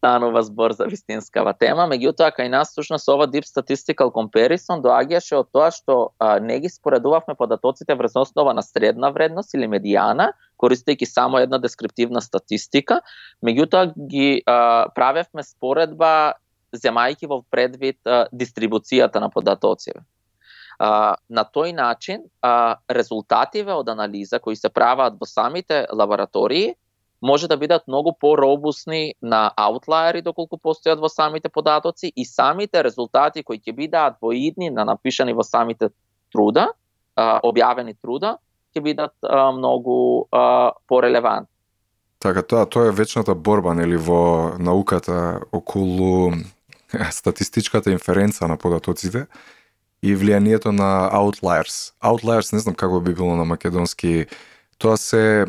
станува 0.04 0.42
збор 0.42 0.72
за 0.76 0.84
вистинскава 0.84 1.54
тема, 1.56 1.86
меѓутоа 1.88 2.28
кај 2.36 2.50
нас 2.52 2.74
всушност 2.74 3.08
ова 3.08 3.24
Deep 3.24 3.46
Statistical 3.48 4.10
Comparison 4.12 4.82
доаѓаше 4.84 5.38
од 5.38 5.48
тоа 5.48 5.70
што 5.72 5.96
а, 6.20 6.36
не 6.44 6.58
ги 6.60 6.68
споредувавме 6.68 7.32
податоците 7.38 7.96
врз 7.96 8.18
основа 8.20 8.52
на 8.52 8.60
средна 8.62 9.08
вредност 9.14 9.54
или 9.56 9.64
медијана, 9.64 10.34
користејќи 10.60 11.08
само 11.08 11.40
една 11.40 11.56
дескриптивна 11.56 12.20
статистика, 12.20 13.00
меѓутоа 13.40 13.94
ги 13.96 14.42
а, 14.44 14.92
правевме 14.92 15.40
споредба 15.40 16.36
земајќи 16.76 17.30
во 17.32 17.40
предвид 17.48 17.96
а, 18.04 18.26
дистрибуцијата 18.28 19.24
на 19.24 19.32
податоците. 19.32 20.04
А, 20.76 21.16
на 21.32 21.48
тој 21.48 21.72
начин 21.72 22.28
а, 22.42 22.76
резултативе 22.92 23.72
од 23.72 23.88
анализа 23.88 24.36
кои 24.36 24.56
се 24.56 24.68
прават 24.68 25.16
во 25.16 25.24
самите 25.24 25.86
лаборатории 25.88 26.74
може 27.24 27.48
да 27.48 27.56
бидат 27.56 27.88
многу 27.88 28.12
поробусни 28.20 29.14
на 29.22 29.48
аутлаери 29.56 30.20
доколку 30.22 30.58
постојат 30.60 31.00
во 31.00 31.08
самите 31.08 31.48
податоци 31.48 32.12
и 32.16 32.24
самите 32.24 32.84
резултати 32.84 33.42
кои 33.42 33.56
ќе 33.56 33.72
бидат 33.72 34.18
воидни 34.20 34.68
на 34.70 34.84
напишани 34.84 35.32
во 35.32 35.42
самите 35.42 35.88
труда, 36.32 36.68
објавени 37.16 37.96
труда, 37.96 38.36
ќе 38.76 38.84
бидат 38.84 39.16
многу 39.56 40.28
порелевантни. 40.88 41.48
Така, 42.20 42.42
тоа, 42.42 42.66
тоа 42.68 42.88
е 42.88 42.96
вечната 42.96 43.34
борба 43.34 43.74
нели 43.74 43.96
во 43.96 44.52
науката 44.60 45.40
околу 45.52 46.32
статистичката 47.10 47.90
инференца 47.90 48.48
на 48.48 48.56
податоците 48.56 49.26
и 50.02 50.12
влијанието 50.12 50.76
на 50.76 51.08
outliers. 51.12 51.94
Outliers 52.04 52.52
не 52.52 52.60
знам 52.60 52.74
како 52.74 53.00
би 53.00 53.14
било 53.14 53.36
на 53.36 53.44
македонски. 53.44 54.26
Тоа 54.78 54.96
се 54.96 55.46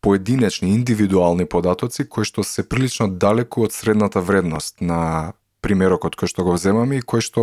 поединечни, 0.00 0.74
индивидуални 0.74 1.46
податоци 1.46 2.08
кои 2.08 2.24
што 2.24 2.44
се 2.44 2.64
прилично 2.68 3.08
далеку 3.08 3.66
од 3.68 3.72
средната 3.76 4.20
вредност 4.20 4.80
на 4.80 5.32
примерокот 5.60 6.16
кој 6.16 6.32
што 6.32 6.44
го 6.44 6.56
земаме 6.56 7.00
и 7.00 7.04
кој 7.04 7.20
што 7.20 7.42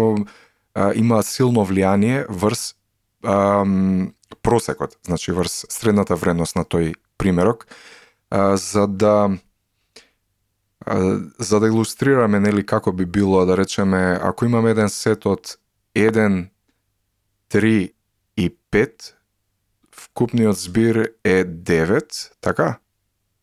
а, 0.74 0.92
има 0.98 1.22
силно 1.24 1.66
влијание 1.66 2.26
врз 2.30 2.74
а, 3.24 3.66
просекот, 4.42 4.98
значи 5.06 5.32
врз 5.32 5.66
средната 5.70 6.16
вредност 6.16 6.56
на 6.56 6.66
тој 6.66 6.96
примерок, 7.18 7.68
а, 8.30 8.58
за 8.58 8.88
да 8.88 9.38
а, 10.86 11.20
за 11.40 11.60
да 11.60 11.68
илустрираме 11.68 12.40
нели 12.40 12.66
како 12.66 12.92
би 12.92 13.06
било 13.06 13.46
да 13.46 13.58
речеме 13.58 14.18
ако 14.22 14.46
имаме 14.46 14.72
еден 14.72 14.90
сет 14.90 15.26
од 15.26 15.58
1 15.96 16.50
3 17.54 17.92
и 18.38 18.50
5 18.72 19.14
Купниот 20.18 20.58
збир 20.58 21.10
е 21.24 21.46
9, 21.46 22.32
така? 22.42 22.80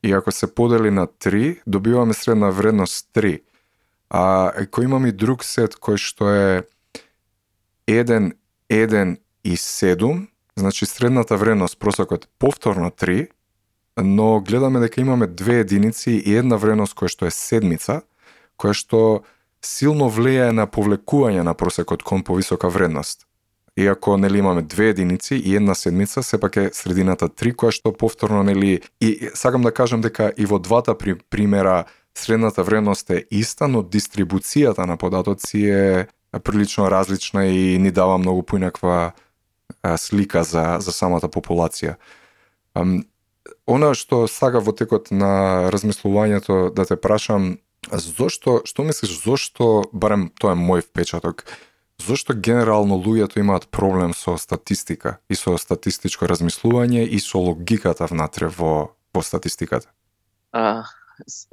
И 0.02 0.12
ако 0.12 0.32
се 0.32 0.54
подели 0.54 0.90
на 0.90 1.06
3, 1.06 1.60
добиваме 1.66 2.14
средна 2.14 2.50
вредност 2.50 3.08
3. 3.14 3.42
А 4.10 4.52
ако 4.62 4.82
имаме 4.82 5.08
и 5.08 5.12
друг 5.12 5.44
сет 5.46 5.78
кој 5.78 6.02
што 6.02 6.26
е 6.34 6.66
1, 7.86 8.32
1 8.66 9.16
и 9.44 9.56
7, 9.56 10.26
значи 10.56 10.86
средната 10.86 11.36
вредност 11.36 11.78
просекот 11.78 12.26
повторно 12.38 12.90
3, 12.90 13.28
но 14.02 14.40
гледаме 14.40 14.80
дека 14.80 15.00
имаме 15.00 15.26
две 15.26 15.60
единици 15.60 16.10
и 16.26 16.34
една 16.34 16.56
вредност 16.56 16.98
која 16.98 17.06
што 17.06 17.30
е 17.30 17.30
седмица, 17.30 18.02
која 18.58 18.74
што 18.74 19.22
силно 19.62 20.10
влијае 20.10 20.50
на 20.50 20.66
повлекување 20.66 21.46
на 21.46 21.54
просекот 21.54 22.02
кон 22.02 22.26
повисока 22.26 22.66
вредност 22.66 23.30
иако 23.76 24.16
нели 24.16 24.38
имаме 24.38 24.62
две 24.62 24.88
единици 24.88 25.34
и 25.34 25.56
една 25.56 25.74
седмица, 25.74 26.22
сепак 26.22 26.56
е 26.56 26.70
средината 26.72 27.28
три, 27.28 27.52
која 27.52 27.74
што 27.74 27.92
повторно 27.92 28.42
нели 28.42 28.80
и 29.00 29.30
сакам 29.34 29.62
да 29.62 29.74
кажам 29.74 30.00
дека 30.00 30.32
и 30.36 30.46
во 30.46 30.58
двата 30.58 30.94
при, 30.98 31.14
примера 31.30 31.84
средната 32.14 32.62
вредност 32.62 33.10
е 33.10 33.24
иста, 33.30 33.68
но 33.68 33.82
дистрибуцијата 33.82 34.86
на 34.86 34.96
податоци 34.96 35.66
е 35.66 36.06
прилично 36.42 36.90
различна 36.90 37.46
и 37.46 37.78
ни 37.78 37.90
дава 37.90 38.18
многу 38.18 38.42
поинаква 38.42 39.12
слика 39.96 40.44
за, 40.44 40.78
за 40.80 40.92
самата 40.92 41.28
популација. 41.28 41.96
Она 43.66 43.92
што 43.94 44.24
сага 44.30 44.60
во 44.60 44.72
текот 44.72 45.10
на 45.10 45.66
размислувањето 45.72 46.70
да 46.74 46.86
те 46.86 46.96
прашам, 46.96 47.58
зошто, 47.90 48.62
што 48.64 48.84
мислиш, 48.84 49.18
зошто, 49.24 49.84
барем 49.92 50.30
тоа 50.40 50.54
е 50.54 50.60
мој 50.60 50.84
впечаток, 50.86 51.44
Зошто 52.02 52.34
генерално 52.34 52.98
луѓето 52.98 53.38
имаат 53.38 53.68
проблем 53.70 54.14
со 54.14 54.34
статистика 54.38 55.18
и 55.30 55.36
со 55.38 55.54
статистичко 55.58 56.26
размислување 56.26 57.06
и 57.06 57.20
со 57.22 57.38
логиката 57.38 58.08
внатре 58.10 58.50
во, 58.50 58.90
во 59.14 59.22
статистиката? 59.22 59.86
А, 60.52 60.84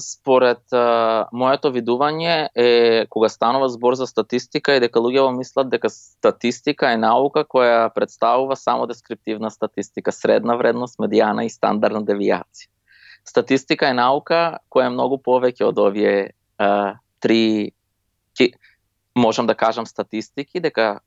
според 0.01 0.65
а, 0.73 1.27
моето 1.31 1.69
видување 1.71 2.49
е 2.57 3.05
кога 3.09 3.29
станува 3.29 3.69
збор 3.69 3.95
за 3.95 4.07
статистика 4.09 4.73
е 4.73 4.81
дека 4.81 4.99
луѓето 4.99 5.37
мислат 5.37 5.69
дека 5.69 5.89
статистика 5.93 6.89
е 6.89 6.97
наука 6.97 7.45
која 7.45 7.91
представува 7.93 8.57
само 8.57 8.87
дескриптивна 8.89 9.51
статистика, 9.51 10.11
средна 10.11 10.57
вредност, 10.57 10.97
медијана 10.97 11.45
и 11.45 11.53
стандардна 11.53 12.01
девијација. 12.01 12.71
Статистика 13.29 13.91
е 13.93 13.93
наука 13.93 14.57
која 14.73 14.89
е 14.89 14.95
многу 14.97 15.21
повеќе 15.21 15.69
од 15.69 15.77
овие 15.77 16.33
а, 16.57 16.97
три 17.21 17.71
можам 19.15 19.47
да 19.47 19.55
кажам 19.55 19.85
статистики, 19.85 20.59
дека 20.59 20.99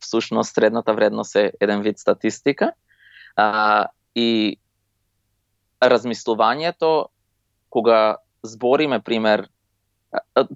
всушност 0.00 0.54
средната 0.54 0.94
вредност 0.94 1.36
е 1.36 1.52
еден 1.60 1.82
вид 1.82 1.98
статистика. 1.98 2.72
А, 3.36 3.86
и 4.14 4.56
размислувањето, 5.82 7.06
кога 7.70 8.16
збориме, 8.42 9.00
пример, 9.00 9.48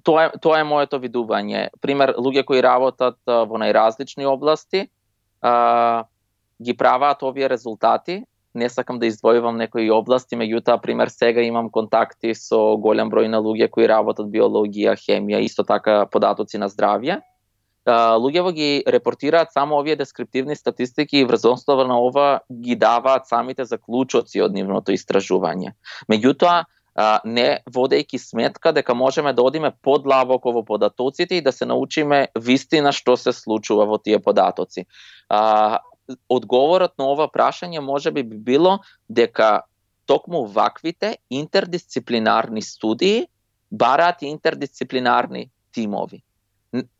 тоа 0.03 0.25
е, 0.25 0.31
тоа 0.41 0.59
е 0.59 0.67
моето 0.67 0.99
видување. 0.99 1.69
Пример, 1.81 2.15
луѓе 2.15 2.45
кои 2.45 2.63
работат 2.63 3.19
во 3.27 3.59
најразлични 3.59 4.25
области, 4.25 4.87
а, 5.41 6.05
ги 6.63 6.77
прават 6.77 7.23
овие 7.23 7.49
резултати 7.49 8.23
не 8.59 8.69
сакам 8.69 8.99
да 8.99 9.07
издвојувам 9.07 9.57
некои 9.57 9.89
области, 9.93 10.37
меѓутоа 10.37 10.79
пример 10.83 11.11
сега 11.13 11.41
имам 11.41 11.71
контакти 11.71 12.35
со 12.35 12.77
голем 12.77 13.11
број 13.11 13.31
на 13.31 13.39
луѓе 13.43 13.69
кои 13.71 13.87
работат 13.87 14.29
биологија, 14.29 14.97
хемија, 14.99 15.41
исто 15.47 15.63
така 15.63 16.03
податоци 16.11 16.61
на 16.61 16.69
здравје. 16.69 17.21
Луѓево 17.89 18.51
ги 18.53 18.83
репортираат 18.85 19.53
само 19.53 19.79
овие 19.79 19.95
дескриптивни 19.95 20.55
статистики 20.55 21.17
и 21.17 21.25
врз 21.25 21.45
основа 21.45 21.87
на 21.87 21.97
ова 22.01 22.41
ги 22.51 22.75
даваат 22.75 23.27
самите 23.27 23.65
заклучоци 23.65 24.43
од 24.45 24.53
нивното 24.53 24.93
истражување. 24.93 25.73
Меѓутоа, 26.11 26.65
не 27.23 27.47
водејќи 27.69 28.19
сметка 28.19 28.73
дека 28.75 28.93
можеме 28.93 29.33
да 29.33 29.43
одиме 29.43 29.71
подлабоко 29.71 30.51
во 30.51 30.63
податоците 30.65 31.37
и 31.37 31.41
да 31.41 31.51
се 31.51 31.65
научиме 31.65 32.27
вистина 32.35 32.91
што 32.91 33.15
се 33.17 33.33
случува 33.33 33.85
во 33.85 33.97
тие 33.97 34.19
податоци. 34.19 34.85
А, 35.29 35.79
одговорот 36.29 36.95
на 36.97 37.09
ова 37.11 37.27
прашање 37.31 37.79
може 37.79 38.11
би 38.11 38.23
би 38.23 38.37
било 38.37 38.79
дека 39.09 39.61
токму 40.05 40.45
ваквите 40.45 41.17
интердисциплинарни 41.29 42.61
студии 42.61 43.27
бараат 43.71 44.21
интердисциплинарни 44.21 45.49
тимови. 45.71 46.23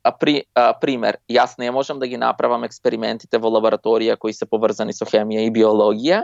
А, 0.04 0.12
при, 0.12 0.44
а, 0.56 0.74
пример, 0.82 1.20
јас 1.30 1.58
не 1.60 1.72
можам 1.72 2.00
да 2.00 2.08
ги 2.08 2.18
направам 2.18 2.64
експериментите 2.66 3.38
во 3.38 3.50
лабораторија 3.54 4.18
кои 4.18 4.34
се 4.34 4.46
поврзани 4.50 4.94
со 4.94 5.06
хемија 5.06 5.46
и 5.46 5.52
биологија, 5.54 6.24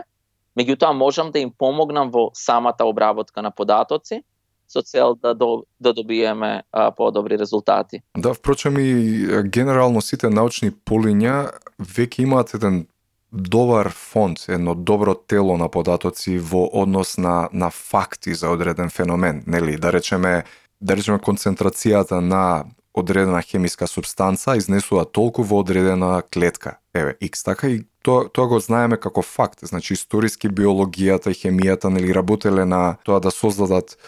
меѓутоа 0.58 0.90
можам 0.94 1.30
да 1.30 1.38
им 1.38 1.52
помогнам 1.52 2.10
во 2.10 2.30
самата 2.34 2.86
обработка 2.86 3.42
на 3.42 3.50
податоци, 3.50 4.22
со 4.68 4.82
цел 4.82 5.14
да, 5.14 5.34
до, 5.34 5.64
да 5.80 5.92
добиеме 5.92 6.62
а, 6.72 6.90
подобри 6.90 7.38
резултати. 7.38 8.02
Да, 8.18 8.34
впрочем 8.34 8.78
и 8.78 9.26
генерално 9.42 10.02
сите 10.02 10.30
научни 10.30 10.70
полиња 10.70 11.50
веќе 11.80 12.22
имаат 12.22 12.54
еден 12.54 12.86
добар 13.32 13.90
фонд, 13.90 14.38
едно 14.48 14.74
добро 14.74 15.14
тело 15.14 15.56
на 15.56 15.68
податоци 15.68 16.38
во 16.38 16.68
однос 16.72 17.16
на, 17.18 17.48
на 17.52 17.70
факти 17.70 18.34
за 18.34 18.50
одреден 18.50 18.90
феномен, 18.90 19.44
нели? 19.46 19.76
Да 19.76 19.92
речеме, 19.92 20.44
да 20.80 20.96
речеме 20.96 21.18
концентрацијата 21.18 22.20
на 22.20 22.64
одредена 22.96 23.42
хемиска 23.42 23.86
субстанца 23.86 24.56
изнесува 24.56 25.04
толку 25.04 25.42
во 25.42 25.60
одредена 25.60 26.22
клетка. 26.32 26.78
Еве, 26.94 27.16
X, 27.20 27.44
така 27.44 27.68
и 27.68 27.84
тоа, 28.02 28.28
тоа 28.28 28.48
го 28.48 28.60
знаеме 28.60 28.96
како 28.96 29.22
факт. 29.22 29.60
Значи, 29.62 29.94
историски 29.94 30.48
биологијата 30.48 31.30
и 31.30 31.36
хемијата 31.36 31.92
нели 31.92 32.14
работеле 32.14 32.64
на 32.64 32.96
тоа 33.04 33.20
да 33.20 33.30
создадат 33.30 33.98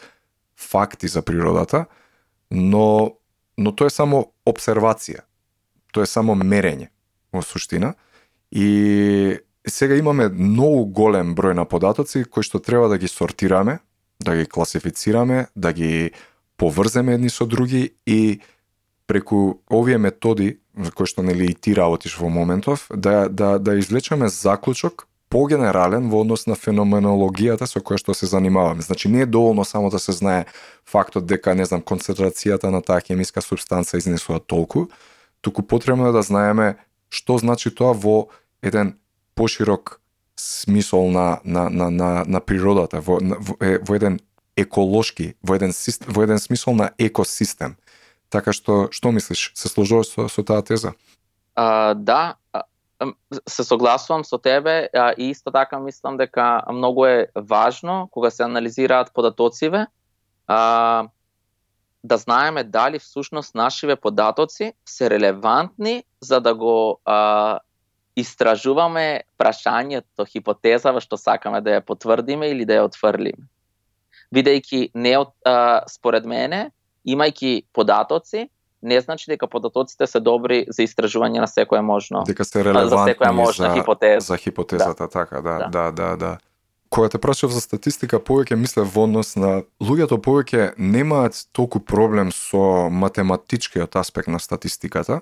факти 0.58 1.08
за 1.08 1.22
природата, 1.22 1.86
но 2.50 3.14
но 3.58 3.72
тоа 3.74 3.90
е 3.90 3.90
само 3.90 4.32
обсервација. 4.46 5.24
Тоа 5.92 6.06
е 6.06 6.10
само 6.10 6.36
мерење 6.38 6.92
во 7.34 7.42
суштина. 7.42 7.94
И 8.54 9.38
сега 9.66 9.96
имаме 9.98 10.28
многу 10.28 10.86
голем 10.86 11.34
број 11.34 11.56
на 11.58 11.64
податоци 11.66 12.24
кои 12.24 12.46
што 12.46 12.62
треба 12.62 12.88
да 12.88 12.98
ги 12.98 13.08
сортираме, 13.08 13.80
да 14.22 14.36
ги 14.36 14.46
класифицираме, 14.46 15.48
да 15.56 15.72
ги 15.72 16.12
поврземе 16.56 17.14
едни 17.14 17.30
со 17.30 17.46
други 17.46 17.94
и 18.06 18.40
преку 19.06 19.60
овие 19.70 19.98
методи 19.98 20.60
кои 20.94 21.06
што 21.06 21.22
нели 21.22 21.50
и 21.50 21.54
ти 21.54 21.74
работиш 21.74 22.14
во 22.18 22.30
моментов, 22.30 22.86
да 22.94 23.28
да 23.28 23.58
да 23.58 23.74
извлечеме 23.74 24.28
заклучок 24.28 25.08
погенерален 25.28 26.08
во 26.10 26.22
однос 26.24 26.46
на 26.46 26.56
феноменологијата 26.56 27.66
со 27.66 27.80
која 27.80 28.00
што 28.00 28.14
се 28.14 28.26
занимаваме. 28.26 28.82
Значи 28.82 29.08
не 29.08 29.22
е 29.22 29.26
доволно 29.26 29.64
само 29.64 29.90
да 29.90 29.98
се 29.98 30.12
знае 30.12 30.46
фактот 30.86 31.26
дека 31.26 31.54
не 31.54 31.64
знам 31.64 31.82
концентрацијата 31.82 32.70
на 32.70 32.82
таа 32.82 33.00
хемиска 33.00 33.42
субстанца 33.42 33.98
изнесува 33.98 34.40
толку, 34.40 34.88
туку 35.40 35.62
потребно 35.62 36.08
е 36.08 36.12
да 36.12 36.22
знаеме 36.22 36.76
што 37.10 37.38
значи 37.38 37.70
тоа 37.70 37.92
во 37.92 38.28
еден 38.62 38.96
поширок 39.34 40.00
смисол 40.36 41.10
на, 41.10 41.40
на, 41.44 41.68
на, 41.70 41.90
на, 41.90 42.24
на 42.26 42.40
природата, 42.40 43.00
во, 43.00 43.18
во, 43.20 43.56
во 43.58 43.94
еден 43.94 44.20
еколошки, 44.56 45.34
во 45.42 45.58
еден, 45.58 45.72
во 46.06 46.22
еден 46.22 46.38
смисол 46.38 46.74
на 46.74 46.90
екосистем. 46.98 47.76
Така 48.28 48.52
што, 48.52 48.88
што 48.92 49.10
мислиш, 49.10 49.52
се 49.54 49.68
сложуваш 49.68 50.12
со, 50.14 50.28
со 50.28 50.42
таа 50.44 50.62
теза? 50.62 50.94
А, 51.54 51.94
да, 51.94 52.37
се 53.48 53.64
согласувам 53.64 54.24
со 54.24 54.38
тебе 54.38 54.88
а, 54.94 55.14
и 55.18 55.30
исто 55.30 55.50
така 55.50 55.78
мислам 55.78 56.16
дека 56.16 56.62
многу 56.72 57.06
е 57.06 57.28
важно 57.34 58.08
кога 58.10 58.30
се 58.30 58.42
анализираат 58.42 59.14
податоциве 59.14 59.86
а, 60.46 61.08
да 62.04 62.16
знаеме 62.16 62.64
дали 62.64 62.98
всушност 62.98 63.54
нашиве 63.54 63.96
податоци 63.96 64.72
се 64.86 65.10
релевантни 65.10 66.04
за 66.20 66.40
да 66.40 66.54
го 66.54 67.00
а, 67.04 67.58
истражуваме 68.16 69.22
прашањето, 69.38 70.26
хипотезава 70.26 71.00
што 71.00 71.16
сакаме 71.16 71.60
да 71.62 71.78
ја 71.78 71.84
потврдиме 71.86 72.50
или 72.50 72.66
да 72.66 72.80
ја 72.80 72.88
отфрлиме. 72.90 73.46
Бидејќи 74.34 74.90
не 74.94 75.14
а, 75.14 75.82
според 75.86 76.26
мене, 76.26 76.70
имајќи 77.06 77.70
податоци, 77.72 78.48
не 78.82 79.00
значи 79.00 79.30
дека 79.30 79.46
податоците 79.46 80.06
се 80.06 80.20
добри 80.20 80.64
за 80.68 80.82
истражување 80.82 81.42
на 81.42 81.48
секоја 81.50 81.80
можно. 81.82 82.22
Дека 82.26 82.44
се 82.44 82.64
релевантни 82.64 82.90
за 82.90 83.06
секоја 83.12 83.32
можна 83.32 83.70
за, 83.70 83.74
хипотеза. 83.74 84.26
За 84.26 84.36
хипотезата, 84.36 85.04
да. 85.04 85.08
така, 85.08 85.40
да, 85.40 85.58
да, 85.58 85.68
да, 85.68 85.90
да. 85.92 86.16
да. 86.16 86.36
Кога 86.90 87.08
те 87.08 87.18
прашав 87.18 87.52
за 87.52 87.60
статистика, 87.60 88.16
повеќе 88.16 88.56
мисле 88.56 88.82
во 88.82 89.04
однос 89.04 89.34
на 89.36 89.62
луѓето 89.82 90.16
повеќе 90.24 90.72
немаат 90.78 91.36
толку 91.52 91.80
проблем 91.84 92.32
со 92.32 92.88
математичкиот 92.88 93.96
аспект 94.00 94.28
на 94.28 94.40
статистиката. 94.40 95.20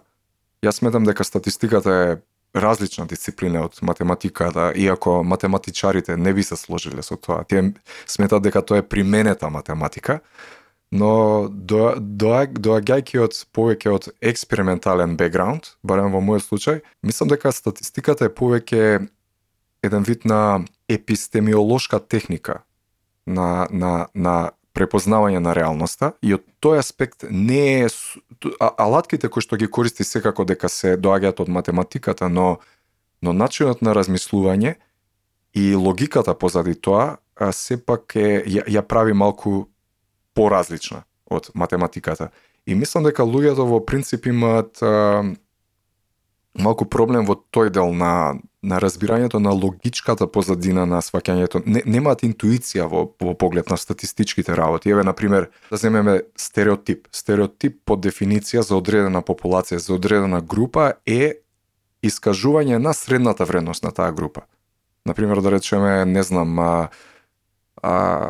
Јас 0.62 0.79
сметам 0.79 1.05
дека 1.05 1.25
статистиката 1.25 1.90
е 1.90 2.16
различна 2.55 3.07
дисциплина 3.07 3.64
од 3.64 3.79
математиката, 3.83 4.73
иако 4.77 5.23
математичарите 5.25 6.16
не 6.16 6.33
би 6.35 6.42
се 6.42 6.57
сложиле 6.57 7.03
со 7.03 7.16
тоа. 7.16 7.45
Тие 7.45 7.73
сметат 8.07 8.42
дека 8.42 8.62
тоа 8.62 8.79
е 8.79 8.87
применета 8.87 9.51
математика, 9.51 10.21
но 10.92 11.49
до, 11.51 11.96
до, 11.99 12.33
доаѓајќи 12.46 13.22
од 13.25 13.38
повеќе 13.55 13.92
од 13.92 14.09
експериментален 14.20 15.16
бекграунд, 15.18 15.75
барем 15.83 16.14
во 16.14 16.22
мојот 16.22 16.46
случај, 16.46 16.83
мислам 17.03 17.33
дека 17.33 17.53
статистиката 17.53 18.29
е 18.29 18.35
повеќе 18.35 19.09
еден 19.83 20.07
вид 20.07 20.25
на 20.25 20.64
епистемиолошка 20.88 21.99
техника 21.99 22.62
на, 23.27 23.66
на, 23.70 24.07
на 24.14 24.37
препознавање 24.77 25.40
на 25.40 25.55
реалноста 25.57 26.12
и 26.22 26.37
од 26.37 26.44
тој 26.62 26.81
аспект 26.83 27.27
не 27.31 27.87
е 27.87 27.90
алатките 28.61 29.31
кои 29.33 29.42
што 29.42 29.57
ги 29.57 29.70
користи 29.70 30.05
секако 30.05 30.44
дека 30.44 30.68
се 30.68 30.96
доаѓаат 31.01 31.40
од 31.42 31.49
математиката, 31.49 32.29
но 32.29 32.59
но 33.22 33.33
начинот 33.33 33.81
на 33.83 33.94
размислување 33.96 34.77
и 35.57 35.75
логиката 35.75 36.35
позади 36.35 36.75
тоа 36.75 37.16
а, 37.16 37.53
сепак 37.53 38.16
е 38.16 38.44
ја, 38.44 38.66
ја 38.68 38.83
прави 38.83 39.16
малку 39.16 39.66
поразлична 40.37 41.05
од 41.27 41.51
математиката. 41.55 42.31
И 42.66 42.75
мислам 42.75 43.09
дека 43.09 43.25
луѓето 43.27 43.66
во 43.66 43.81
принцип 43.81 44.29
имаат 44.31 44.83
а, 44.83 45.25
малку 46.55 46.85
проблем 46.85 47.27
во 47.27 47.35
тој 47.35 47.72
дел 47.75 47.94
на 47.94 48.37
на 48.66 48.81
разбирањето 48.81 49.38
на 49.38 49.53
логичката 49.55 50.27
позадина 50.27 50.87
на 50.87 50.99
сваќањето. 50.99 51.62
Не, 51.66 51.83
немаат 51.87 52.25
интуиција 52.27 52.88
во, 52.90 53.05
во 53.22 53.35
поглед 53.38 53.70
на 53.70 53.77
статистичките 53.79 54.57
работи. 54.59 54.90
Еве, 54.90 55.05
на 55.07 55.12
пример, 55.14 55.51
да 55.70 55.77
земеме 55.77 56.22
стереотип. 56.37 57.07
Стереотип 57.14 57.79
по 57.85 57.94
дефиниција 57.94 58.64
за 58.66 58.75
одредена 58.77 59.22
популација, 59.22 59.79
за 59.79 59.94
одредена 59.94 60.40
група 60.42 60.96
е 61.07 61.38
искажување 62.03 62.83
на 62.83 62.94
средната 62.94 63.46
вредност 63.46 63.87
на 63.87 63.94
таа 63.94 64.12
група. 64.12 64.42
Например, 65.07 65.40
да 65.40 65.53
речеме, 65.53 66.05
не 66.05 66.22
знам, 66.22 66.59
а, 66.59 66.88
а, 67.83 68.29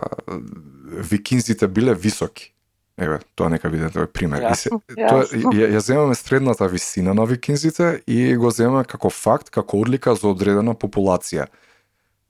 викинзите 0.97 1.69
биле 1.69 1.95
високи. 1.95 2.53
Еве, 2.99 3.19
тоа 3.37 3.51
нека 3.53 3.69
биде 3.69 3.91
тој 3.93 4.09
пример. 4.09 4.41
Јасно, 4.41 4.81
и 4.89 4.95
се, 4.97 4.97
тоа, 4.97 5.25
ја, 5.53 5.69
ја 5.75 5.81
земаме 5.85 6.15
средната 6.17 6.69
висина 6.73 7.13
на 7.15 7.27
викинзите 7.29 8.01
и 8.09 8.37
го 8.41 8.51
земаме 8.51 8.87
како 8.89 9.11
факт, 9.13 9.51
како 9.53 9.83
одлика 9.85 10.15
за 10.17 10.31
одредена 10.33 10.73
популација. 10.73 11.51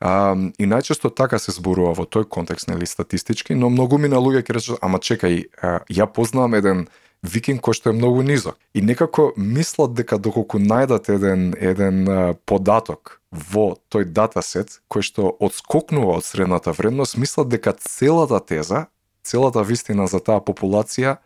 А, 0.02 0.34
и 0.58 0.66
најчесто 0.66 1.12
така 1.14 1.38
се 1.38 1.54
зборува 1.54 1.94
во 1.96 2.04
тој 2.04 2.26
контекст, 2.28 2.66
нели, 2.68 2.86
статистички, 2.86 3.54
но 3.54 3.70
многу 3.70 3.98
ми 3.98 4.10
на 4.10 4.18
луѓе 4.18 4.42
ќе 4.42 4.56
речат, 4.58 4.82
ама 4.82 4.98
чекај, 4.98 5.44
а, 5.62 5.78
ја 5.86 6.10
познавам 6.10 6.58
еден 6.58 6.86
викинг 7.22 7.62
кој 7.62 7.78
што 7.78 7.94
е 7.94 7.96
многу 7.96 8.26
низок. 8.26 8.58
И 8.74 8.82
некако 8.82 9.30
мислат 9.36 9.94
дека 9.94 10.18
доколку 10.18 10.58
најдат 10.58 11.08
еден, 11.14 11.54
еден 11.54 12.02
а, 12.08 12.34
податок 12.44 13.20
во 13.36 13.76
тој 13.92 14.08
датасет 14.10 14.80
кој 14.88 15.02
што 15.04 15.30
одскокнува 15.40 16.18
од 16.18 16.24
средната 16.24 16.72
вредност, 16.72 17.16
мислат 17.16 17.48
дека 17.52 17.72
целата 17.72 18.40
теза 18.40 18.86
целата 19.26 19.62
вистина 19.62 20.06
за 20.06 20.20
таа 20.22 20.40
популација 20.40 21.16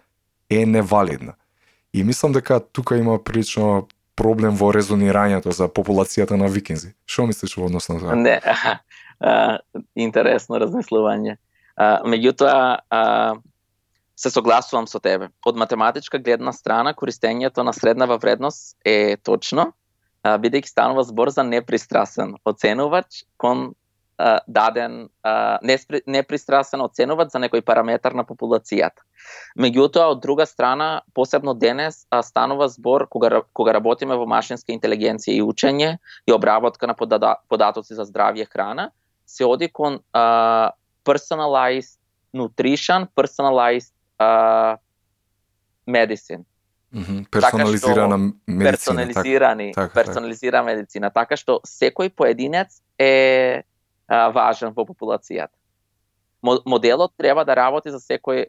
е 0.51 0.64
невалидна. 0.66 1.37
И 1.92 2.05
мислам 2.05 2.33
дека 2.33 2.61
тука 2.61 2.96
има 2.96 3.18
прилично 3.18 3.88
проблем 4.16 4.57
во 4.57 4.70
резонирањето 4.73 5.53
за 5.57 5.68
популацијата 5.68 6.38
на 6.40 6.49
викинзи. 6.49 6.94
Што 7.07 7.27
мислиш 7.29 7.57
во 7.57 7.68
однос 7.68 7.88
на 7.88 8.01
тоа? 8.01 8.16
Не, 8.16 8.40
а, 9.20 9.59
интересно 9.94 10.61
размислување. 10.62 11.37
А, 11.77 12.01
меѓутоа, 12.05 12.81
а, 12.90 13.03
се 14.16 14.31
согласувам 14.31 14.87
со 14.87 15.01
тебе. 15.01 15.31
Од 15.46 15.57
математичка 15.57 16.18
гледна 16.20 16.53
страна, 16.53 16.92
користењето 16.94 17.64
на 17.64 17.73
среднава 17.73 18.18
вредност 18.18 18.77
е 18.85 19.16
точно, 19.16 19.73
бидејќи 20.25 20.69
станува 20.69 21.05
збор 21.09 21.31
за 21.33 21.43
непристрасен 21.43 22.37
оценувач 22.45 23.25
кон 23.41 23.71
даден 24.47 25.09
непристрасен 26.07 26.83
оценувач 26.85 27.31
за 27.33 27.41
некој 27.41 27.63
параметар 27.65 28.13
на 28.13 28.25
популацијата. 28.29 29.01
Меѓутоа, 29.57 30.11
од 30.13 30.21
друга 30.21 30.45
страна, 30.47 31.03
посебно 31.17 31.55
денес, 31.55 32.05
станува 32.25 32.69
збор 32.69 33.07
кога, 33.09 33.43
кога 33.53 33.73
работиме 33.73 34.17
во 34.21 34.27
машинска 34.29 34.73
интелигенција 34.75 35.39
и 35.39 35.43
учење 35.43 35.97
и 36.27 36.37
обработка 36.37 36.87
на 36.87 36.95
податоци 36.95 37.97
за 37.97 38.05
здравје 38.05 38.45
храна, 38.51 38.91
се 39.27 39.47
оди 39.47 39.69
кон 39.69 40.01
а, 40.13 40.73
personalized 41.05 41.97
nutrition, 42.35 43.09
personalized 43.17 43.93
а, 44.19 44.77
medicine. 45.87 46.45
Mm 46.92 47.03
-hmm. 47.03 47.31
Персонализирана 47.31 48.16
медицина. 48.46 48.70
Персонализирани, 48.70 49.72
така, 49.72 49.88
така, 49.88 49.94
персонализирана 49.94 50.66
така. 50.66 50.76
медицина. 50.76 51.11
Така 51.11 51.37
што 51.37 51.61
секој 51.66 52.09
поединец 52.09 52.83
е 52.98 53.62
а, 54.09 54.29
важен 54.29 54.72
во 54.76 54.85
популацијата. 54.85 55.55
Моделот 56.66 57.12
треба 57.16 57.44
да 57.44 57.57
работи 57.57 57.90
за 57.90 57.98
секој 57.98 58.46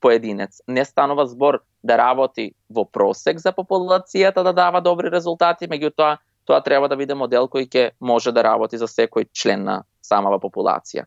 поединец. 0.00 0.60
Не 0.68 0.84
станува 0.84 1.26
збор 1.26 1.60
да 1.82 1.98
работи 1.98 2.52
во 2.70 2.84
просек 2.84 3.38
за 3.38 3.52
популацијата 3.52 4.42
да 4.42 4.52
дава 4.52 4.80
добри 4.80 5.10
резултати, 5.10 5.68
меѓутоа 5.68 6.18
тоа 6.44 6.60
треба 6.60 6.88
да 6.88 6.96
биде 6.96 7.14
модел 7.14 7.48
кој 7.48 7.68
ќе 7.68 7.90
може 8.00 8.32
да 8.32 8.42
работи 8.42 8.78
за 8.78 8.86
секој 8.86 9.28
член 9.32 9.64
на 9.64 9.82
самава 10.02 10.38
популација. 10.38 11.06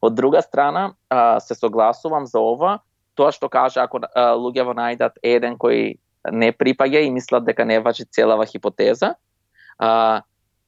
Од 0.00 0.14
друга 0.14 0.42
страна, 0.42 0.94
се 1.40 1.54
согласувам 1.54 2.26
за 2.26 2.40
ова, 2.40 2.78
тоа 3.14 3.32
што 3.32 3.48
кажа 3.48 3.84
ако 3.84 4.00
луѓето 4.16 4.74
најдат 4.76 5.20
еден 5.22 5.56
кој 5.56 5.98
не 6.30 6.52
припаѓа 6.52 7.02
и 7.02 7.10
мислат 7.10 7.44
дека 7.44 7.64
не 7.64 7.80
важи 7.80 8.04
целава 8.04 8.46
хипотеза, 8.46 9.14
а, 9.78 10.22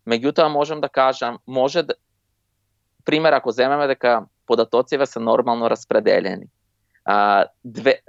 меѓутоа 0.09 0.49
можам 0.49 0.81
да 0.81 0.89
кажам, 0.89 1.39
може 1.47 1.83
да, 1.83 1.95
пример 3.05 3.33
ако 3.33 3.51
земеме 3.51 3.87
дека 3.87 4.25
податоците 4.47 5.07
се 5.07 5.21
нормално 5.21 5.71
распределени, 5.71 6.47
а, 7.05 7.47
две, 7.65 8.01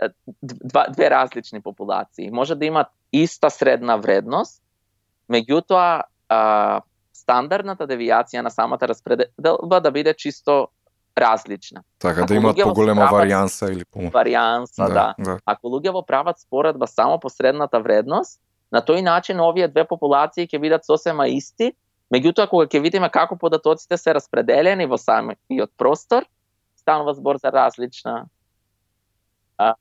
два, 0.43 0.88
две 0.89 1.10
различни 1.10 1.62
популации. 1.62 2.31
Може 2.31 2.55
да 2.55 2.65
имат 2.65 2.88
иста 3.12 3.49
средна 3.49 3.97
вредност, 3.97 4.62
меѓутоа 5.29 6.03
а, 6.29 6.81
стандардната 7.13 7.88
девијација 7.88 8.41
на 8.41 8.51
самата 8.51 8.88
распределба 8.88 9.81
да 9.81 9.91
биде 9.91 10.13
чисто 10.13 10.67
различна. 11.17 11.84
Така, 11.99 12.21
Ако 12.21 12.28
да 12.28 12.36
имат 12.36 12.58
поголема 12.63 13.08
варијанса 13.12 13.71
или 13.71 13.86
по... 13.86 13.99
Варијанса, 13.99 14.88
да, 14.88 14.93
да. 14.93 15.13
да. 15.19 15.39
Ако 15.45 15.67
луѓето 15.67 16.06
прават 16.06 16.39
споредба 16.39 16.88
само 16.88 17.19
по 17.19 17.30
средната 17.30 17.80
вредност, 17.80 18.41
на 18.71 18.82
тој 18.82 19.01
начин 19.01 19.39
овие 19.39 19.67
две 19.67 19.86
популации 19.88 20.47
ќе 20.47 20.60
бидат 20.60 20.86
сосема 20.86 21.28
исти, 21.28 21.73
меѓутоа 22.13 22.49
кога 22.49 22.65
ќе 22.65 22.82
видиме 22.82 23.10
како 23.10 23.38
податоците 23.38 23.97
се 23.97 24.13
распределени 24.13 24.86
во 24.86 24.97
самиот 24.97 25.71
простор, 25.78 26.25
станува 26.75 27.13
збор 27.13 27.38
за 27.38 27.51
различна 27.51 28.25
а, 29.58 29.73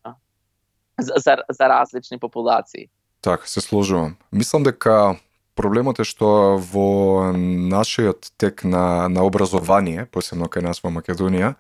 за, 1.01 1.13
за, 1.17 1.37
за 1.51 1.69
различни 1.69 2.19
популации. 2.19 2.89
Така, 3.21 3.47
се 3.47 3.61
сложувам. 3.61 4.17
Мислам 4.33 4.63
дека 4.63 5.17
проблемот 5.55 6.01
е 6.01 6.07
што 6.09 6.57
во 6.59 7.33
нашиот 7.35 8.33
тек 8.37 8.65
на, 8.65 9.09
на 9.09 9.25
образование, 9.25 10.07
посебно 10.07 10.51
кај 10.51 10.67
нас 10.69 10.83
во 10.83 10.91
Македонија, 10.91 11.55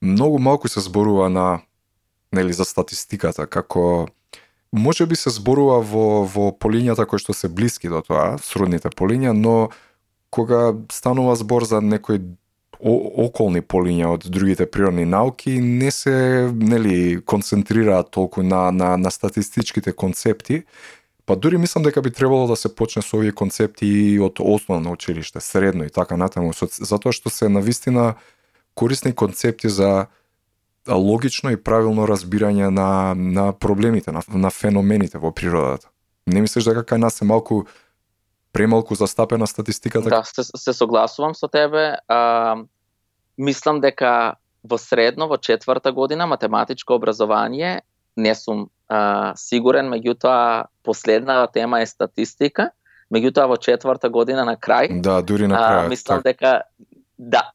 многу 0.00 0.38
малку 0.38 0.68
се 0.68 0.80
зборува 0.80 1.28
на 1.28 1.60
нели 2.32 2.52
за 2.52 2.64
статистиката 2.64 3.46
како 3.46 4.08
може 4.72 5.06
би 5.06 5.16
се 5.16 5.30
зборува 5.30 5.80
во 5.80 6.24
во 6.28 6.50
полињата 6.52 7.06
кои 7.08 7.18
што 7.18 7.32
се 7.32 7.48
блиски 7.48 7.88
до 7.88 8.02
тоа, 8.04 8.36
сродните 8.42 8.90
полиња, 8.92 9.32
но 9.32 9.70
кога 10.30 10.74
станува 10.92 11.36
збор 11.36 11.64
за 11.64 11.80
некој 11.80 12.20
околни 12.78 13.60
полиња 13.60 14.12
од 14.14 14.26
другите 14.30 14.66
природни 14.70 15.04
науки 15.04 15.58
не 15.58 15.90
се 15.90 16.50
нели 16.54 17.20
концентрираат 17.26 18.10
толку 18.10 18.42
на 18.42 18.70
на 18.70 18.96
на 18.96 19.10
статистичките 19.10 19.92
концепти 19.92 20.62
Па 21.28 21.36
дури 21.36 21.58
мислам 21.58 21.82
дека 21.84 22.00
би 22.02 22.10
требало 22.10 22.46
да 22.48 22.56
се 22.56 22.70
почне 22.74 23.02
со 23.04 23.18
овие 23.18 23.34
концепти 23.36 23.84
и 23.86 24.20
од 24.20 24.40
основно 24.40 24.94
училиште, 24.96 25.40
средно 25.44 25.84
и 25.84 25.90
така 25.92 26.16
натаму, 26.16 26.54
затоа 26.56 27.12
што 27.12 27.28
се 27.28 27.52
навистина 27.52 28.14
корисни 28.72 29.12
концепти 29.12 29.68
за 29.68 30.06
логично 30.88 31.52
и 31.52 31.60
правилно 31.60 32.06
разбирање 32.08 32.70
на, 32.72 33.12
на 33.12 33.52
проблемите, 33.52 34.08
на, 34.12 34.22
на 34.28 34.48
феномените 34.50 35.20
во 35.20 35.28
природата. 35.28 35.92
Не 36.26 36.40
мислиш 36.40 36.64
дека 36.64 36.80
кај 36.80 36.96
нас 37.04 37.20
е 37.20 37.28
малку 37.28 37.66
премалку 38.56 38.96
застапена 38.96 39.46
статистиката? 39.46 40.08
Да, 40.08 40.24
се, 40.24 40.48
се 40.48 40.72
согласувам 40.72 41.34
со 41.36 41.48
тебе. 41.48 42.00
А, 42.08 42.56
мислам 43.36 43.84
дека 43.84 44.40
во 44.64 44.80
средно, 44.80 45.28
во 45.28 45.36
четврта 45.36 45.92
година, 45.92 46.26
математичко 46.26 46.96
образование, 46.96 47.82
не 48.16 48.34
сум 48.34 48.70
а, 48.88 49.32
сигурен, 49.36 49.90
меѓутоа 49.92 50.66
последната 50.82 51.52
тема 51.52 51.80
е 51.80 51.86
статистика, 51.86 52.70
меѓутоа 53.14 53.48
во 53.48 53.56
четврта 53.56 54.08
година 54.08 54.44
на 54.44 54.56
крај. 54.56 55.00
Да, 55.00 55.20
дури 55.22 55.46
на 55.46 55.56
крај. 55.56 55.84
А, 55.84 55.88
мислам 55.88 56.22
так. 56.22 56.24
дека 56.24 56.62
да, 57.18 57.50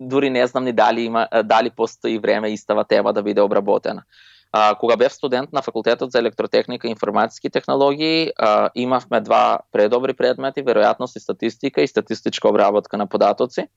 дури 0.00 0.30
не 0.30 0.46
знам 0.46 0.64
ни 0.64 0.72
дали 0.72 1.02
има 1.02 1.28
дали 1.44 1.70
постои 1.70 2.18
време 2.18 2.52
истава 2.52 2.84
тема 2.84 3.12
да 3.12 3.22
биде 3.22 3.40
обработена. 3.40 4.02
А, 4.52 4.74
кога 4.74 4.96
бев 4.96 5.12
студент 5.12 5.52
на 5.52 5.62
факултетот 5.62 6.12
за 6.12 6.18
електротехника 6.18 6.88
и 6.88 6.90
информатски 6.90 7.50
технологии, 7.50 8.30
а, 8.38 8.70
имавме 8.74 9.20
два 9.20 9.60
предобри 9.72 10.14
предмети, 10.14 10.64
веројатност 10.64 11.16
и 11.16 11.20
статистика 11.20 11.82
и 11.82 11.88
статистичка 11.88 12.48
обработка 12.48 12.96
на 12.96 13.06
податоци, 13.06 13.68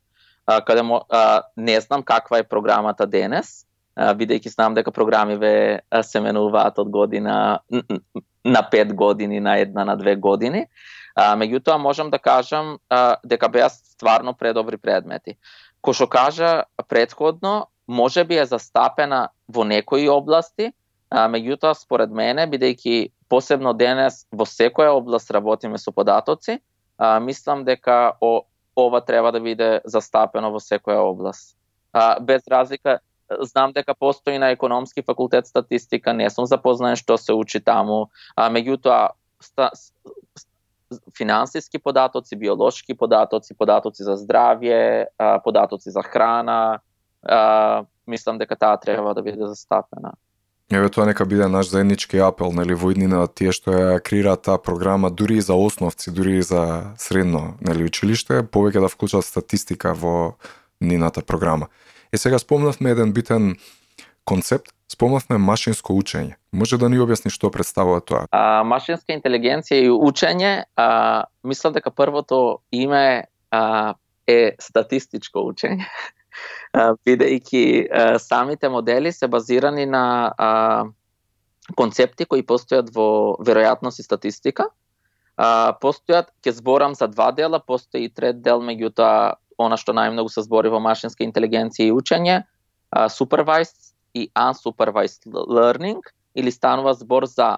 а, 0.46 0.62
каде 0.62 0.82
мо, 0.82 1.02
а, 1.10 1.44
не 1.58 1.82
знам 1.82 2.04
каква 2.04 2.38
е 2.38 2.44
програмата 2.44 3.08
денес, 3.08 3.66
бидејќи 4.00 4.54
знам 4.54 4.76
дека 4.78 4.92
програмиве 4.96 5.82
се 6.04 6.22
менуваат 6.24 6.80
од 6.80 6.90
година 6.90 7.60
на 8.46 8.62
пет 8.72 8.94
години, 8.96 9.40
на 9.40 9.58
една, 9.60 9.86
на 9.86 9.96
две 9.98 10.16
години. 10.16 10.66
А, 11.16 11.36
меѓутоа, 11.36 11.78
можам 11.78 12.10
да 12.10 12.20
кажам 12.20 12.78
а, 12.90 13.18
дека 13.24 13.50
беа 13.50 13.70
стварно 13.70 14.34
предобри 14.34 14.78
предмети. 14.78 15.36
Ко 15.82 15.94
што 15.94 16.08
кажа 16.08 16.64
предходно, 16.88 17.68
може 17.88 18.24
би 18.24 18.38
е 18.40 18.46
застапена 18.46 19.30
во 19.48 19.66
некои 19.68 20.08
области, 20.10 20.72
а, 21.10 21.28
меѓутоа, 21.28 21.74
според 21.76 22.12
мене, 22.12 22.48
бидејќи 22.48 23.12
посебно 23.30 23.74
денес 23.74 24.26
во 24.32 24.48
секоја 24.48 24.96
област 24.96 25.32
работиме 25.32 25.78
со 25.78 25.92
податоци, 25.92 26.60
а, 26.98 27.20
мислам 27.20 27.66
дека 27.66 28.16
о, 28.22 28.46
ова 28.76 29.02
треба 29.02 29.32
да 29.32 29.40
биде 29.40 29.82
застапено 29.86 30.52
во 30.52 30.64
секоја 30.64 31.04
област. 31.04 31.58
А, 31.92 32.20
без 32.20 32.48
разлика, 32.48 33.00
знам 33.42 33.74
дека 33.74 33.94
постои 33.94 34.38
на 34.38 34.52
економски 34.52 35.02
факултет 35.02 35.48
статистика, 35.48 36.14
не 36.14 36.30
сум 36.30 36.46
запознаен 36.46 36.96
што 36.96 37.18
се 37.18 37.34
учи 37.34 37.60
таму, 37.60 38.10
а 38.36 38.50
меѓутоа 38.50 39.12
ста, 39.40 39.72
финансиски 41.18 41.80
податоци, 41.80 42.36
биолошки 42.36 42.94
податоци, 42.94 43.54
податоци 43.54 44.04
за 44.04 44.18
здравје, 44.18 45.08
податоци 45.44 45.90
за 45.90 46.02
храна, 46.02 46.80
мислам 48.08 48.38
дека 48.38 48.56
таа 48.56 48.78
треба 48.78 49.14
да 49.14 49.22
биде 49.22 49.48
застапена. 49.48 50.14
Еве 50.72 50.90
тоа 50.90 51.06
нека 51.06 51.26
биде 51.26 51.48
наш 51.48 51.70
заеднички 51.70 52.18
апел, 52.18 52.52
нели 52.54 52.74
во 52.78 52.92
иднина 52.94 53.26
тие 53.28 53.50
што 53.54 53.74
ја 53.74 54.02
креираат 54.06 54.46
таа 54.46 54.62
програма 54.62 55.10
дури 55.10 55.38
и 55.38 55.42
за 55.42 55.58
основци, 55.58 56.14
дури 56.14 56.38
и 56.38 56.42
за 56.46 56.94
средно, 56.98 57.58
нели 57.62 57.90
училиште, 57.90 58.44
повеќе 58.46 58.86
да 58.86 58.90
вклучат 58.90 59.26
статистика 59.26 59.94
во 59.94 60.38
нината 60.82 61.22
програма. 61.26 61.70
Е 62.14 62.18
сега 62.18 62.40
спомнавме 62.40 62.90
еден 62.90 63.14
битен 63.14 63.56
концепт, 64.26 64.72
спомнавме 64.92 65.38
машинско 65.38 65.94
учење. 65.94 66.38
Може 66.52 66.78
да 66.82 66.90
ни 66.90 66.98
објасни 66.98 67.30
што 67.34 67.52
представува 67.54 68.02
тоа? 68.02 68.26
А, 68.34 68.64
машинска 68.66 69.14
интелигенција 69.14 69.84
и 69.86 69.92
учење, 69.94 70.54
а, 70.74 71.26
мислам 71.44 71.76
дека 71.78 71.94
првото 71.94 72.62
име 72.72 73.30
а, 73.52 73.94
е 74.28 74.56
статистичко 74.62 75.46
учење. 75.52 75.86
бидејќи 77.06 77.64
самите 78.22 78.70
модели 78.70 79.12
се 79.12 79.28
базирани 79.28 79.86
на 79.86 80.34
а, 80.38 80.50
концепти 81.76 82.26
кои 82.26 82.46
постојат 82.46 82.90
во 82.96 83.38
веројатност 83.38 84.02
и 84.02 84.06
статистика. 84.06 84.70
А, 85.38 85.78
постојат, 85.82 86.34
ќе 86.42 86.58
зборам 86.58 86.98
за 86.98 87.08
два 87.08 87.30
дела, 87.32 87.62
постои 87.62 88.10
и 88.10 88.14
трет 88.14 88.42
дел, 88.42 88.66
меѓутоа 88.66 89.38
она 89.66 89.78
што 89.78 89.94
најмногу 89.96 90.32
се 90.32 90.44
збори 90.46 90.72
во 90.72 90.80
машинска 90.84 91.26
интелигенција 91.26 91.90
и 91.90 91.96
учење, 91.96 92.44
supervised 93.14 93.94
и 94.14 94.30
unsupervised 94.38 95.28
learning, 95.30 96.00
или 96.36 96.52
станува 96.52 96.94
збор 96.94 97.26
за 97.30 97.58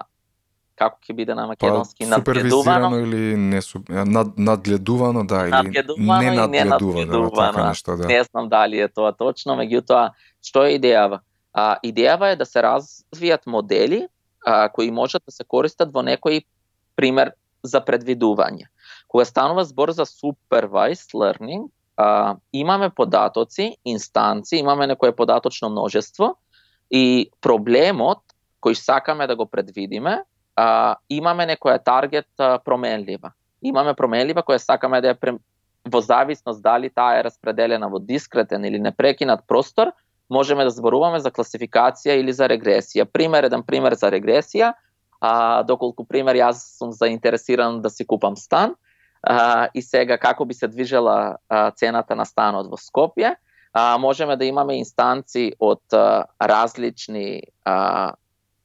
како 0.78 0.98
ќе 1.04 1.14
биде 1.16 1.34
на 1.36 1.46
македонски 1.50 2.04
па, 2.04 2.10
надгледувано 2.16 2.98
или 3.02 3.36
не 3.36 3.60
над, 3.88 4.38
надгледувано 4.38 5.24
да 5.28 5.42
или 5.46 5.50
надгледувано 5.50 6.46
не 6.48 6.64
надгледувано, 6.64 7.30
така 7.30 7.66
нешто 7.68 7.96
да. 7.96 8.06
Не 8.08 8.22
знам 8.24 8.48
дали 8.48 8.80
е 8.80 8.88
тоа 8.88 9.12
точно, 9.12 9.56
меѓутоа 9.60 10.12
што 10.42 10.64
е 10.66 10.78
идејава? 10.78 11.20
А, 11.52 11.76
идејава 11.84 12.32
е 12.32 12.40
да 12.40 12.48
се 12.48 12.64
развијат 12.64 13.46
модели 13.46 14.06
а, 14.46 14.68
кои 14.68 14.90
можат 14.90 15.22
да 15.26 15.32
се 15.32 15.44
користат 15.44 15.92
во 15.92 16.02
некој 16.02 16.42
пример 16.96 17.34
за 17.62 17.84
предвидување. 17.84 18.66
Кога 19.08 19.24
станува 19.28 19.64
збор 19.68 19.92
за 19.92 20.08
supervised 20.08 21.12
learning, 21.14 21.68
а, 21.96 22.36
имаме 22.52 22.90
податоци, 22.90 23.76
инстанци, 23.84 24.56
имаме 24.56 24.86
некое 24.86 25.12
податочно 25.12 25.70
множество 25.70 26.36
и 26.90 27.30
проблемот 27.40 28.18
кој 28.62 28.78
сакаме 28.78 29.26
да 29.26 29.36
го 29.36 29.46
предвидиме, 29.46 30.22
а, 30.56 30.96
имаме 31.08 31.46
некоја 31.46 31.82
таргет 31.82 32.28
а, 32.38 32.58
променлива. 32.58 33.32
Имаме 33.62 33.94
променлива 33.94 34.42
која 34.42 34.58
сакаме 34.58 35.00
да 35.00 35.14
ја 35.14 35.38
во 35.82 36.00
зависност 36.00 36.62
дали 36.62 36.90
таа 36.90 37.18
е 37.18 37.24
распределена 37.24 37.88
во 37.88 37.98
дискретен 37.98 38.64
или 38.64 38.78
непрекинат 38.78 39.42
простор, 39.48 39.90
можеме 40.30 40.64
да 40.64 40.70
зборуваме 40.70 41.18
за 41.20 41.30
класификација 41.30 42.14
или 42.20 42.32
за 42.32 42.46
регресија. 42.48 43.04
Пример, 43.04 43.44
еден 43.44 43.62
пример 43.62 43.94
за 43.98 44.10
регресија, 44.10 44.72
а, 45.20 45.62
доколку 45.62 46.06
пример 46.06 46.36
јас 46.36 46.78
сум 46.78 46.92
заинтересиран 46.92 47.82
да 47.82 47.90
си 47.90 48.06
купам 48.06 48.36
стан, 48.36 48.74
а, 49.22 49.68
и 49.74 49.82
сега 49.82 50.18
како 50.18 50.44
би 50.44 50.54
се 50.54 50.68
движела 50.68 51.36
а, 51.48 51.70
цената 51.70 52.14
на 52.14 52.26
станот 52.26 52.70
во 52.70 52.76
Скопје, 52.76 53.36
а, 53.72 53.98
можеме 53.98 54.36
да 54.36 54.44
имаме 54.44 54.78
инстанци 54.78 55.52
од 55.60 55.82
а, 55.92 56.24
различни 56.40 57.42
а, 57.64 58.12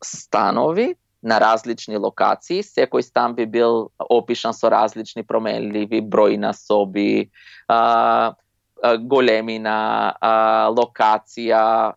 станови 0.03 0.95
на 1.23 1.39
различни 1.41 1.97
локации. 1.97 2.63
Секој 2.63 3.01
стан 3.01 3.35
би 3.35 3.45
бил 3.45 3.89
опишан 3.99 4.53
со 4.53 4.69
различни 4.71 5.23
променливи, 5.23 6.01
број 6.01 6.37
на 6.37 6.53
соби, 6.53 7.29
а, 7.67 8.33
големина, 9.01 10.13
а, 10.21 10.33
локација, 10.73 11.93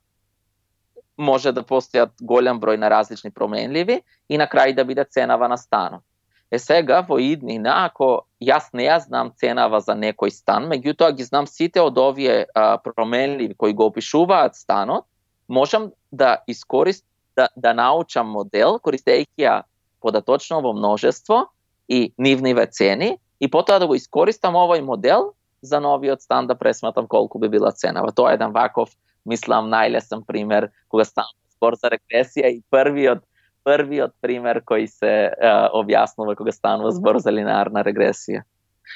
може 1.21 1.53
да 1.53 1.63
постојат 1.63 2.17
голем 2.21 2.61
број 2.61 2.77
на 2.81 2.89
различни 2.91 3.31
променливи 3.31 4.01
и 4.29 4.39
на 4.39 4.49
крај 4.49 4.75
да 4.75 4.85
биде 4.85 5.05
ценава 5.05 5.49
на 5.49 5.59
станот. 5.61 6.03
Е 6.51 6.59
сега 6.59 7.01
во 7.07 7.21
иднина, 7.23 7.87
ако 7.87 8.27
јас 8.43 8.73
не 8.75 8.89
ја 8.89 8.99
знам 9.05 9.31
ценава 9.39 9.79
за 9.81 9.95
некој 9.95 10.33
стан, 10.35 10.67
меѓутоа 10.67 11.15
ги 11.15 11.25
знам 11.25 11.47
сите 11.47 11.81
од 11.81 11.99
овие 11.99 12.47
а, 12.55 12.79
променливи 12.83 13.55
кои 13.55 13.73
го 13.73 13.87
опишуваат 13.87 14.57
станот, 14.59 15.07
можам 15.49 15.93
да 16.11 16.43
искорист, 16.47 17.05
да, 17.37 17.49
да 17.57 17.75
научам 17.75 18.27
модел 18.35 18.81
користејќи 18.83 19.47
ја 19.47 19.63
податочно 20.03 20.61
во 20.61 20.73
множество 20.75 21.47
и 21.89 22.13
нивниве 22.19 22.67
цени 22.67 23.19
и 23.41 23.51
потоа 23.51 23.79
да 23.79 23.87
го 23.87 23.95
искористам 23.95 24.59
овој 24.59 24.83
модел 24.83 25.35
за 25.63 25.81
новиот 25.81 26.23
стан 26.23 26.47
да 26.47 26.59
пресматам 26.59 27.07
колку 27.07 27.39
би 27.39 27.49
била 27.49 27.71
ценава. 27.73 28.13
Тоа 28.13 28.33
е 28.33 28.35
еден 28.35 28.51
ваков, 28.53 28.91
мислам, 29.25 29.71
најлесен 29.71 30.27
пример 30.27 30.71
кога 30.89 31.05
станува 31.05 31.39
спор 31.61 31.77
за 31.77 31.93
регресија 31.93 32.51
и 32.57 32.63
првиот 32.73 33.21
првиот 33.65 34.15
пример 34.21 34.63
кој 34.67 34.87
се 34.89 35.13
е, 35.31 35.53
објаснува 35.77 36.37
кога 36.39 36.53
станува 36.53 36.93
збор 36.97 37.21
за 37.21 37.33
линарна 37.35 37.85
регресија. 37.87 38.43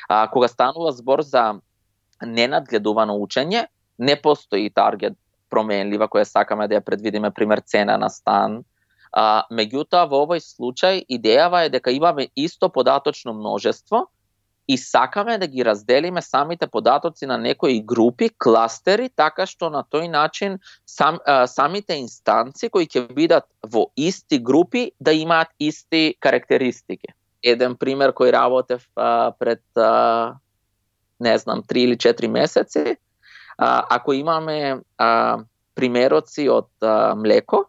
А 0.09 0.27
кога 0.33 0.49
станува 0.49 0.93
збор 0.93 1.23
за 1.23 1.61
ненадгледувано 2.23 3.17
учење, 3.21 3.67
не 3.99 4.17
постои 4.21 4.71
таргет 4.71 5.17
променлива 5.51 6.09
која 6.11 6.25
сакаме 6.27 6.67
да 6.69 6.79
ја 6.79 6.85
предвидиме 6.85 7.31
пример 7.31 7.61
цена 7.61 7.97
на 8.01 8.09
стан. 8.11 8.63
А, 9.13 9.45
меѓутоа 9.51 10.09
во 10.11 10.25
овој 10.25 10.43
случај 10.43 11.05
идејава 11.07 11.67
е 11.67 11.71
дека 11.71 11.95
имаме 11.95 12.29
исто 12.35 12.69
податочно 12.69 13.35
множество 13.35 14.09
и 14.69 14.79
сакаме 14.79 15.39
да 15.39 15.47
ги 15.47 15.65
разделиме 15.65 16.23
самите 16.23 16.67
податоци 16.67 17.27
на 17.27 17.39
некои 17.39 17.83
групи, 17.83 18.31
кластери, 18.39 19.11
така 19.17 19.47
што 19.47 19.69
на 19.71 19.85
тој 19.85 20.09
начин 20.09 20.59
сам, 20.87 21.19
а, 21.27 21.47
самите 21.47 21.99
инстанци 22.01 22.71
кои 22.73 22.89
ќе 22.89 23.05
бидат 23.13 23.45
во 23.61 23.91
исти 23.97 24.39
групи 24.39 24.93
да 25.01 25.13
имаат 25.13 25.53
исти 25.59 26.17
карактеристики. 26.21 27.13
Еден 27.45 27.77
пример 27.77 28.17
кој 28.17 28.33
работев 28.33 28.89
а, 28.97 29.33
пред 29.39 29.63
а, 29.77 30.41
не 31.21 31.39
знам 31.39 31.63
3 31.63 31.79
или 31.79 31.97
4 31.97 32.29
месеци, 32.29 32.97
а, 33.59 33.87
ако 33.91 34.13
имаме 34.13 34.81
а, 34.99 35.39
примероци 35.75 36.49
од 36.49 36.71
а, 36.81 37.15
млеко 37.15 37.67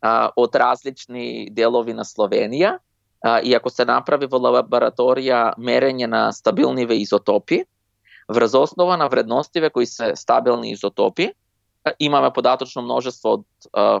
а, 0.00 0.30
од 0.36 0.54
различни 0.54 1.48
делови 1.50 1.94
на 1.96 2.04
Словенија, 2.04 2.78
а, 3.22 3.40
и 3.40 3.54
ако 3.54 3.70
се 3.70 3.84
направи 3.84 4.26
во 4.26 4.38
лабораторија 4.38 5.54
мерење 5.58 6.06
на 6.06 6.32
стабилниве 6.32 6.98
изотопи, 7.02 7.64
врз 8.28 8.54
основа 8.54 8.96
на 8.96 9.08
вредностиве 9.08 9.70
кои 9.70 9.86
се 9.86 10.12
стабилни 10.16 10.70
изотопи, 10.70 11.32
имаме 11.98 12.30
податочно 12.32 12.82
множество 12.82 13.38
од 13.38 13.44
а, 13.72 14.00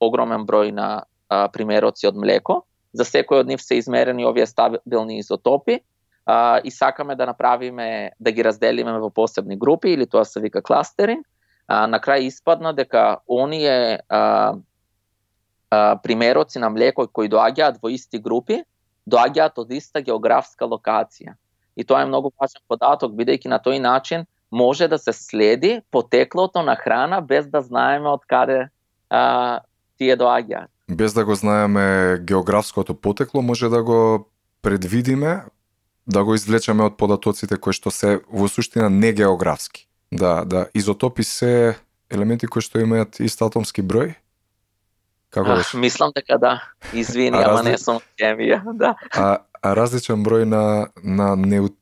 огромен 0.00 0.46
број 0.46 0.72
на 0.74 1.04
а, 1.28 1.48
примероци 1.48 2.08
од 2.08 2.16
млеко. 2.16 2.64
За 2.92 3.04
секој 3.04 3.44
од 3.44 3.50
нив 3.50 3.62
се 3.62 3.78
измерени 3.78 4.26
овие 4.26 4.46
стабилни 4.46 5.18
изотопи 5.18 5.80
а, 6.26 6.60
и 6.64 6.70
сакаме 6.70 7.14
да 7.14 7.26
направиме, 7.26 8.10
да 8.20 8.32
ги 8.32 8.44
разделиме 8.44 8.98
во 8.98 9.10
посебни 9.10 9.56
групи, 9.56 9.90
или 9.90 10.06
тоа 10.06 10.24
се 10.24 10.40
вика 10.40 10.62
кластеринг. 10.62 11.26
А, 11.68 11.86
на 11.86 12.00
крај 12.00 12.28
испадна 12.32 12.72
дека 12.72 13.18
оние 13.28 14.00
а, 14.08 14.54
а, 15.70 15.98
примероци 16.02 16.58
на 16.58 16.70
млеко 16.70 17.06
кои 17.12 17.28
доаѓаат 17.28 17.78
во 17.82 17.90
исти 17.92 18.18
групи, 18.18 18.62
доаѓаат 19.08 19.58
од 19.58 19.72
иста 19.72 20.02
географска 20.02 20.64
локација. 20.64 21.36
И 21.76 21.84
тоа 21.84 22.02
е 22.02 22.10
многу 22.10 22.32
важен 22.40 22.62
податок, 22.68 23.12
бидејќи 23.14 23.48
на 23.48 23.60
тој 23.62 23.78
начин 23.78 24.26
може 24.50 24.88
да 24.88 24.98
се 24.98 25.12
следи 25.12 25.80
потеклото 25.90 26.62
на 26.62 26.76
храна 26.76 27.20
без 27.20 27.46
да 27.46 27.62
знаеме 27.62 28.08
од 28.08 28.24
каде 28.26 28.68
а, 29.10 29.60
тие 29.98 30.16
доаѓаат. 30.16 30.68
Без 30.88 31.12
да 31.12 31.24
го 31.24 31.34
знаеме 31.34 32.18
географското 32.24 32.94
потекло, 32.94 33.42
може 33.42 33.68
да 33.68 33.82
го 33.82 34.28
предвидиме, 34.62 35.44
да 36.06 36.24
го 36.24 36.34
извлечеме 36.34 36.88
од 36.88 36.96
податоците 36.96 37.60
кои 37.60 37.76
што 37.76 37.92
се 37.92 38.18
во 38.32 38.48
суштина 38.48 38.88
не 38.88 39.12
географски. 39.12 39.84
Да, 40.12 40.44
да, 40.44 40.66
изотопи 40.74 41.22
се 41.22 41.76
елементи 42.10 42.48
кои 42.48 42.64
што 42.64 42.80
имаат 42.80 43.20
ист 43.20 43.42
атомски 43.44 43.84
број, 43.84 44.16
Како 45.30 45.56
беше? 45.58 45.76
Мислам 45.76 46.12
дека 46.16 46.38
да. 46.38 46.54
Извини, 46.92 47.36
а 47.36 47.48
ама 47.48 47.58
разли... 47.60 47.70
не 47.70 47.78
сум 47.78 48.00
хемија, 48.20 48.62
да. 48.72 48.94
А, 49.12 49.38
а 49.62 49.74
различен 49.76 50.24
број 50.24 50.44
на 50.48 50.88
на 51.04 51.36
неут... 51.36 51.74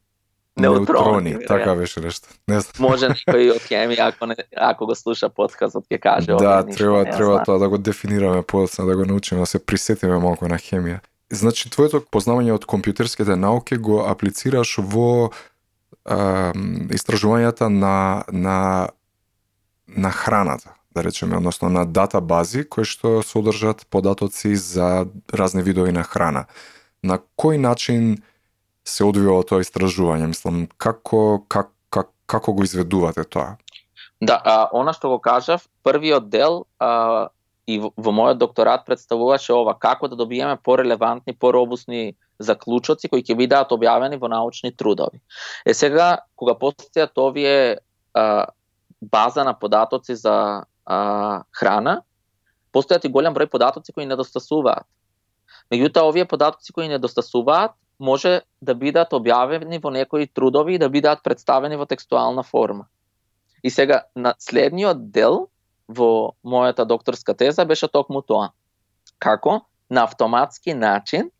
неутрони, 0.56 1.30
неутрони 1.30 1.46
така 1.46 1.74
беше 1.74 2.00
нешто. 2.00 2.28
Не 2.48 2.60
знам. 2.60 2.88
Може 2.88 3.10
некој 3.14 3.52
од 3.54 3.62
хемија 3.68 4.10
ако 4.10 4.26
не 4.26 4.36
ако 4.56 4.86
го 4.86 4.94
слуша 4.94 5.28
подкастот 5.28 5.86
ќе 5.86 6.00
каже 6.00 6.26
Да, 6.32 6.62
треба 6.66 7.04
ништо, 7.04 7.16
треба 7.16 7.42
тоа 7.44 7.58
да 7.58 7.68
го 7.68 7.78
дефинираме 7.78 8.42
подоцна, 8.42 8.86
да 8.86 8.96
го 8.96 9.04
научиме, 9.04 9.40
да 9.40 9.46
се 9.46 9.62
присетиме 9.62 10.18
малку 10.18 10.48
на 10.48 10.58
хемија. 10.58 11.00
Значи 11.30 11.70
твоето 11.70 12.00
познавање 12.00 12.54
од 12.54 12.66
компјутерските 12.66 13.34
науки 13.34 13.76
го 13.76 14.02
аплицираш 14.06 14.78
во 14.78 15.30
а, 16.04 16.52
истражувањата 16.90 17.70
на 17.70 18.24
на 18.32 18.88
на 19.88 20.10
храната 20.10 20.74
да 20.96 21.04
речеме, 21.04 21.36
односно 21.36 21.68
на 21.68 21.84
датабази 21.84 22.64
кои 22.64 22.88
што 22.88 23.20
содржат 23.20 23.84
податоци 23.92 24.56
за 24.56 25.04
разни 25.28 25.62
видови 25.62 25.92
на 25.92 26.02
храна. 26.02 26.46
На 27.04 27.20
кој 27.36 27.60
начин 27.60 28.16
се 28.80 29.04
одвива 29.04 29.42
тоа 29.44 29.60
истражување? 29.60 30.30
Мислам, 30.32 30.64
како, 30.80 31.44
как, 31.52 31.68
как, 31.92 32.08
како 32.24 32.56
го 32.56 32.64
изведувате 32.64 33.26
тоа? 33.28 33.58
Да, 34.24 34.40
а, 34.40 34.56
она 34.72 34.96
што 34.96 35.12
го 35.12 35.20
кажав, 35.20 35.68
првиот 35.84 36.30
дел 36.32 36.64
а, 36.80 37.28
и 37.68 37.76
во, 37.82 37.92
во 37.92 38.16
мојот 38.16 38.40
докторат 38.40 38.88
представуваше 38.88 39.52
ова, 39.52 39.76
како 39.76 40.08
да 40.08 40.16
добиеме 40.16 40.56
порелевантни, 40.56 41.36
поробусни 41.36 42.16
заклучоци 42.40 43.12
кои 43.12 43.20
ќе 43.20 43.36
бидат 43.36 43.76
објавени 43.76 44.16
во 44.16 44.32
научни 44.32 44.72
трудови. 44.72 45.20
Е 45.68 45.76
сега, 45.76 46.24
кога 46.40 46.56
постојат 46.56 47.20
овие 47.20 47.84
а, 48.16 48.48
база 49.02 49.44
на 49.44 49.54
податоци 49.54 50.14
за 50.14 50.64
а, 50.84 51.42
храна, 51.52 52.02
постојат 52.72 53.06
и 53.06 53.12
голем 53.12 53.34
број 53.34 53.50
податоци 53.50 53.92
кои 53.92 54.06
недостасуваат. 54.06 54.86
Меѓутоа, 55.72 56.06
овие 56.06 56.24
податоци 56.28 56.72
кои 56.72 56.88
недостасуваат 56.88 57.74
може 57.98 58.42
да 58.60 58.74
бидат 58.74 59.14
објавени 59.16 59.80
во 59.82 59.90
некои 59.90 60.26
трудови 60.26 60.76
и 60.76 60.78
да 60.78 60.88
бидат 60.88 61.22
представени 61.24 61.76
во 61.76 61.86
текстуална 61.86 62.42
форма. 62.42 62.86
И 63.62 63.70
сега, 63.70 64.04
на 64.14 64.34
следниот 64.38 65.10
дел 65.10 65.48
во 65.88 66.36
мојата 66.44 66.84
докторска 66.84 67.34
теза 67.34 67.64
беше 67.64 67.88
токму 67.88 68.22
тоа. 68.22 68.52
Како 69.18 69.62
на 69.90 70.04
автоматски 70.04 70.74
начин 70.74 71.30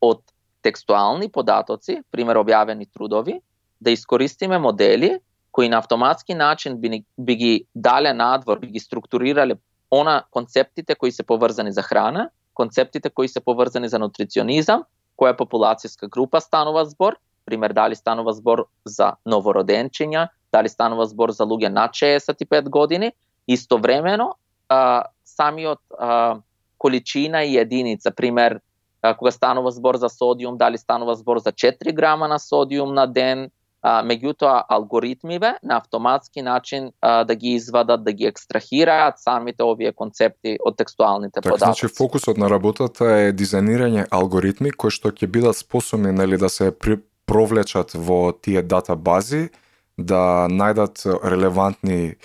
од 0.00 0.22
текстуални 0.62 1.30
податоци, 1.32 2.02
пример 2.10 2.36
објавени 2.42 2.88
трудови, 2.90 3.40
да 3.80 3.90
искористиме 3.90 4.58
модели 4.58 5.18
кои 5.56 5.68
на 5.68 5.78
автоматски 5.78 6.34
начин 6.34 6.76
би, 6.76 7.04
би 7.18 7.36
ги 7.36 7.64
дале 7.74 8.12
надвор, 8.12 8.58
би 8.58 8.66
ги 8.66 8.80
структурирале 8.80 9.54
она 9.90 10.24
концептите 10.30 10.94
кои 10.94 11.12
се 11.12 11.22
поврзани 11.22 11.72
за 11.72 11.82
храна, 11.82 12.28
концептите 12.54 13.10
кои 13.10 13.28
се 13.28 13.40
поврзани 13.40 13.88
за 13.88 13.98
нутриционизам, 13.98 14.84
која 15.16 15.32
популацијска 15.32 16.10
група 16.12 16.42
станува 16.44 16.84
збор, 16.84 17.16
пример 17.48 17.72
дали 17.72 17.96
станува 17.96 18.36
збор 18.36 18.66
за 18.84 19.14
новороденчиња, 19.24 20.28
дали 20.52 20.68
станува 20.68 21.06
збор 21.08 21.32
за 21.32 21.48
луѓе 21.48 21.72
над 21.72 21.96
65 21.96 22.68
години, 22.68 23.12
истовремено 23.48 24.34
а, 24.68 25.08
самиот 25.24 25.80
а, 25.98 26.36
количина 26.78 27.44
и 27.44 27.56
единица, 27.56 28.10
пример 28.10 28.60
а, 29.02 29.16
кога 29.16 29.30
станува 29.30 29.72
збор 29.72 29.96
за 29.96 30.08
содиум, 30.08 30.58
дали 30.60 30.78
станува 30.78 31.16
збор 31.16 31.38
за 31.38 31.52
4 31.52 31.94
грама 31.94 32.28
на 32.28 32.38
содиум 32.38 32.92
на 32.94 33.06
ден, 33.06 33.50
а, 33.86 34.00
меѓутоа 34.02 34.64
алгоритмиве 34.68 35.52
на 35.62 35.76
автоматски 35.78 36.42
начин 36.42 36.90
а, 37.00 37.24
да 37.24 37.34
ги 37.34 37.54
извадат, 37.54 38.02
да 38.04 38.12
ги 38.12 38.26
екстрахираат 38.26 39.20
самите 39.22 39.62
овие 39.62 39.92
концепти 39.92 40.56
од 40.58 40.76
текстуалните 40.76 41.40
так, 41.40 41.52
податоци. 41.52 41.86
Значи 41.86 41.94
фокусот 41.94 42.40
на 42.42 42.50
работата 42.50 43.06
е 43.28 43.34
дизајнирање 43.36 44.08
алгоритми 44.10 44.74
кои 44.74 44.90
што 44.90 45.14
ќе 45.14 45.30
бидат 45.30 45.60
способни 45.60 46.10
нели 46.12 46.38
да 46.38 46.50
се 46.50 46.72
при, 46.74 46.98
провлечат 47.30 47.94
во 47.94 48.32
тие 48.32 48.62
дата 48.62 48.96
бази, 48.96 49.50
да 49.98 50.48
најдат 50.50 51.06
релевантни 51.22 52.16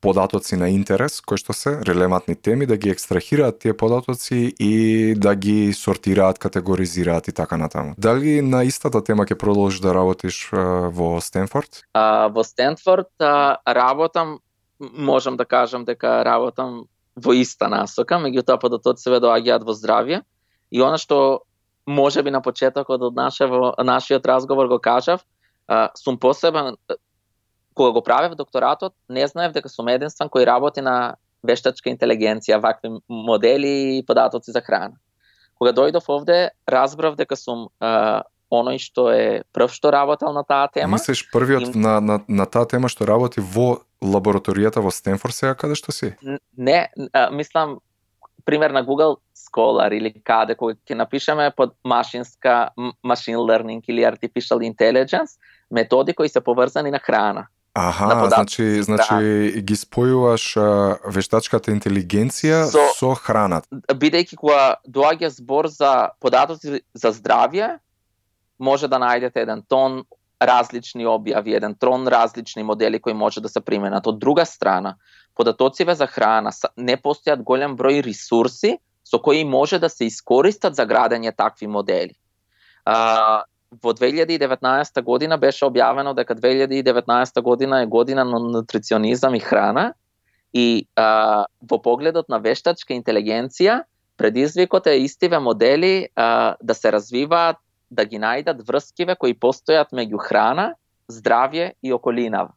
податоци 0.00 0.56
на 0.56 0.68
интерес, 0.70 1.20
кои 1.20 1.38
што 1.38 1.52
се 1.52 1.78
релевантни 1.86 2.36
теми, 2.36 2.66
да 2.66 2.76
ги 2.76 2.90
екстрахираат 2.90 3.58
тие 3.58 3.76
податоци 3.76 4.54
и 4.58 5.14
да 5.16 5.34
ги 5.34 5.72
сортираат, 5.72 6.38
категоризираат 6.38 7.28
и 7.28 7.32
така 7.32 7.56
натаму. 7.56 7.94
Дали 7.98 8.40
на 8.42 8.64
истата 8.64 9.02
тема 9.04 9.26
ќе 9.26 9.38
продолжиш 9.38 9.80
да 9.80 9.94
работиш 9.94 10.50
во 10.52 11.18
Стенфорд? 11.20 11.84
А, 11.94 12.28
во 12.28 12.44
Стенфорд 12.44 13.10
а, 13.18 13.58
работам, 13.66 14.38
можам 14.78 15.36
да 15.36 15.44
кажам 15.44 15.84
дека 15.84 16.24
работам 16.24 16.86
во 17.16 17.34
иста 17.34 17.68
насока, 17.68 18.22
меѓутоа 18.22 18.60
податоци 18.60 19.02
се 19.02 19.18
доаѓаат 19.18 19.66
во 19.66 19.74
здравје 19.74 20.22
и 20.70 20.80
она 20.80 20.98
што 20.98 21.42
може 21.88 22.22
би 22.22 22.30
на 22.30 22.40
почетокот 22.44 23.02
од 23.02 23.14
нашево, 23.16 23.72
нашиот 23.78 24.26
разговор 24.26 24.68
го 24.68 24.78
кажав, 24.78 25.24
а, 25.66 25.88
сум 25.96 26.18
посебен 26.18 26.76
кога 27.78 27.94
го 27.94 28.02
правев 28.02 28.34
докторатот, 28.34 28.94
не 29.08 29.26
знаев 29.26 29.54
дека 29.54 29.70
сум 29.70 29.88
единствен 29.88 30.28
кој 30.28 30.46
работи 30.50 30.82
на 30.82 31.16
вештачка 31.46 31.90
интелигенција, 31.92 32.58
вакви 32.58 32.98
модели 33.08 33.98
и 33.98 34.02
податоци 34.06 34.50
за 34.50 34.60
храна. 34.60 34.98
Кога 35.58 35.72
дојдов 35.72 36.10
овде, 36.10 36.50
разбрав 36.66 37.14
дека 37.18 37.38
сум 37.38 37.68
а, 37.78 38.24
оној 38.50 38.80
што 38.82 39.08
е 39.14 39.42
прв 39.54 39.70
што 39.74 39.92
работел 39.94 40.34
на 40.34 40.42
таа 40.42 40.68
тема. 40.74 40.98
Мислиш 40.98 41.24
првиот 41.30 41.74
и... 41.74 41.78
на, 41.78 42.00
на, 42.00 42.20
на 42.26 42.46
таа 42.46 42.66
тема 42.66 42.90
што 42.90 43.06
работи 43.06 43.40
во 43.40 43.84
лабораторијата 44.02 44.82
во 44.82 44.90
Стенфорд 44.94 45.34
сега 45.34 45.54
каде 45.54 45.78
што 45.78 45.94
си? 45.94 46.14
Не, 46.56 46.88
а, 47.12 47.30
мислам 47.30 47.78
пример 48.44 48.74
на 48.74 48.82
Google 48.82 49.18
Scholar 49.36 49.92
или 49.94 50.10
каде 50.18 50.58
кога 50.58 50.74
ќе 50.74 50.98
напишеме 50.98 51.50
под 51.54 51.76
машинска 51.84 52.72
machine 53.06 53.44
learning 53.44 53.84
или 53.86 54.02
artificial 54.02 54.66
intelligence 54.66 55.38
методи 55.70 56.14
кои 56.14 56.28
се 56.28 56.40
поврзани 56.40 56.90
на 56.90 56.98
храна. 56.98 57.48
Аха, 57.78 58.28
значи, 58.28 58.64
да. 58.64 58.82
значи 58.82 59.62
ги 59.62 59.76
спојуваш 59.78 60.44
а, 60.58 60.68
вештачката 61.14 61.70
интелигенција 61.70 62.64
со, 62.72 62.88
со 62.98 63.12
храната. 63.14 63.68
Бидејќи 63.70 64.38
кога 64.40 64.78
доаѓа 64.88 65.30
збор 65.36 65.70
за 65.70 66.10
податоци 66.18 66.82
за 66.94 67.12
здравје, 67.14 67.76
може 68.58 68.90
да 68.90 68.98
најдете 68.98 69.46
еден 69.46 69.62
тон 69.62 70.02
различни 70.42 71.06
објави, 71.06 71.56
еден 71.56 71.74
трон 71.74 72.06
различни 72.08 72.62
модели 72.62 72.98
кои 72.98 73.14
може 73.14 73.40
да 73.40 73.48
се 73.48 73.60
применат. 73.60 74.06
Од 74.06 74.18
друга 74.18 74.46
страна, 74.46 74.96
податоциве 75.34 75.94
за 75.94 76.06
храна 76.06 76.50
не 76.76 76.96
постојат 76.96 77.42
голем 77.42 77.76
број 77.78 78.02
ресурси 78.06 78.78
со 79.04 79.22
кои 79.22 79.44
може 79.44 79.78
да 79.78 79.88
се 79.88 80.10
искористат 80.10 80.74
за 80.74 80.86
градење 80.86 81.34
такви 81.36 81.66
модели. 81.66 82.14
А, 82.84 83.44
во 83.70 83.92
2019 83.92 85.02
година 85.02 85.38
беше 85.38 85.66
објавено 85.66 86.14
дека 86.14 86.34
2019 86.34 87.40
година 87.42 87.82
е 87.82 87.86
година 87.86 88.24
на 88.24 88.38
нутриционизам 88.38 89.34
и 89.34 89.40
храна 89.40 89.92
и 90.52 90.86
а, 90.96 91.46
во 91.62 91.78
погледот 91.82 92.28
на 92.28 92.38
вештачка 92.38 92.94
интелигенција 92.94 93.82
предизвикот 94.16 94.86
е 94.86 94.98
истиве 95.04 95.38
модели 95.38 96.08
а, 96.16 96.56
да 96.62 96.74
се 96.74 96.92
развиваат 96.92 97.56
да 97.90 98.04
ги 98.04 98.18
најдат 98.18 98.64
врскиве 98.66 99.16
кои 99.16 99.34
постојат 99.34 99.92
меѓу 99.92 100.20
храна, 100.20 100.74
здравје 101.08 101.72
и 101.82 101.92
околина. 101.92 102.48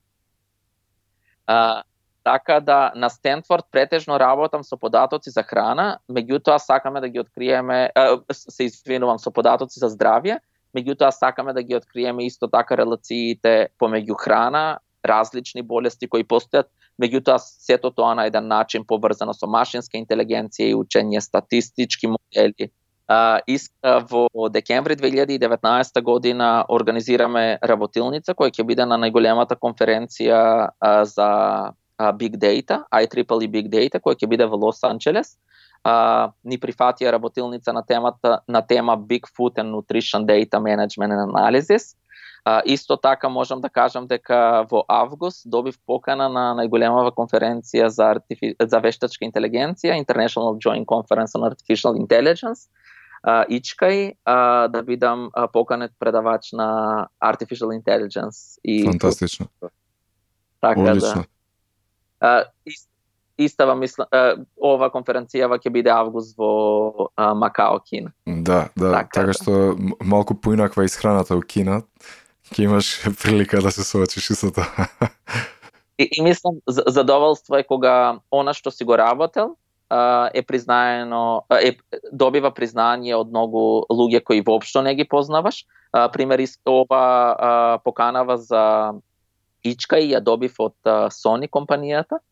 А, 1.47 1.83
така 2.23 2.59
да 2.59 2.91
на 2.95 3.09
Стенфорд 3.09 3.65
претежно 3.71 4.19
работам 4.19 4.63
со 4.63 4.77
податоци 4.77 5.29
за 5.29 5.43
храна, 5.43 5.99
меѓутоа 6.09 6.57
сакаме 6.57 7.01
да 7.01 7.09
ги 7.09 7.19
откриеме, 7.19 7.91
а, 7.95 8.19
се 8.31 8.63
извинувам, 8.63 9.19
со 9.19 9.31
податоци 9.31 9.79
за 9.79 9.89
здравје, 9.89 10.39
меѓутоа 10.77 11.11
сакаме 11.11 11.53
да 11.53 11.63
ги 11.63 11.75
откриеме 11.75 12.25
исто 12.25 12.47
така 12.47 12.77
релациите 12.77 13.69
помеѓу 13.79 14.17
храна, 14.19 14.79
различни 15.05 15.61
болести 15.61 16.07
кои 16.07 16.23
постојат, 16.23 16.69
меѓутоа 17.01 17.39
сето 17.41 17.91
тоа 17.91 18.13
на 18.15 18.27
еден 18.29 18.47
начин 18.47 18.85
поврзано 18.87 19.33
со 19.33 19.49
машинска 19.49 19.97
интелигенција 19.97 20.69
и 20.69 20.77
учење 20.77 21.21
статистички 21.21 22.11
модели. 22.11 22.71
во 24.11 24.49
декември 24.49 24.95
2019 24.95 26.01
година 26.01 26.65
организираме 26.69 27.57
работилница 27.61 28.33
која 28.33 28.53
ќе 28.55 28.63
биде 28.63 28.85
на 28.85 28.97
најголемата 28.97 29.57
конференција 29.59 30.69
за 31.03 31.29
Big 32.17 32.37
Data, 32.37 32.85
IEEE 32.91 33.43
e 33.43 33.47
Big 33.47 33.67
Data, 33.69 33.99
која 33.99 34.15
ќе 34.15 34.27
биде 34.27 34.45
во 34.45 34.57
Лос 34.57 34.79
Анџелес 34.83 35.35
а, 35.83 36.31
ни 36.43 36.57
прифатија 36.57 37.11
работилница 37.11 37.73
на 37.73 37.83
темата 37.85 38.39
на 38.47 38.61
тема 38.61 38.97
Big 38.97 39.27
Food 39.37 39.57
and 39.57 39.73
Nutrition 39.73 40.25
Data 40.25 40.59
Management 40.59 41.11
and 41.13 41.31
Analysis. 41.31 41.95
А, 42.45 42.61
исто 42.65 42.97
така 42.97 43.29
можам 43.29 43.61
да 43.61 43.69
кажам 43.69 44.07
дека 44.07 44.65
во 44.71 44.83
август 44.87 45.43
добив 45.45 45.77
покана 45.85 46.29
на 46.29 46.55
најголемава 46.57 47.13
конференција 47.13 47.87
за 47.87 48.17
артифи... 48.17 48.55
за 48.59 48.79
вештачка 48.79 49.25
интелигенција, 49.25 49.93
International 50.01 50.57
Joint 50.57 50.85
Conference 50.85 51.37
on 51.37 51.45
Artificial 51.45 51.93
Intelligence, 51.93 52.65
а, 53.23 53.45
Ичкај, 53.45 54.17
а, 54.25 54.67
да 54.67 54.81
бидам 54.83 55.29
а, 55.33 55.47
поканет 55.47 55.91
предавач 55.99 56.51
на 56.53 57.07
Artificial 57.23 57.77
Intelligence 57.77 58.57
и 58.63 58.85
Фантастично. 58.85 59.47
Така 60.61 60.81
да. 60.81 60.91
Одлично. 60.91 61.21
да. 61.21 61.25
А, 62.19 62.45
ист, 62.65 62.89
истава 63.37 63.75
мисла 63.75 64.07
ова 64.61 64.89
конференцијава 64.93 65.59
ќе 65.61 65.71
биде 65.71 65.91
август 65.93 66.37
во 66.37 67.09
а, 67.15 67.33
Макао, 67.33 67.79
Кина. 67.79 68.11
Да, 68.25 68.69
да, 68.75 68.91
така, 68.91 69.09
така 69.13 69.27
да. 69.27 69.33
што 69.33 69.51
малку 70.03 70.35
поинаква 70.35 70.85
исхраната 70.85 71.37
у 71.37 71.41
Кина, 71.41 71.81
ќе 72.51 72.67
имаш 72.67 72.93
прилика 73.23 73.61
да 73.61 73.71
се 73.71 73.83
соочиш 73.83 74.29
и 74.31 74.35
со 74.35 74.51
тоа. 74.51 74.87
и, 76.01 76.09
и 76.11 76.21
мислам 76.21 76.61
задоволство 76.67 77.57
е 77.57 77.63
кога 77.63 78.19
она 78.31 78.53
што 78.53 78.71
си 78.71 78.83
го 78.83 78.97
работел 78.97 79.55
е 80.33 80.41
признаено 80.47 81.43
е 81.51 81.75
добива 82.11 82.51
признание 82.51 83.15
од 83.15 83.27
многу 83.27 83.83
луѓе 83.91 84.23
кои 84.23 84.41
воопшто 84.41 84.81
не 84.81 84.95
ги 84.95 85.03
познаваш. 85.03 85.65
Пример 86.13 86.39
ова 86.65 87.79
поканава 87.83 88.37
за 88.37 88.93
Ичка 89.63 89.99
и 89.99 90.13
ја 90.13 90.21
добив 90.23 90.55
од 90.59 90.75
Sony 91.11 91.49
компанијата 91.51 92.23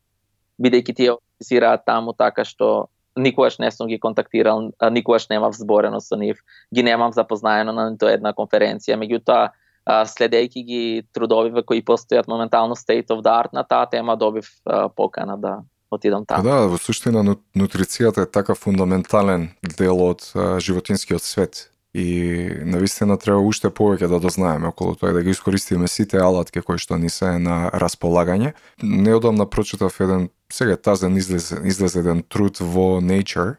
бидејќи 0.60 0.96
тие 0.96 1.12
организираат 1.16 1.86
таму 1.86 2.14
така 2.14 2.46
што 2.46 2.90
никогаш 3.16 3.58
не 3.60 3.72
сум 3.72 3.88
ги 3.88 4.00
контактирал, 4.00 4.72
никогаш 4.92 5.28
немав 5.30 5.56
зборено 5.56 6.00
со 6.00 6.16
нив, 6.16 6.38
ги 6.74 6.84
немам 6.84 7.12
запознаено 7.12 7.74
на 7.74 7.90
нито 7.92 8.08
една 8.08 8.34
конференција, 8.34 8.96
меѓутоа 8.96 9.50
следејќи 9.90 10.64
ги 10.66 10.84
трудовиве 11.14 11.64
кои 11.64 11.82
постојат 11.82 12.28
моментално 12.28 12.76
state 12.76 13.10
of 13.10 13.24
the 13.24 13.32
art 13.32 13.54
на 13.54 13.64
таа 13.64 13.90
тема, 13.90 14.16
добив 14.16 14.52
покана 14.96 15.38
да 15.38 15.58
отидам 15.92 16.26
таму. 16.26 16.44
Да, 16.44 16.68
во 16.70 16.78
суштина 16.78 17.24
нутрицијата 17.58 18.24
е 18.24 18.30
така 18.30 18.56
фундаментален 18.56 19.50
дел 19.78 20.00
од 20.06 20.32
животинскиот 20.62 21.24
свет 21.24 21.70
и 21.94 22.48
навистина 22.66 23.18
треба 23.18 23.42
уште 23.42 23.72
повеќе 23.74 24.08
да 24.08 24.20
дознаеме 24.22 24.70
околу 24.70 24.96
тоа 24.96 25.12
да 25.12 25.24
ги 25.26 25.34
искористиме 25.34 25.88
сите 25.88 26.22
алатки 26.22 26.62
кои 26.62 26.78
што 26.78 26.98
ни 27.02 27.10
се 27.10 27.40
на 27.42 27.72
располагање. 27.74 28.54
Неодамна 28.84 29.50
прочитав 29.50 29.98
еден 30.00 30.30
сега 30.54 30.78
тазен 30.78 31.18
излезе, 31.18 31.62
излезе 31.64 32.00
еден 32.00 32.24
труд 32.30 32.58
во 32.58 33.02
Nature 33.02 33.56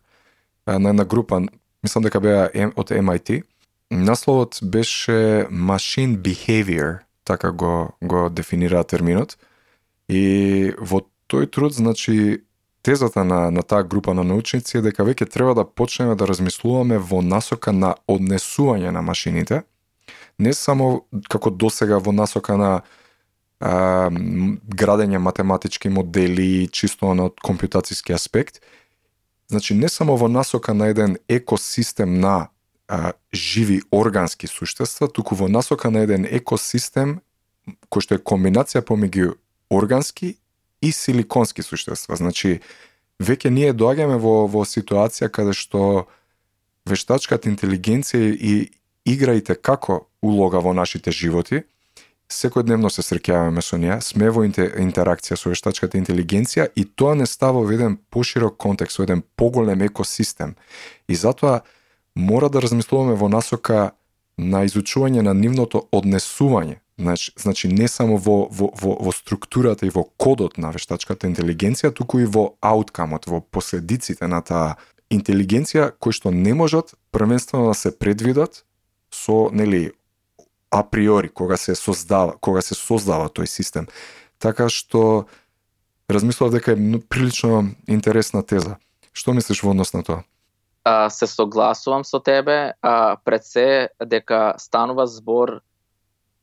на 0.66 0.88
една 0.88 1.04
група, 1.04 1.40
мислам 1.82 2.04
дека 2.04 2.20
беа 2.20 2.50
од 2.76 2.90
MIT. 2.90 3.42
Насловот 3.90 4.58
беше 4.62 5.46
Machine 5.50 6.18
Behavior, 6.18 6.98
така 7.24 7.50
го 7.52 7.90
го 8.02 8.28
дефинира 8.30 8.84
терминот. 8.84 9.38
И 10.08 10.74
во 10.78 11.02
тој 11.30 11.50
труд, 11.50 11.74
значи, 11.74 12.42
тезата 12.82 13.24
на, 13.24 13.50
на 13.50 13.62
таа 13.62 13.82
група 13.82 14.14
на 14.14 14.24
научници 14.24 14.78
е 14.78 14.82
дека 14.82 15.04
веќе 15.04 15.30
треба 15.30 15.54
да 15.54 15.64
почнеме 15.64 16.14
да 16.14 16.26
размислуваме 16.26 16.98
во 16.98 17.22
насока 17.22 17.72
на 17.72 17.94
однесување 18.08 18.90
на 18.90 19.02
машините, 19.02 19.62
не 20.38 20.54
само 20.54 21.04
како 21.28 21.50
досега 21.50 21.98
во 21.98 22.12
насока 22.12 22.56
на 22.56 22.80
а, 23.60 24.10
градење 24.10 25.18
математички 25.18 25.88
модели, 25.88 26.68
чисто 26.72 27.14
на 27.14 27.30
компјутацијски 27.44 28.14
аспект, 28.14 28.60
значи 29.48 29.74
не 29.74 29.88
само 29.88 30.16
во 30.16 30.28
насока 30.28 30.74
на 30.74 30.88
еден 30.88 31.18
екосистем 31.28 32.20
на 32.20 32.48
а, 32.88 33.12
живи 33.32 33.82
органски 33.90 34.46
суштества, 34.46 35.08
туку 35.08 35.34
во 35.34 35.48
насока 35.48 35.90
на 35.90 36.06
еден 36.06 36.24
екосистем 36.24 37.20
кој 37.92 38.02
што 38.02 38.16
е 38.16 38.24
комбинација 38.24 38.82
помеѓу 38.82 39.36
органски 39.70 40.36
и 40.82 40.92
силиконски 40.92 41.62
суштества. 41.62 42.16
Значи, 42.16 42.60
веќе 43.20 43.50
ние 43.52 43.74
доаѓаме 43.76 44.16
во, 44.18 44.46
во 44.48 44.64
ситуација 44.64 45.28
каде 45.28 45.54
што 45.54 46.08
вештачката 46.88 47.50
интелигенција 47.50 48.32
и 48.34 48.70
играите 49.04 49.54
како 49.54 50.06
улога 50.22 50.60
во 50.60 50.72
нашите 50.72 51.12
животи, 51.12 51.62
секојдневно 52.30 52.90
се 52.90 53.02
среќаваме 53.02 53.62
со 53.62 53.78
неа, 53.78 54.00
сме 54.00 54.30
во 54.30 54.44
интеракција 54.46 55.36
со 55.36 55.50
вештачката 55.50 55.98
интелигенција 55.98 56.68
и 56.76 56.84
тоа 56.84 57.14
не 57.14 57.26
става 57.26 57.64
во 57.64 57.72
еден 57.74 57.98
поширок 58.10 58.56
контекст, 58.56 58.98
во 58.98 59.08
еден 59.08 59.22
поголем 59.36 59.82
екосистем. 59.82 60.54
И 61.08 61.14
затоа 61.14 61.62
мора 62.14 62.48
да 62.48 62.62
размислуваме 62.62 63.18
во 63.18 63.28
насока 63.28 63.90
на 64.38 64.64
изучување 64.64 65.26
на 65.26 65.34
нивното 65.34 65.88
однесување 65.92 66.80
Значи, 67.00 67.32
значи 67.36 67.68
не 67.68 67.88
само 67.88 68.16
во, 68.16 68.46
во, 68.52 68.68
во, 68.76 68.96
во 69.00 69.12
структурата 69.12 69.86
и 69.86 69.90
во 69.90 70.04
кодот 70.20 70.58
на 70.60 70.68
вештачката 70.68 71.30
интелигенција, 71.30 71.94
туку 71.96 72.20
и 72.20 72.26
во 72.28 72.56
ауткамот, 72.60 73.24
во 73.26 73.40
последиците 73.40 74.28
на 74.28 74.42
таа 74.44 74.76
интелигенција 75.08 75.94
кои 75.96 76.12
што 76.12 76.30
не 76.30 76.52
можат 76.52 76.92
првенствено 77.10 77.72
да 77.72 77.74
се 77.74 77.94
предвидат 77.96 78.64
со 79.10 79.48
нели 79.52 79.92
априори 80.70 81.28
кога 81.28 81.56
се 81.56 81.74
создава, 81.74 82.34
кога 82.40 82.62
се 82.62 82.74
создава 82.74 83.28
тој 83.28 83.46
систем. 83.46 83.86
Така 84.38 84.68
што 84.68 85.26
размислував 86.10 86.54
дека 86.54 86.72
е 86.72 87.00
прилично 87.08 87.74
интересна 87.88 88.42
теза. 88.42 88.76
Што 89.12 89.34
мислиш 89.34 89.62
во 89.62 89.74
однос 89.74 89.92
на 89.92 90.02
тоа? 90.02 90.22
А, 90.84 91.10
се 91.10 91.26
согласувам 91.26 92.04
со 92.04 92.20
тебе, 92.20 92.72
а, 92.82 93.16
пред 93.24 93.44
се 93.44 93.88
дека 94.00 94.54
станува 94.58 95.06
збор 95.06 95.60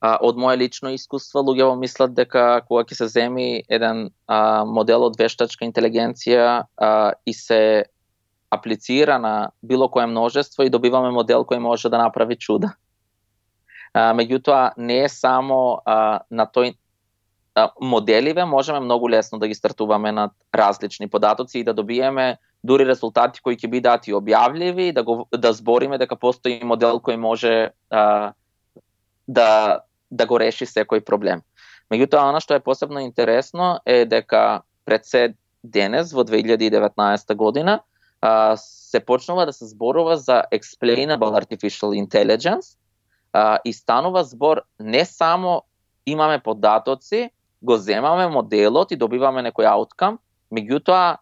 а, 0.02 0.18
од 0.22 0.38
мое 0.38 0.58
лично 0.58 0.94
искуство, 0.94 1.42
луѓето 1.42 1.80
мислат 1.80 2.14
дека 2.14 2.62
кога 2.68 2.84
ќе 2.84 3.00
се 3.02 3.08
земи 3.08 3.64
еден 3.68 4.12
а, 4.28 4.64
модел 4.66 5.08
од 5.10 5.18
вештачка 5.18 5.66
интелигенција 5.66 6.68
а, 6.78 7.14
и 7.26 7.34
се 7.34 7.86
аплицира 8.52 9.18
на 9.20 9.52
било 9.64 9.90
кое 9.90 10.06
множество 10.06 10.64
и 10.64 10.70
добиваме 10.70 11.12
модел 11.12 11.44
кој 11.44 11.60
може 11.60 11.90
да 11.90 11.98
направи 11.98 12.38
чуда. 12.38 12.76
А, 13.94 14.14
меѓутоа, 14.14 14.74
не 14.78 15.04
е 15.06 15.10
само 15.10 15.82
а, 15.86 16.20
на 16.30 16.48
тој 16.48 16.76
а, 17.56 17.70
моделиве, 17.82 18.46
можеме 18.46 18.80
многу 18.80 19.10
лесно 19.10 19.40
да 19.40 19.48
ги 19.48 19.56
стартуваме 19.56 20.12
над 20.12 20.32
различни 20.56 21.08
податоци 21.08 21.60
и 21.60 21.64
да 21.64 21.74
добиеме 21.74 22.38
дури 22.64 22.86
резултати 22.86 23.42
кои 23.42 23.58
ќе 23.58 23.70
бидат 23.70 24.08
и 24.08 24.14
објавливи, 24.14 24.92
да 24.94 25.04
го 25.04 25.28
да 25.32 25.54
збориме 25.54 25.98
дека 25.98 26.16
постои 26.16 26.60
модел 26.64 27.00
кој 27.00 27.16
може 27.16 27.72
а, 27.90 28.34
да 29.28 29.82
да 30.12 30.26
го 30.26 30.40
реши 30.40 30.66
секој 30.66 31.04
проблем. 31.04 31.44
Меѓутоа, 31.92 32.30
она 32.30 32.40
што 32.44 32.56
е 32.56 32.64
посебно 32.64 33.04
интересно 33.04 33.80
е 33.86 34.06
дека 34.06 34.64
пред 34.86 35.06
се 35.06 35.36
денес 35.64 36.14
во 36.14 36.24
2019 36.24 37.36
година 37.36 37.80
а, 38.22 38.56
се 38.58 39.00
почнува 39.00 39.46
да 39.46 39.54
се 39.54 39.66
зборува 39.66 40.18
за 40.18 40.44
explainable 40.52 41.36
artificial 41.36 41.96
intelligence 41.96 42.76
а, 43.38 43.60
и 43.66 43.74
станува 43.74 44.24
збор 44.24 44.62
не 44.80 45.06
само 45.06 45.64
имаме 46.06 46.40
податоци, 46.40 47.30
го 47.62 47.78
земаме 47.78 48.28
моделот 48.28 48.92
и 48.92 48.98
добиваме 48.98 49.44
некој 49.46 49.70
ауткам, 49.70 50.18
меѓутоа 50.54 51.18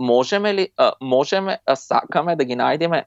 можеме 0.00 0.54
ли 0.54 0.68
а, 0.76 0.92
можеме 1.00 1.58
а, 1.66 1.76
сакаме 1.76 2.36
да 2.36 2.44
ги 2.44 2.56
најдеме 2.56 3.04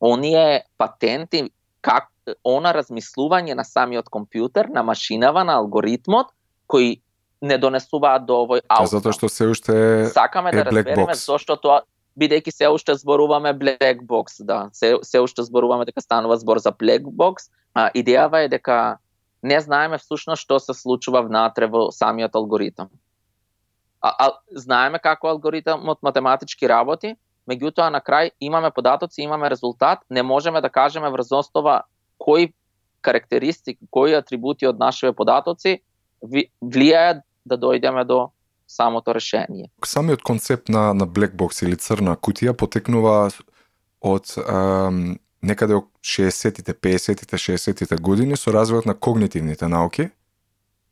оние 0.00 0.62
патенти 0.78 1.48
как 1.80 2.10
она 2.44 2.72
размислување 2.72 3.56
на 3.58 3.64
самиот 3.64 4.06
компјутер, 4.08 4.70
на 4.72 4.82
машинава, 4.82 5.44
на 5.44 5.58
алгоритмот 5.58 6.30
кои 6.66 7.00
не 7.42 7.58
донесуваат 7.58 8.24
до 8.24 8.44
овој 8.44 8.62
ауткам. 8.68 8.92
Затоа 8.94 9.12
што 9.12 9.28
се 9.28 9.50
уште 9.50 9.74
сакаме 10.14 10.54
е 10.54 10.62
да 10.62 10.64
разбереме 10.70 11.18
зошто 11.18 11.58
тоа 11.58 11.82
бидејќи 12.18 12.52
се 12.54 12.68
уште 12.70 12.94
зборуваме 12.94 13.54
black 13.58 14.04
box, 14.06 14.42
да, 14.44 14.68
се, 14.72 14.94
се 15.02 15.20
уште 15.20 15.42
зборуваме 15.42 15.84
дека 15.84 16.00
станува 16.00 16.36
збор 16.36 16.58
за 16.58 16.72
black 16.72 17.06
box, 17.06 17.50
а, 17.74 17.90
идејава 17.94 18.44
е 18.44 18.48
дека 18.48 18.98
не 19.42 19.60
знаеме 19.60 19.98
всушност 19.98 20.42
што 20.42 20.58
се 20.60 20.74
случува 20.74 21.24
внатре 21.26 21.66
во 21.66 21.90
самиот 21.92 22.34
алгоритам. 22.34 22.88
А, 24.00 24.12
а 24.26 24.30
знаеме 24.50 24.98
како 24.98 25.28
алгоритмот 25.28 26.02
математички 26.02 26.68
работи, 26.68 27.16
меѓутоа 27.50 27.90
на 27.92 28.00
крај 28.00 28.30
имаме 28.40 28.70
податоци, 28.70 29.22
имаме 29.22 29.50
резултат, 29.50 30.04
не 30.10 30.22
можеме 30.22 30.60
да 30.60 30.70
кажеме 30.70 31.10
врз 31.10 31.32
основа 31.32 31.82
кои 32.18 32.52
карактеристики, 33.00 33.80
кои 33.90 34.14
атрибути 34.14 34.66
од 34.66 34.78
нашите 34.80 35.12
податоци 35.12 35.80
влијаат 36.24 37.20
да 37.44 37.58
дојдеме 37.60 38.04
до 38.08 38.30
самото 38.66 39.14
решение. 39.14 39.70
Самиот 39.84 40.22
концепт 40.22 40.68
на, 40.68 40.94
на 40.94 41.06
black 41.06 41.36
box 41.36 41.64
или 41.64 41.76
црна 41.76 42.16
кутија 42.16 42.52
потекнува 42.52 43.30
од 44.00 44.34
ам, 44.48 45.18
некаде 45.42 45.78
од 45.78 45.88
60-тите, 46.04 46.74
50-тите, 46.74 47.36
60-тите 47.36 48.00
години 48.00 48.36
со 48.36 48.52
развојот 48.52 48.86
на 48.86 48.94
когнитивните 48.94 49.68
науки. 49.68 50.10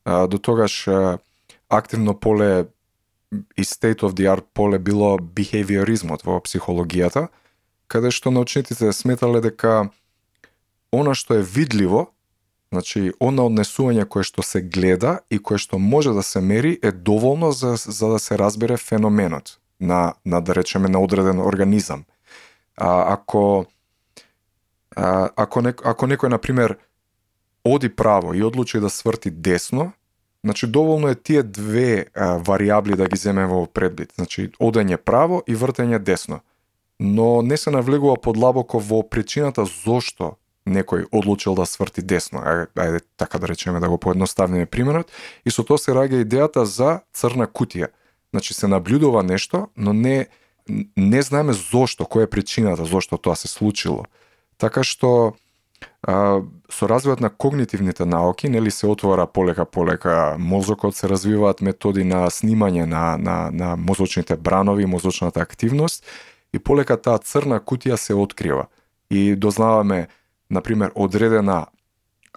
А, 0.04 0.26
до 0.26 0.38
тогаш 0.38 0.88
а, 0.88 1.18
активно 1.68 2.14
поле 2.14 2.66
и 3.56 3.64
state 3.64 4.04
of 4.04 4.12
the 4.12 4.28
art 4.28 4.44
поле 4.54 4.78
било 4.78 5.16
бихевиоризмот 5.18 6.24
во 6.24 6.40
психологијата, 6.44 7.28
каде 7.88 8.10
што 8.12 8.30
научниците 8.30 8.92
сметале 8.92 9.40
дека 9.40 9.90
она 10.92 11.14
што 11.16 11.40
е 11.40 11.42
видливо 11.42 12.11
Значи, 12.72 13.12
она 13.20 13.44
однесување 13.44 14.06
кое 14.08 14.24
што 14.24 14.40
се 14.40 14.62
гледа 14.64 15.18
и 15.28 15.36
кое 15.36 15.60
што 15.60 15.76
може 15.78 16.14
да 16.16 16.22
се 16.24 16.40
мери 16.40 16.78
е 16.80 16.92
доволно 16.92 17.52
за, 17.52 17.74
за 17.76 18.08
да 18.08 18.18
се 18.18 18.38
разбере 18.38 18.76
феноменот 18.76 19.58
на, 19.80 20.14
на 20.24 20.40
да 20.40 20.54
речеме, 20.54 20.88
на 20.88 21.02
одреден 21.02 21.40
организам. 21.40 22.04
А, 22.76 23.12
ако, 23.12 23.66
а, 24.96 25.28
ако, 25.36 25.60
нек, 25.60 25.82
ако 25.84 26.08
некој, 26.08 26.32
например, 26.32 26.78
оди 27.64 27.92
право 27.92 28.32
и 28.34 28.42
одлучи 28.42 28.80
да 28.80 28.90
сврти 28.90 29.30
десно, 29.30 29.92
значи 30.44 30.66
доволно 30.66 31.08
е 31.08 31.14
тие 31.14 31.42
две 31.42 32.06
а, 32.14 32.40
варијабли 32.40 32.96
да 32.96 33.04
ги 33.04 33.20
земе 33.20 33.44
во 33.46 33.66
предбит. 33.66 34.16
Значи, 34.16 34.48
одење 34.56 34.96
право 34.96 35.42
и 35.46 35.52
вртење 35.52 35.98
десно. 35.98 36.40
Но 37.00 37.42
не 37.42 37.56
се 37.56 37.70
навлегува 37.70 38.16
подлабоко 38.16 38.80
во 38.80 39.02
причината 39.02 39.64
зошто 39.68 40.38
некој 40.66 41.08
одлучил 41.12 41.54
да 41.54 41.66
сврти 41.66 42.02
десно, 42.02 42.42
ајде, 42.42 43.02
така 43.16 43.38
да 43.38 43.48
речеме 43.48 43.80
да 43.80 43.88
го 43.88 43.98
поедноставниме 43.98 44.66
примерот, 44.66 45.10
и 45.44 45.50
со 45.50 45.64
тоа 45.64 45.78
се 45.78 45.92
раѓа 45.96 46.22
идејата 46.22 46.64
за 46.64 47.00
црна 47.12 47.46
кутија. 47.46 47.90
Значи 48.30 48.54
се 48.54 48.68
наблюдува 48.68 49.22
нешто, 49.22 49.68
но 49.76 49.92
не 49.92 50.26
не 50.96 51.22
знаеме 51.22 51.52
зошто, 51.52 52.04
која 52.04 52.26
е 52.26 52.30
причината 52.30 52.84
зошто 52.84 53.18
тоа 53.18 53.36
се 53.36 53.48
случило. 53.48 54.04
Така 54.58 54.84
што 54.86 55.34
а, 56.06 56.42
со 56.70 56.86
развојот 56.86 57.20
на 57.20 57.30
когнитивните 57.30 58.06
науки, 58.06 58.48
нели 58.48 58.70
се 58.70 58.86
отвора 58.86 59.26
полека 59.26 59.64
полека 59.64 60.36
мозокот, 60.38 60.96
се 60.96 61.08
развиваат 61.08 61.60
методи 61.60 62.04
на 62.04 62.30
снимање 62.30 62.86
на, 62.86 63.18
на, 63.18 63.50
на 63.50 63.76
мозочните 63.76 64.36
бранови, 64.36 64.86
мозочната 64.86 65.40
активност 65.40 66.06
и 66.52 66.58
полека 66.58 66.96
таа 66.96 67.18
црна 67.18 67.60
кутија 67.60 67.96
се 67.96 68.14
открива. 68.14 68.66
И 69.10 69.34
дознаваме 69.36 70.08
например, 70.52 70.92
одредена 70.94 71.66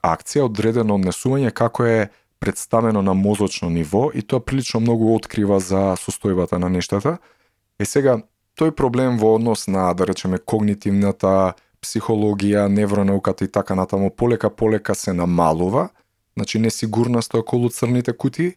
акција, 0.04 0.48
одредено 0.48 0.96
однесување 1.00 1.52
како 1.52 1.86
е 1.86 2.08
представено 2.40 3.02
на 3.02 3.14
мозочно 3.14 3.70
ниво 3.70 4.10
и 4.14 4.22
тоа 4.22 4.40
прилично 4.40 4.80
многу 4.80 5.14
открива 5.16 5.60
за 5.60 5.96
состојбата 6.00 6.60
на 6.62 6.70
нештата. 6.70 7.18
Е 7.80 7.86
сега, 7.86 8.20
тој 8.60 8.72
проблем 8.72 9.18
во 9.20 9.36
однос 9.36 9.68
на, 9.68 9.92
да 9.94 10.08
речеме, 10.08 10.38
когнитивната 10.38 11.56
психологија, 11.84 12.68
невронауката 12.72 13.46
и 13.46 13.52
така 13.52 13.76
натаму, 13.76 14.10
полека 14.10 14.50
полека 14.50 14.96
се 14.96 15.14
намалува, 15.14 15.90
значи 16.38 16.60
несигурноста 16.60 17.40
околу 17.40 17.70
црните 17.70 18.14
кути, 18.14 18.56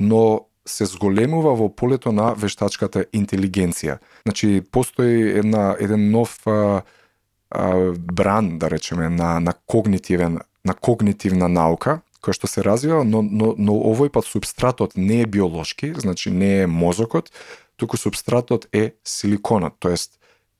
но 0.00 0.46
се 0.66 0.84
зголемува 0.84 1.54
во 1.56 1.68
полето 1.68 2.12
на 2.12 2.34
вештачката 2.34 3.04
интелигенција. 3.16 3.98
Значи, 4.22 4.60
постои 4.72 5.38
една, 5.38 5.76
еден 5.80 6.10
нов 6.10 6.46
а, 6.46 6.82
бран, 7.98 8.58
да 8.58 8.70
речеме, 8.70 9.08
на, 9.08 9.40
на 9.40 9.54
когнитивен 9.66 10.38
на 10.64 10.74
когнитивна 10.74 11.48
наука, 11.48 12.00
која 12.20 12.36
што 12.36 12.48
се 12.50 12.64
развива, 12.64 13.04
но, 13.04 13.22
но, 13.24 13.54
но 13.56 13.74
овој 13.90 14.12
пат 14.12 14.28
субстратот 14.28 14.96
не 14.96 15.22
е 15.24 15.26
биолошки, 15.26 15.94
значи 15.96 16.30
не 16.30 16.62
е 16.62 16.66
мозокот, 16.66 17.32
туку 17.80 17.96
субстратот 17.96 18.68
е 18.76 18.92
силиконот, 19.04 19.80
тоест 19.80 20.18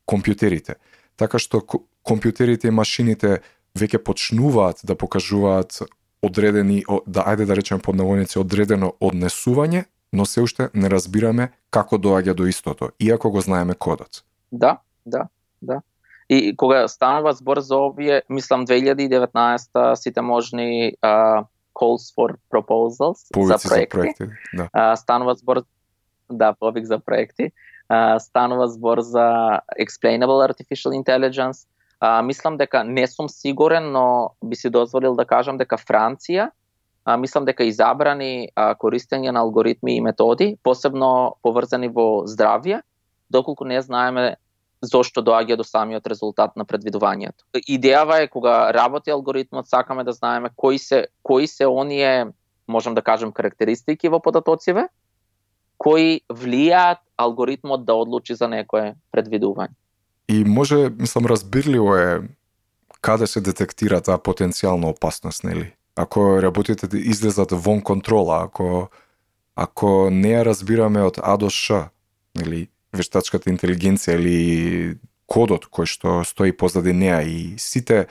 компјутерите. 0.08 0.80
Така 1.20 1.38
што 1.38 1.60
компјутерите 1.60 2.70
и 2.70 2.74
машините 2.74 3.40
веќе 3.76 4.00
почнуваат 4.00 4.80
да 4.88 4.96
покажуваат 4.96 5.82
одредени, 6.24 6.82
да 7.06 7.28
ајде 7.28 7.44
да 7.44 7.56
речеме 7.56 7.84
под 7.84 8.00
наводници, 8.00 8.40
одредено 8.40 8.94
однесување, 9.00 9.84
но 10.12 10.24
се 10.26 10.40
уште 10.40 10.70
не 10.74 10.88
разбираме 10.88 11.52
како 11.70 12.00
доаѓа 12.00 12.34
до 12.34 12.48
истото, 12.48 12.90
иако 12.98 13.30
го 13.30 13.40
знаеме 13.40 13.76
кодот. 13.76 14.24
Да, 14.50 14.80
да, 15.04 15.28
да. 15.62 15.82
И 16.30 16.56
кога 16.56 16.88
станува 16.88 17.32
збор 17.32 17.60
за 17.60 17.76
овие, 17.76 18.22
мислам 18.28 18.66
2019 18.66 19.94
сите 19.94 20.20
можни 20.20 20.92
uh, 21.02 21.44
calls 21.74 22.14
for 22.14 22.36
proposals 22.50 23.26
Повици 23.32 23.68
за 23.68 23.68
проекти, 23.68 23.96
за 23.96 23.98
проекти 23.98 24.24
да. 24.56 24.68
uh, 24.76 24.94
станува 24.94 25.34
збор 25.34 25.62
да, 26.30 26.54
повик 26.54 26.86
за 26.86 26.98
проекти, 26.98 27.50
uh, 27.90 28.18
станува 28.18 28.68
збор 28.68 29.00
за 29.00 29.58
explainable 29.80 30.46
artificial 30.46 30.94
intelligence. 30.94 31.66
Uh, 32.02 32.22
мислам 32.22 32.56
дека 32.56 32.84
не 32.84 33.06
сум 33.06 33.28
сигурен, 33.28 33.92
но 33.92 34.30
би 34.44 34.56
си 34.56 34.70
дозволил 34.70 35.14
да 35.14 35.24
кажам 35.24 35.58
дека 35.58 35.76
Франција 35.76 36.50
а, 37.04 37.16
мислам 37.16 37.44
дека 37.44 37.64
изабрани 37.64 38.50
а, 38.54 38.74
користење 38.74 39.32
на 39.32 39.42
алгоритми 39.44 39.96
и 39.96 40.00
методи, 40.04 40.56
посебно 40.62 41.36
поврзани 41.42 41.88
во 41.88 42.26
здравје, 42.28 42.82
доколку 43.30 43.64
не 43.64 43.80
знаеме 43.82 44.36
зошто 44.82 45.22
доаѓа 45.22 45.56
до 45.56 45.64
самиот 45.64 46.06
резултат 46.06 46.56
на 46.56 46.64
предвидувањето. 46.64 47.44
Идејава 47.68 48.22
е 48.24 48.28
кога 48.28 48.72
работи 48.72 49.10
алгоритмот 49.10 49.68
сакаме 49.68 50.04
да 50.04 50.12
знаеме 50.12 50.50
кои 50.56 50.78
се 50.78 51.06
кои 51.22 51.46
се 51.46 51.66
оние 51.66 52.26
можам 52.68 52.94
да 52.94 53.02
кажем 53.02 53.32
карактеристики 53.32 54.08
во 54.08 54.20
податоциве 54.20 54.88
кои 55.78 56.20
влијаат 56.28 57.00
алгоритмот 57.16 57.84
да 57.84 57.94
одлучи 57.94 58.34
за 58.34 58.48
некое 58.48 58.94
предвидување. 59.12 59.72
И 60.28 60.44
може, 60.44 60.90
мислам, 60.98 61.26
разбирливо 61.26 61.96
е 61.96 62.20
каде 63.00 63.26
се 63.26 63.40
детектира 63.40 64.00
таа 64.00 64.18
потенцијална 64.18 64.92
опасност, 64.92 65.44
нели? 65.44 65.72
Ако 65.96 66.42
работите 66.42 66.86
да 66.86 66.98
излезат 66.98 67.52
вон 67.52 67.80
контрола, 67.80 68.44
ако 68.44 68.88
ако 69.56 70.08
не 70.10 70.36
ја 70.36 70.44
разбираме 70.44 71.02
од 71.02 71.18
А 71.22 71.36
до 71.36 71.50
Ш, 71.50 71.90
нели, 72.36 72.68
вештачката 72.92 73.50
интелигенција 73.50 74.18
или 74.18 74.98
кодот 75.30 75.68
кој 75.70 75.86
што 75.86 76.20
стои 76.26 76.52
позади 76.52 76.92
неа 76.92 77.22
и 77.22 77.54
сите 77.58 78.06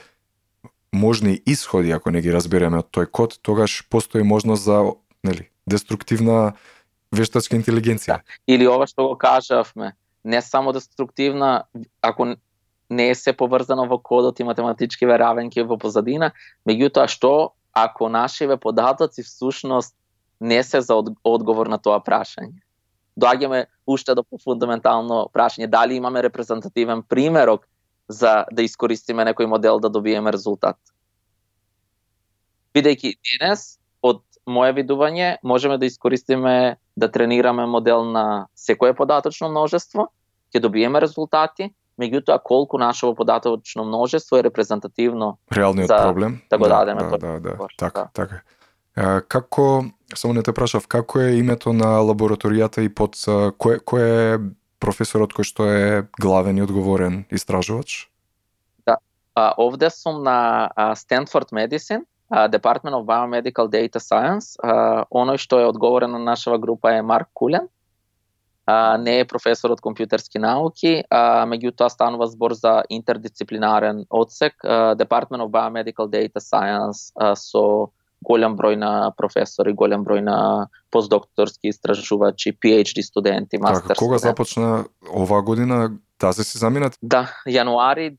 можни 0.92 1.40
исходи 1.46 1.90
ако 1.90 2.10
не 2.10 2.20
ги 2.20 2.32
разбереме 2.32 2.80
од 2.80 2.90
тој 2.90 3.10
код, 3.10 3.38
тогаш 3.42 3.84
постои 3.88 4.22
можност 4.22 4.64
за 4.64 4.92
нели 5.22 5.50
деструктивна 5.66 6.54
вештачка 7.12 7.56
интелигенција. 7.56 8.20
Да. 8.20 8.38
Или 8.46 8.66
ова 8.66 8.86
што 8.86 9.10
го 9.10 9.18
кажавме, 9.18 9.92
не 10.24 10.40
само 10.42 10.72
деструктивна, 10.72 11.64
ако 12.02 12.34
не 12.90 13.10
е 13.10 13.14
се 13.14 13.32
поврзано 13.32 13.86
во 13.86 13.98
кодот 13.98 14.40
и 14.40 14.44
математички 14.44 15.06
веравенки 15.06 15.62
во 15.62 15.78
позадина, 15.78 16.32
меѓутоа 16.66 17.06
што 17.06 17.54
ако 17.72 18.08
нашиве 18.08 18.56
податоци 18.56 19.22
всушност 19.22 19.94
не 20.40 20.62
се 20.62 20.80
за 20.80 20.96
одговор 21.24 21.66
на 21.66 21.78
тоа 21.78 22.00
прашање. 22.02 22.58
Доаѓаме 23.20 23.66
уште 23.94 24.14
до 24.14 24.24
фундаментално 24.44 25.26
прашање 25.34 25.68
дали 25.70 25.98
имаме 25.98 26.22
репрезентативен 26.22 27.02
примерок 27.02 27.66
за 28.08 28.44
да 28.52 28.62
искористиме 28.62 29.24
некој 29.28 29.46
модел 29.46 29.80
да 29.80 29.90
добиеме 29.90 30.32
резултат. 30.34 30.76
Бидејќи 32.74 33.16
денес 33.18 33.78
од 34.02 34.22
мое 34.46 34.74
видување 34.74 35.36
можеме 35.42 35.78
да 35.78 35.86
искористиме 35.86 36.76
да 36.96 37.10
тренираме 37.10 37.66
модел 37.66 38.04
на 38.04 38.46
секое 38.54 38.94
податочно 38.94 39.50
множество, 39.50 40.10
ќе 40.54 40.62
добиеме 40.62 41.00
резултати, 41.00 41.70
меѓутоа 42.00 42.40
колку 42.42 42.78
нашето 42.78 43.14
податочно 43.14 43.84
множество 43.84 44.38
е 44.38 44.44
репрезентативно 44.46 45.38
реалниот 45.52 45.88
за 45.88 46.02
проблем 46.02 46.40
да 46.50 46.58
го 46.58 46.64
да, 46.64 46.78
дадеме 46.78 47.02
да, 47.02 47.18
да, 47.18 47.40
да, 47.40 47.56
така, 47.78 48.00
да. 48.00 48.10
така. 48.14 48.34
А, 48.34 48.59
како 49.28 49.84
само 50.14 50.34
не 50.34 50.42
те 50.42 50.52
прашав 50.52 50.86
како 50.90 51.20
е 51.20 51.38
името 51.38 51.72
на 51.72 51.98
лабораторијата 52.02 52.84
и 52.84 52.88
под 52.88 53.16
кој 53.16 53.80
кој 53.86 54.06
е 54.06 54.38
професорот 54.80 55.34
кој 55.36 55.46
што 55.46 55.66
е 55.68 56.06
главен 56.20 56.58
и 56.58 56.64
одговорен 56.64 57.24
истражувач? 57.30 58.08
Да, 58.86 58.96
а, 59.34 59.52
овде 59.56 59.90
сум 59.90 60.22
на 60.24 60.70
Stanford 60.96 61.52
Medicine, 61.52 62.04
Department 62.30 62.94
of 62.94 63.04
Biomedical 63.04 63.68
Data 63.68 63.98
Science. 63.98 64.56
А, 64.62 65.04
оној 65.10 65.38
што 65.38 65.60
е 65.60 65.66
одговорен 65.66 66.10
на 66.10 66.18
нашава 66.18 66.58
група 66.58 66.94
е 66.94 67.02
Марк 67.02 67.28
Кулен. 67.34 67.68
А, 68.66 68.96
не 68.96 69.20
е 69.20 69.26
професор 69.26 69.74
од 69.74 69.80
компјутерски 69.82 70.38
науки, 70.38 71.02
а, 71.10 71.42
меѓутоа 71.50 71.90
станува 71.90 72.28
збор 72.30 72.54
за 72.54 72.82
интердисциплинарен 72.88 74.04
одсек, 74.10 74.54
а, 74.62 74.94
Department 74.94 75.42
of 75.42 75.50
Biomedical 75.50 76.06
Data 76.06 76.38
Science 76.38 77.10
а, 77.18 77.34
со 77.34 77.90
голем 78.22 78.56
број 78.56 78.76
на 78.76 79.12
професори, 79.16 79.72
голем 79.72 80.04
број 80.04 80.20
на 80.24 80.68
постдокторски 80.90 81.72
истражувачи, 81.72 82.52
PhD 82.52 83.02
студенти, 83.02 83.58
мастер 83.58 83.88
така, 83.88 83.98
кога 83.98 84.18
започна 84.18 84.84
оваа 85.08 85.42
година, 85.42 85.90
тази 86.18 86.44
си 86.44 86.58
заминат? 86.58 86.98
Да, 87.02 87.28
јануари, 87.48 88.16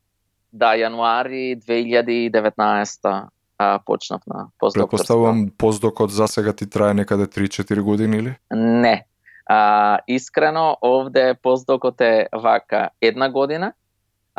да, 0.53 0.73
јануари 0.75 1.59
2019 1.61 3.29
а, 3.61 3.79
почнав 3.85 4.21
на 4.27 4.47
постдокторска. 4.59 4.97
Предпоставувам 4.97 5.49
постдокот 5.57 6.11
за 6.11 6.27
сега 6.27 6.53
ти 6.53 6.69
трае 6.69 6.93
некаде 6.93 7.25
3-4 7.25 7.81
години 7.81 8.17
или? 8.17 8.35
Не. 8.51 9.05
А, 9.45 9.99
искрено, 10.07 10.77
овде 10.81 11.35
постдокот 11.43 12.01
е 12.01 12.27
вака 12.33 12.89
една 13.01 13.29
година, 13.29 13.73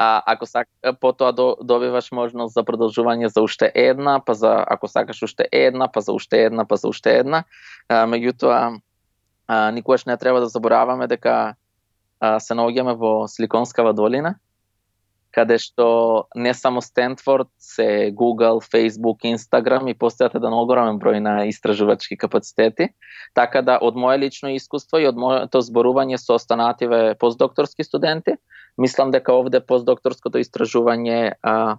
а, 0.03 0.23
ако 0.27 0.47
сак, 0.47 0.69
потоа 1.01 1.33
до, 1.33 1.57
добиваш 1.63 2.11
можност 2.13 2.55
за 2.55 2.65
продолжување 2.67 3.31
за 3.31 3.43
уште 3.43 3.71
една, 3.75 4.19
па 4.27 4.35
за 4.35 4.53
ако 4.67 4.89
сакаш 4.89 5.23
уште 5.23 5.47
една, 5.53 5.87
па 5.93 6.01
за 6.01 6.13
уште 6.13 6.45
една, 6.49 6.65
па 6.67 6.77
за 6.77 6.89
уште 6.91 7.19
една. 7.23 7.45
А, 7.89 8.07
меѓутоа, 8.11 8.81
а, 9.47 9.71
никогаш 9.71 10.05
не 10.05 10.17
треба 10.17 10.41
да 10.41 10.49
забораваме 10.49 11.07
дека 11.07 11.55
а, 12.21 12.41
се 12.41 12.55
наоѓаме 12.59 12.97
во 12.99 13.13
Силиконскава 13.31 13.93
долина, 13.95 14.35
каде 15.31 15.59
што 15.63 15.87
не 16.35 16.55
само 16.55 16.83
Стенфорд, 16.83 17.49
се 17.59 18.11
Google, 18.11 18.59
Facebook, 18.59 19.23
Instagram 19.23 19.87
и 19.91 19.95
постојат 19.95 20.35
еден 20.35 20.51
да 20.51 20.63
огромен 20.67 20.99
број 20.99 21.23
на 21.23 21.37
истражувачки 21.47 22.19
капацитети. 22.19 22.91
Така 23.39 23.63
да 23.63 23.79
од 23.79 23.95
мое 23.95 24.19
лично 24.19 24.51
искуство 24.51 24.99
и 24.99 25.07
од 25.07 25.17
моето 25.17 25.63
зборување 25.63 26.19
со 26.19 26.35
останативе 26.35 27.15
постдокторски 27.15 27.87
студенти, 27.87 28.37
мислам 28.79 29.11
дека 29.11 29.35
овде 29.35 29.61
постдокторското 29.61 30.41
истражување 30.43 31.35
а, 31.43 31.77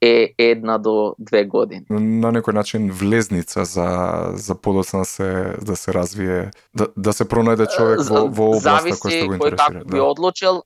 е 0.00 0.34
една 0.38 0.78
до 0.78 1.14
две 1.18 1.44
години. 1.44 1.84
На 1.90 2.30
некој 2.30 2.54
начин 2.54 2.90
влезница 2.90 3.64
за 3.64 3.88
за 4.34 4.54
подоцна 4.54 5.04
се 5.04 5.58
да 5.62 5.76
се 5.76 5.92
развие, 5.92 6.50
да, 6.74 6.86
да 6.96 7.12
се 7.12 7.24
пронајде 7.24 7.66
човек 7.74 8.06
во 8.06 8.28
во 8.30 8.50
областа 8.54 8.94
која 8.94 9.10
што 9.10 9.26
го 9.26 9.34
интересира. 9.34 9.34
Зависи 9.34 9.38
кој 9.38 9.56
како 9.56 9.90
би 9.90 9.98
да. 9.98 10.04
одлучил. 10.04 10.62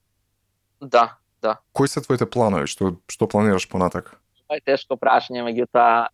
Да, 0.81 1.07
да. 1.43 1.57
Кои 1.73 1.89
се 1.89 2.01
твоите 2.01 2.27
планови? 2.27 2.67
Што 2.67 2.97
што 3.09 3.27
планираш 3.27 3.69
понатак? 3.69 4.19
Тоа 4.53 4.61
е 4.61 4.65
тешко 4.69 5.01
прашање, 5.01 5.47
меѓутоа, 5.49 6.13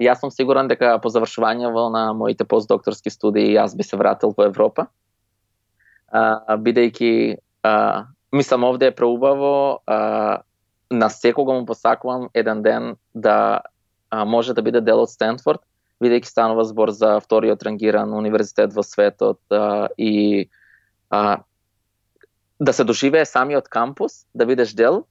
јас 0.00 0.24
сум 0.24 0.32
сигурен 0.32 0.68
дека 0.68 0.96
по 1.02 1.12
завршувањето 1.12 1.90
на 1.92 2.12
моите 2.16 2.48
постдокторски 2.48 3.12
студии 3.12 3.52
јас 3.52 3.76
би 3.76 3.84
се 3.84 4.00
вратил 4.00 4.32
во 4.32 4.48
Европа. 4.48 4.88
А, 6.08 6.56
бидејќи 6.56 7.36
а, 7.66 8.06
мислам 8.36 8.64
овде 8.64 8.86
е 8.86 8.94
преубаво 8.94 9.80
а, 9.86 10.38
на 10.90 11.08
секого 11.10 11.52
му 11.52 11.66
посакувам 11.66 12.28
еден 12.34 12.62
ден 12.62 12.96
да 13.14 13.60
а, 14.10 14.24
може 14.24 14.54
да 14.54 14.62
биде 14.62 14.80
дел 14.80 15.02
од 15.02 15.10
Стенфорд, 15.10 15.60
бидејќи 16.02 16.28
станува 16.28 16.64
збор 16.68 16.92
за 16.92 17.16
вториот 17.20 17.62
рангиран 17.62 18.12
универзитет 18.14 18.74
во 18.76 18.84
светот 18.86 19.40
а, 19.50 19.88
и 19.98 20.48
а, 21.10 21.42
да 22.60 22.72
се 22.72 22.84
доживее 22.84 23.24
самиот 23.24 23.68
кампус, 23.68 24.24
да 24.34 24.46
бидеш 24.46 24.72
дел, 24.72 25.04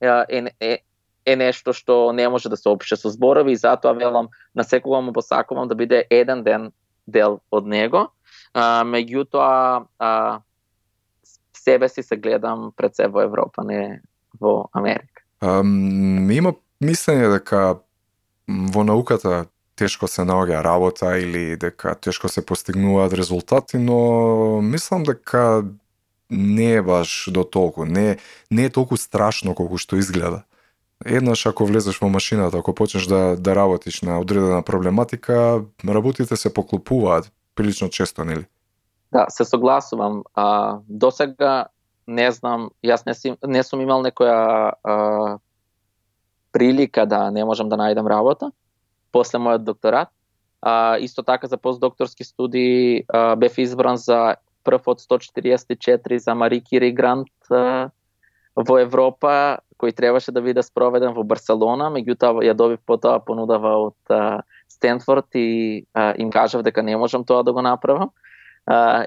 е, 0.00 0.48
е, 0.60 0.78
е 1.26 1.36
нешто 1.36 1.72
што 1.72 2.12
не 2.12 2.28
може 2.28 2.48
да 2.48 2.56
се 2.56 2.68
опише 2.68 2.96
со 2.96 3.10
зборови 3.10 3.52
и 3.52 3.60
затоа 3.60 3.92
велам 3.92 4.28
на 4.54 4.64
секого 4.64 5.02
му 5.02 5.12
посакувам 5.12 5.68
да 5.68 5.74
биде 5.74 6.04
еден 6.10 6.42
ден 6.42 6.72
дел 7.06 7.40
од 7.50 7.66
него. 7.66 8.08
А, 8.54 8.84
меѓутоа, 8.84 9.86
а, 9.98 10.40
себе 11.64 11.88
си 11.88 12.02
се 12.02 12.16
гледам 12.16 12.72
пред 12.76 12.96
се 12.96 13.08
во 13.08 13.22
Европа, 13.22 13.64
не 13.64 14.00
во 14.40 14.68
Америка. 14.72 15.22
Um, 15.40 16.28
има 16.32 16.52
мислење 16.84 17.30
дека 17.32 17.80
во 18.48 18.84
науката 18.84 19.46
тешко 19.80 20.08
се 20.08 20.26
наоѓа 20.28 20.60
работа 20.64 21.14
или 21.18 21.56
дека 21.56 21.94
тешко 21.94 22.28
се 22.28 22.44
постигнуваат 22.46 23.12
резултати, 23.16 23.78
но 23.78 24.60
мислам 24.60 25.04
дека 25.08 25.64
не 26.30 26.74
е 26.74 26.82
баш 26.82 27.28
до 27.32 27.44
толку, 27.44 27.84
не, 27.84 28.16
не 28.50 28.64
е 28.64 28.70
толку 28.70 28.96
страшно 28.96 29.54
колку 29.54 29.78
што 29.78 29.96
изгледа. 29.96 30.44
Еднаш 31.04 31.46
ако 31.46 31.64
влезеш 31.64 31.96
во 32.00 32.10
машината, 32.12 32.60
ако 32.60 32.74
почнеш 32.76 33.08
да, 33.08 33.36
да 33.36 33.56
работиш 33.56 34.02
на 34.02 34.20
одредена 34.20 34.62
проблематика, 34.62 35.64
работите 35.88 36.36
се 36.36 36.54
поклопуваат 36.54 37.32
прилично 37.54 37.88
често, 37.88 38.24
нели? 38.24 38.44
Да, 39.12 39.26
се 39.28 39.44
согласувам. 39.44 40.22
А, 40.34 40.78
до 40.88 41.10
сега 41.10 41.66
не 42.06 42.30
знам, 42.30 42.70
јас 42.84 43.06
не, 43.06 43.14
си, 43.14 43.34
не 43.46 43.62
сум 43.62 43.82
имал 43.82 44.02
некоја 44.02 44.72
а, 44.82 45.38
прилика 46.52 47.06
да 47.06 47.30
не 47.30 47.44
можам 47.44 47.68
да 47.68 47.78
најдам 47.78 48.06
работа 48.06 48.50
после 49.12 49.38
мојот 49.38 49.66
докторат. 49.66 50.08
А, 50.62 50.98
исто 50.98 51.22
така 51.22 51.46
за 51.46 51.56
постдокторски 51.56 52.24
студии 52.24 53.04
а, 53.08 53.36
бев 53.36 53.58
избран 53.58 53.96
за 53.96 54.36
прв 54.64 54.86
од 54.86 55.00
144 55.00 56.16
за 56.16 56.34
Мари 56.34 56.60
Кири 56.60 56.92
Грант 56.92 57.32
во 57.48 58.76
Европа, 58.78 59.60
кој 59.80 59.94
требаше 59.96 60.32
да 60.32 60.42
биде 60.44 60.62
спроведен 60.62 61.14
во 61.16 61.24
Барселона, 61.24 61.88
меѓутоа 61.90 62.44
ја 62.44 62.54
добив 62.54 62.82
потоа 62.86 63.22
понудава 63.24 63.72
од 63.88 64.44
Стенфорд 64.68 65.26
и 65.34 65.86
а, 65.94 66.14
им 66.18 66.30
кажав 66.30 66.62
дека 66.62 66.82
не 66.82 66.96
можам 66.96 67.24
тоа 67.24 67.42
да 67.42 67.52
го 67.52 67.62
направам. 67.62 68.10
А, 68.66 69.06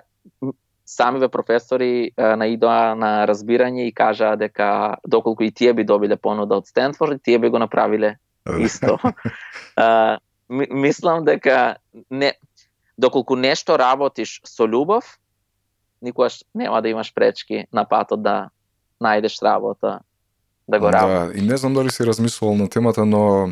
самиве 0.85 1.29
професори 1.29 2.11
а, 2.17 2.35
наидоа 2.35 2.95
на 2.95 3.11
разбирање 3.29 3.87
и 3.87 3.93
кажаа 3.95 4.37
дека 4.37 4.97
доколку 5.07 5.43
и 5.43 5.51
тие 5.51 5.73
би 5.73 5.83
добиле 5.83 6.17
понуда 6.17 6.59
од 6.61 6.67
Стенфорд, 6.67 7.23
тие 7.23 7.39
би 7.39 7.49
го 7.49 7.59
направиле 7.59 8.17
исто. 8.59 8.97
а, 9.75 10.19
мислам 10.49 11.25
дека 11.25 11.77
не 12.09 12.33
доколку 12.97 13.35
нешто 13.35 13.77
работиш 13.79 14.41
со 14.45 14.67
љубов, 14.67 15.17
никогаш 16.01 16.43
нема 16.55 16.81
да 16.81 16.89
имаш 16.89 17.13
пречки 17.13 17.65
на 17.73 17.85
патот 17.85 18.21
да 18.21 18.49
најдеш 19.01 19.41
работа 19.41 19.99
да 20.67 20.79
го 20.79 20.91
работиш. 20.91 21.33
Да, 21.33 21.39
и 21.39 21.41
не 21.41 21.57
знам 21.57 21.73
дали 21.73 21.89
си 21.91 22.05
размислувал 22.05 22.55
на 22.55 22.69
темата, 22.69 23.05
но 23.05 23.51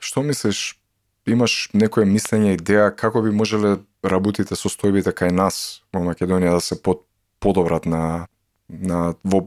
што 0.00 0.22
мислиш, 0.22 0.81
имаш 1.26 1.70
некое 1.72 2.06
мислење, 2.08 2.56
идеја 2.56 2.90
како 2.96 3.22
би 3.22 3.30
можеле 3.30 3.78
работите 4.02 4.56
состојбите 4.58 5.14
кај 5.14 5.32
нас 5.34 5.82
во 5.94 6.02
Македонија 6.02 6.56
да 6.58 6.60
се 6.60 6.78
под, 6.82 7.06
подобрат 7.40 7.86
на 7.86 8.26
на 8.68 9.14
во 9.24 9.46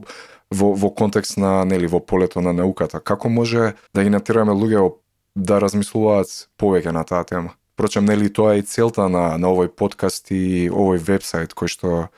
во 0.50 0.74
во 0.74 0.90
контекст 0.90 1.36
на 1.36 1.64
нели 1.64 1.86
во 1.86 2.00
полето 2.00 2.40
на 2.40 2.52
науката. 2.52 3.00
Како 3.00 3.28
може 3.28 3.74
да 3.94 4.04
ги 4.04 4.10
натираме 4.10 4.52
луѓе 4.52 4.92
да 5.34 5.58
размислуваат 5.60 6.48
повеќе 6.58 6.92
на 6.92 7.04
таа 7.04 7.24
тема? 7.24 7.56
Прочем, 7.76 8.04
нели 8.04 8.32
тоа 8.32 8.54
е 8.54 8.58
и 8.58 8.62
целта 8.62 9.08
на 9.08 9.36
на 9.36 9.48
овој 9.48 9.68
подкаст 9.68 10.30
и 10.30 10.70
овој 10.70 11.02
вебсайт 11.02 11.52
кој 11.52 11.68
што 11.68 12.08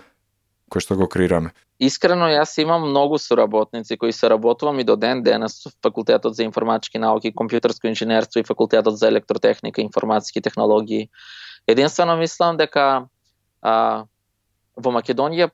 кој 0.70 0.84
што 0.84 0.96
го 0.96 1.08
креираме. 1.08 1.50
Искрено, 1.78 2.26
јас 2.26 2.56
имам 2.58 2.88
многу 2.90 3.20
соработници 3.22 3.96
кои 3.96 4.12
се 4.12 4.30
работувам 4.30 4.80
и 4.80 4.84
до 4.84 4.96
ден 4.96 5.22
денес 5.22 5.60
во 5.64 5.70
Факултетот 5.86 6.34
за 6.34 6.42
информатички 6.42 6.98
науки, 6.98 7.30
компјутерско 7.30 7.86
инженерство 7.86 8.40
и 8.40 8.48
Факултетот 8.48 8.98
за 8.98 9.06
електротехника 9.06 9.80
и 9.80 9.84
информатски 9.84 10.42
технологии. 10.42 11.08
Единствено 11.66 12.16
мислам 12.16 12.56
дека 12.58 13.06
а, 13.62 14.04
во 14.74 14.90
Македонија 14.90 15.52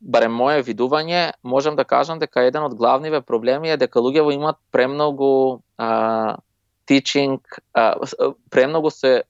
барем 0.00 0.32
моје 0.40 0.64
видување, 0.64 1.32
можам 1.42 1.76
да 1.76 1.84
кажам 1.84 2.18
дека 2.18 2.46
еден 2.48 2.64
од 2.64 2.74
главниве 2.74 3.20
проблеми 3.20 3.68
е 3.68 3.76
дека 3.76 4.00
луѓето 4.00 4.32
имаат 4.32 4.56
премногу 4.72 5.60
а, 5.76 6.38
teaching, 6.88 7.40
а, 7.74 7.92
премногу 8.48 8.90
се 8.90 9.24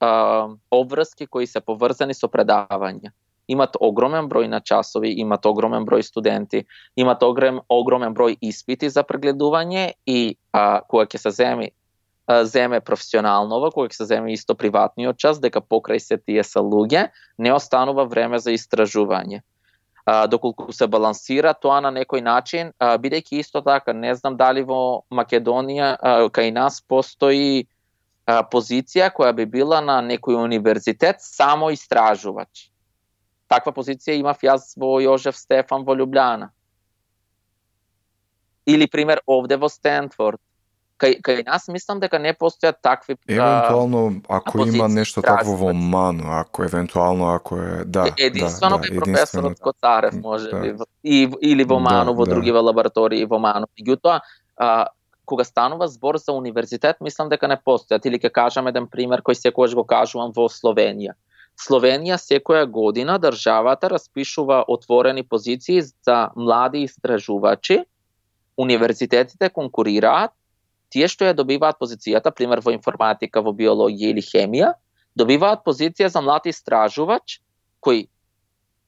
а, 0.00 0.48
обврски 0.70 1.26
кои 1.26 1.46
се 1.46 1.60
поврзани 1.60 2.14
со 2.14 2.32
предавање 2.32 3.12
имат 3.52 3.76
огромен 3.80 4.28
број 4.32 4.48
на 4.48 4.60
часови, 4.60 5.12
имат 5.20 5.46
огромен 5.46 5.84
број 5.88 6.02
студенти, 6.06 6.64
имат 6.96 7.22
огром, 7.22 7.60
огромен 7.68 8.16
број 8.16 8.38
испити 8.40 8.90
за 8.90 9.04
прегледување 9.04 9.92
и 10.06 10.36
а, 10.52 10.80
кога 10.88 11.06
ќе 11.06 11.22
се 11.26 11.36
земи 11.42 11.72
земе 12.44 12.80
професионалнова, 12.80 13.70
кога 13.70 13.90
ќе 13.90 14.02
се 14.02 14.08
земе 14.14 14.32
исто 14.32 14.54
приватниот 14.54 15.18
час, 15.18 15.40
дека 15.42 15.60
покрај 15.60 15.98
се 15.98 16.18
тие 16.18 16.44
са 16.44 16.62
луѓе, 16.62 17.08
не 17.38 17.52
останува 17.52 18.06
време 18.06 18.38
за 18.38 18.54
истражување. 18.54 19.42
А, 20.06 20.26
доколку 20.26 20.72
се 20.72 20.86
балансира 20.90 21.54
тоа 21.54 21.80
на 21.80 21.92
некој 21.94 22.22
начин, 22.22 22.72
а, 22.78 22.96
бидејќи 22.98 23.42
исто 23.42 23.62
така, 23.62 23.92
не 23.92 24.14
знам 24.14 24.36
дали 24.36 24.62
во 24.66 25.04
Македонија 25.10 25.94
а, 25.94 26.14
кај 26.26 26.50
нас 26.54 26.80
постои 26.80 27.66
а, 28.26 28.42
позиција 28.42 29.12
која 29.14 29.32
би 29.34 29.46
била 29.46 29.80
на 29.80 30.00
некој 30.02 30.38
универзитет 30.42 31.22
само 31.22 31.70
истражувач 31.70 32.71
таква 33.52 33.74
позиција 33.76 34.16
имав 34.20 34.40
јас 34.44 34.72
во 34.80 34.96
Јожев 35.04 35.36
Стефан 35.38 35.84
во 35.88 35.96
Лјубљана. 35.98 36.50
Или 38.66 38.86
пример 38.86 39.22
овде 39.26 39.58
во 39.58 39.68
Стенфорд. 39.68 40.40
Кај, 41.02 41.16
кај 41.18 41.40
нас 41.48 41.66
мислам 41.66 41.98
дека 41.98 42.20
не 42.22 42.30
постојат 42.38 42.76
такви 42.78 43.16
Евентуално 43.26 44.22
ако 44.28 44.58
позиции, 44.58 44.78
има 44.78 44.88
нешто 44.88 45.22
такво 45.22 45.56
во 45.58 45.72
Ману, 45.74 46.30
ако 46.30 46.62
евентуално 46.62 47.32
ако 47.34 47.58
е 47.58 47.84
да, 47.84 48.06
единствено 48.18 48.78
да, 48.78 48.88
да, 48.88 49.00
професорот 49.00 49.60
Коцарев 49.60 50.14
може 50.22 50.50
да. 50.50 50.60
би 50.60 50.74
и 51.02 51.26
или 51.42 51.64
во 51.64 51.80
да, 51.80 51.88
Ману, 51.88 52.12
да, 52.12 52.18
во 52.18 52.26
други 52.26 52.52
да. 52.52 52.62
лаборатории 52.62 53.26
во 53.26 53.40
Ману. 53.42 53.66
Меѓутоа, 53.74 54.20
а, 54.56 54.86
кога 55.24 55.44
станува 55.44 55.88
збор 55.88 56.20
за 56.22 56.32
универзитет, 56.32 57.00
мислам 57.00 57.28
дека 57.28 57.48
не 57.50 57.58
постојат 57.58 58.06
или 58.06 58.22
ќе 58.22 58.30
кажам 58.30 58.70
еден 58.70 58.86
пример 58.86 59.26
кој 59.26 59.34
секогаш 59.34 59.74
го 59.74 59.82
кажувам 59.82 60.30
во 60.36 60.46
Словенија. 60.46 61.18
Словенија 61.60 62.16
секоја 62.18 62.66
година 62.66 63.18
државата 63.22 63.90
распишува 63.92 64.64
отворени 64.68 65.22
позиции 65.22 65.82
за 65.82 66.30
млади 66.36 66.82
истражувачи, 66.88 67.82
универзитетите 68.56 69.48
конкурираат, 69.50 70.32
тие 70.92 71.08
што 71.08 71.24
ја 71.24 71.36
добиваат 71.36 71.78
позицијата, 71.80 72.32
пример 72.34 72.60
во 72.60 72.72
информатика, 72.74 73.40
во 73.40 73.52
биологија 73.56 74.12
или 74.12 74.24
хемија, 74.24 74.72
добиваат 75.16 75.64
позиција 75.64 76.10
за 76.12 76.20
млад 76.20 76.48
истражувач 76.50 77.38
кој 77.80 78.06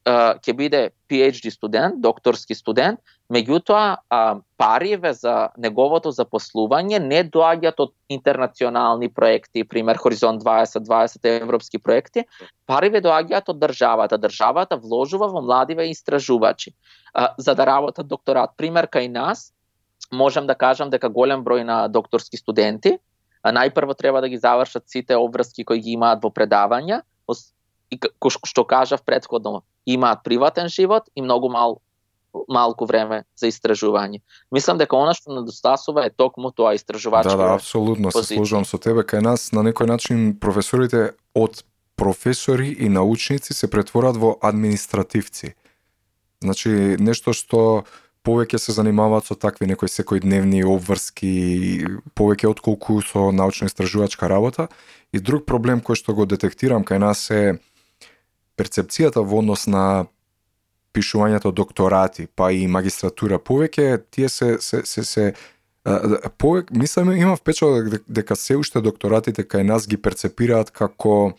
ќе 0.05 0.53
биде 0.53 0.91
PhD 1.09 1.51
студент, 1.51 2.01
докторски 2.05 2.55
студент, 2.55 3.01
меѓутоа 3.33 4.41
париве 4.61 5.13
за 5.17 5.51
неговото 5.57 6.13
запослување 6.13 7.01
не 7.01 7.23
доаѓаат 7.25 7.81
од 7.81 7.93
интернационални 8.13 9.09
проекти, 9.09 9.65
пример 9.65 9.97
Хоризонт 9.97 10.43
2020 10.45 11.31
европски 11.41 11.79
проекти, 11.79 12.27
париве 12.67 13.01
доаѓаат 13.05 13.49
од 13.49 13.63
државата. 13.63 14.19
Државата 14.21 14.77
вложува 14.77 15.31
во 15.33 15.41
младиве 15.41 15.89
истражувачи 15.91 16.75
за 17.39 17.55
да 17.55 17.67
работат 17.67 18.09
докторат. 18.09 18.57
Пример 18.57 18.89
кај 18.93 19.09
нас, 19.09 19.53
можам 20.13 20.47
да 20.47 20.55
кажам 20.55 20.91
дека 20.91 21.09
голем 21.09 21.45
број 21.45 21.65
на 21.65 21.89
докторски 21.89 22.37
студенти 22.37 22.99
најпрво 23.45 23.97
треба 23.97 24.21
да 24.21 24.29
ги 24.29 24.39
завршат 24.39 24.89
сите 24.89 25.17
обврски 25.17 25.65
кои 25.65 25.81
ги 25.81 25.93
имаат 25.93 26.23
во 26.23 26.31
предавања, 26.33 27.03
и 27.93 27.99
што 28.49 28.65
кажав 28.65 29.05
предходно, 29.05 29.63
имаат 29.87 30.25
приватен 30.25 30.69
живот 30.69 31.11
и 31.15 31.23
многу 31.23 31.49
мал 31.49 31.81
малку 32.49 32.87
време 32.87 33.25
за 33.37 33.49
истражување. 33.49 34.21
Мислам 34.53 34.79
дека 34.79 34.97
она 34.97 35.15
што 35.15 35.35
недостасува 35.35 36.07
е 36.09 36.11
токму 36.11 36.51
тоа 36.51 36.75
истражувачко. 36.75 37.37
Да, 37.37 37.37
да, 37.37 37.55
апсолутно 37.55 38.13
се 38.13 38.25
сложувам 38.35 38.65
со 38.65 38.79
тебе. 38.79 39.07
Кај 39.07 39.23
нас 39.23 39.53
на 39.53 39.65
некој 39.67 39.87
начин 39.91 40.33
професорите 40.39 41.15
од 41.35 41.65
професори 41.97 42.73
и 42.73 42.89
научници 42.89 43.55
се 43.55 43.71
претворат 43.71 44.17
во 44.17 44.35
административци. 44.43 45.55
Значи 46.43 46.97
нешто 46.99 47.33
што 47.33 47.85
повеќе 48.25 48.59
се 48.59 48.73
занимаваат 48.73 49.29
со 49.29 49.37
такви 49.37 49.69
некои 49.69 49.91
секојдневни 49.93 50.65
обврски, 50.65 51.31
повеќе 52.17 52.51
отколку 52.51 53.03
со 53.05 53.31
научно-истражувачка 53.31 54.29
работа. 54.29 54.69
И 55.13 55.21
друг 55.21 55.45
проблем 55.47 55.85
кој 55.85 56.01
што 56.01 56.17
го 56.17 56.27
детектирам 56.27 56.85
кај 56.85 56.99
нас 56.99 57.31
е 57.31 57.61
перцепцијата 58.57 59.23
во 59.23 59.43
однос 59.43 59.67
на 59.67 60.07
пишувањето 60.95 61.53
докторати, 61.53 62.27
па 62.27 62.53
и 62.55 62.67
магистратура, 62.71 63.39
повеќе 63.39 63.99
тие 64.11 64.29
се 64.29 64.57
се 64.61 64.83
се, 64.87 65.05
се 65.05 65.33
повеќе 65.85 66.79
мислам 66.79 67.13
имам 67.13 67.37
впечаток 67.37 68.05
дека 68.09 68.37
се 68.37 68.57
уште 68.57 68.81
докторатите 68.81 69.45
кај 69.45 69.67
нас 69.69 69.89
ги 69.89 69.97
перцепираат 69.97 70.71
како 70.71 71.35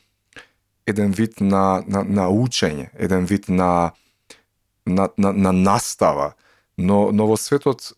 еден 0.88 1.12
вид 1.12 1.41
на 1.41 1.84
на, 1.88 2.03
на 2.03 2.28
учење, 2.30 2.89
еден 2.93 3.26
вид 3.26 3.49
на 3.49 3.91
на, 4.86 5.10
на, 5.18 5.34
на 5.34 5.51
настава. 5.51 6.34
Но, 6.78 7.12
но 7.12 7.26
во 7.26 7.38
светот 7.39 7.93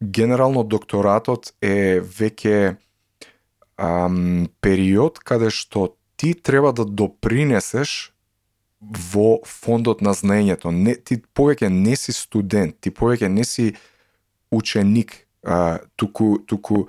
генерално 0.00 0.64
докторатот 0.64 1.52
е 1.62 2.00
веќе 2.00 2.76
ам, 3.76 4.48
период 4.60 5.20
каде 5.20 5.52
што 5.52 5.92
ти 6.16 6.32
треба 6.34 6.72
да 6.72 6.84
допринесеш 6.84 8.15
во 8.80 9.40
фондот 9.46 10.00
на 10.00 10.12
знаењето. 10.14 10.70
Не, 10.70 10.94
ти 10.94 11.18
повеќе 11.34 11.68
не 11.68 11.96
си 11.96 12.12
студент, 12.12 12.76
ти 12.80 12.90
повеќе 12.90 13.28
не 13.28 13.44
си 13.44 13.74
ученик, 14.50 15.26
а, 15.42 15.78
туку, 15.96 16.38
туку 16.46 16.86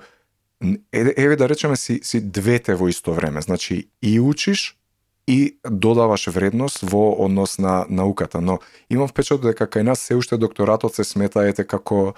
еве, 0.92 1.36
да 1.36 1.48
речеме 1.48 1.76
си, 1.76 2.00
си 2.02 2.20
двете 2.20 2.74
во 2.74 2.88
исто 2.88 3.14
време. 3.14 3.42
Значи 3.42 3.88
и 4.02 4.20
учиш 4.20 4.76
и 5.26 5.58
додаваш 5.70 6.26
вредност 6.26 6.80
во 6.82 7.24
однос 7.24 7.58
на 7.58 7.86
науката. 7.88 8.40
Но 8.40 8.58
имам 8.90 9.08
впечаток 9.08 9.52
дека 9.52 9.66
кај 9.66 9.82
нас 9.82 10.00
се 10.00 10.16
уште 10.16 10.36
докторатот 10.36 10.94
се 10.94 11.04
смета 11.04 11.44
ете 11.48 11.64
како 11.64 12.14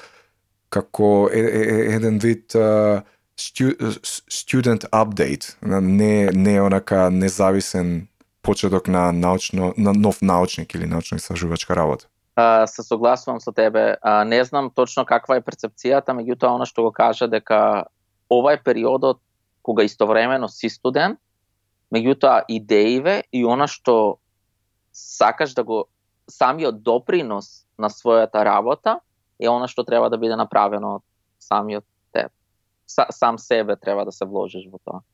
како 0.70 1.28
е, 1.32 1.40
е, 1.40 1.62
е, 1.62 1.94
еден 1.96 2.18
вид 2.18 2.54
а, 2.54 3.02
student 3.36 4.86
update, 4.90 5.56
не 5.80 6.30
не 6.32 6.60
онака 6.60 7.10
независен 7.10 8.06
почеток 8.50 8.88
на 8.88 9.12
научно 9.12 9.74
на 9.76 9.92
нов 9.92 10.22
научник 10.22 10.74
или 10.74 10.86
научно 10.86 11.16
истражувачка 11.16 11.76
работа. 11.76 12.06
А, 12.36 12.66
се 12.66 12.82
согласувам 12.82 13.40
со 13.40 13.52
тебе. 13.52 13.96
А, 14.02 14.24
не 14.24 14.44
знам 14.44 14.70
точно 14.74 15.04
каква 15.06 15.36
е 15.38 15.44
перцепцијата, 15.44 16.10
меѓутоа 16.10 16.58
она 16.58 16.66
што 16.66 16.82
го 16.82 16.90
кажа 16.90 17.28
дека 17.30 17.86
ова 18.26 18.54
е 18.54 18.62
периодот 18.62 19.22
кога 19.62 19.86
истовремено 19.86 20.48
си 20.48 20.66
студент, 20.68 21.20
меѓутоа 21.94 22.42
идеиве 22.48 23.22
и 23.30 23.44
она 23.46 23.70
што 23.70 24.18
сакаш 24.90 25.54
да 25.54 25.62
го 25.62 25.86
самиот 26.26 26.82
допринос 26.82 27.66
на 27.78 27.86
својата 27.86 28.42
работа 28.42 28.98
е 29.38 29.46
она 29.46 29.70
што 29.70 29.86
треба 29.86 30.10
да 30.10 30.18
биде 30.18 30.34
направено 30.34 30.98
од 30.98 31.04
самиот 31.38 31.86
теб. 32.12 32.32
сам 32.86 33.38
себе 33.38 33.76
треба 33.76 34.04
да 34.04 34.12
се 34.12 34.24
вложиш 34.24 34.66
во 34.66 34.82
тоа 34.82 35.06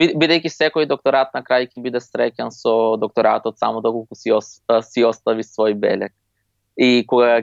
бидејќи 0.00 0.48
секој 0.48 0.88
докторат 0.88 1.34
на 1.36 1.42
крај 1.44 1.68
ќе 1.68 1.82
биде 1.84 2.00
среќен 2.00 2.50
со 2.54 2.96
докторатот 2.96 3.58
само 3.58 3.82
доколку 3.84 4.16
си, 4.16 4.32
си 4.88 5.04
остави 5.04 5.44
свој 5.44 5.76
белек. 5.76 6.14
И 6.76 7.04
кога 7.06 7.42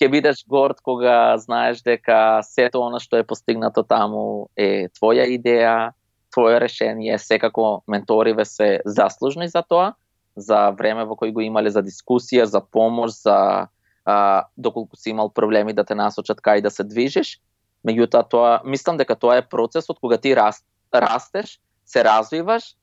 ќе 0.00 0.08
бидеш 0.10 0.42
горд 0.48 0.80
кога 0.82 1.36
знаеш 1.38 1.84
дека 1.86 2.40
сето 2.42 2.82
она 2.82 2.98
што 2.98 3.20
е 3.20 3.26
постигнато 3.26 3.84
таму 3.86 4.48
е 4.56 4.88
твоја 4.96 5.28
идеја, 5.28 5.92
твое 6.34 6.60
решение, 6.60 7.18
секако 7.18 7.82
менториве 7.86 8.44
се 8.44 8.80
заслужни 8.86 9.48
за 9.48 9.62
тоа, 9.62 9.94
за 10.36 10.70
време 10.70 11.04
во 11.04 11.14
кој 11.18 11.34
го 11.34 11.44
имале 11.44 11.70
за 11.70 11.82
дискусија, 11.82 12.46
за 12.46 12.60
помош, 12.60 13.22
за 13.22 13.68
а, 14.04 14.44
доколку 14.56 14.96
си 14.96 15.10
имал 15.10 15.30
проблеми 15.30 15.72
да 15.72 15.84
те 15.84 15.94
насочат 15.94 16.40
кај 16.40 16.62
да 16.62 16.70
се 16.70 16.84
движиш. 16.84 17.38
Меѓутоа 17.86 18.28
тоа 18.28 18.60
мислам 18.64 18.96
дека 18.96 19.14
тоа 19.14 19.38
е 19.40 19.46
процес 19.46 19.90
од 19.90 19.98
кога 20.00 20.18
ти 20.18 20.34
раст, 20.36 20.64
растеш, 20.94 21.60
се 21.86 22.04
развиваш, 22.04 22.74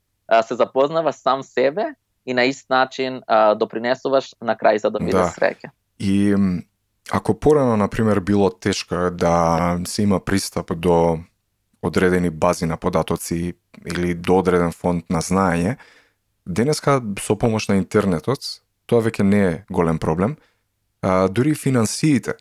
се 0.47 0.55
запознаваш 0.55 1.15
сам 1.15 1.43
себе 1.43 1.95
и 2.25 2.33
на 2.33 2.43
ист 2.43 2.69
начин 2.69 3.21
допринесуваш 3.55 4.35
на 4.41 4.55
крај 4.55 4.77
за 4.77 4.89
да 4.91 4.99
биде 4.99 5.17
да. 5.17 5.31
среќа. 5.31 5.71
И 5.99 6.35
ако 7.11 7.39
порано, 7.39 7.77
например, 7.77 8.19
било 8.19 8.49
тешко 8.49 8.95
да 9.11 9.79
се 9.85 10.03
има 10.03 10.19
пристап 10.19 10.71
до 10.75 11.19
одредени 11.81 12.29
бази 12.29 12.65
на 12.65 12.77
податоци 12.77 13.53
или 13.85 14.13
до 14.13 14.37
одреден 14.37 14.71
фонд 14.71 15.05
на 15.09 15.21
знаење, 15.21 15.77
денеска 16.45 17.01
со 17.21 17.35
помош 17.35 17.67
на 17.67 17.77
интернетот, 17.77 18.39
тоа 18.87 19.03
веќе 19.03 19.23
не 19.23 19.41
е 19.45 19.63
голем 19.69 19.99
проблем, 19.99 20.37
а, 21.01 21.27
дури 21.27 21.55
финансиите, 21.55 22.37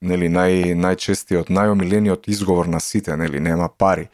нели 0.00 0.30
нај 0.32 0.74
најчестиот, 0.74 1.50
најомилениот 1.52 2.28
изговор 2.30 2.66
на 2.66 2.80
сите, 2.80 3.16
нели 3.16 3.40
нема 3.40 3.68
пари, 3.68 4.08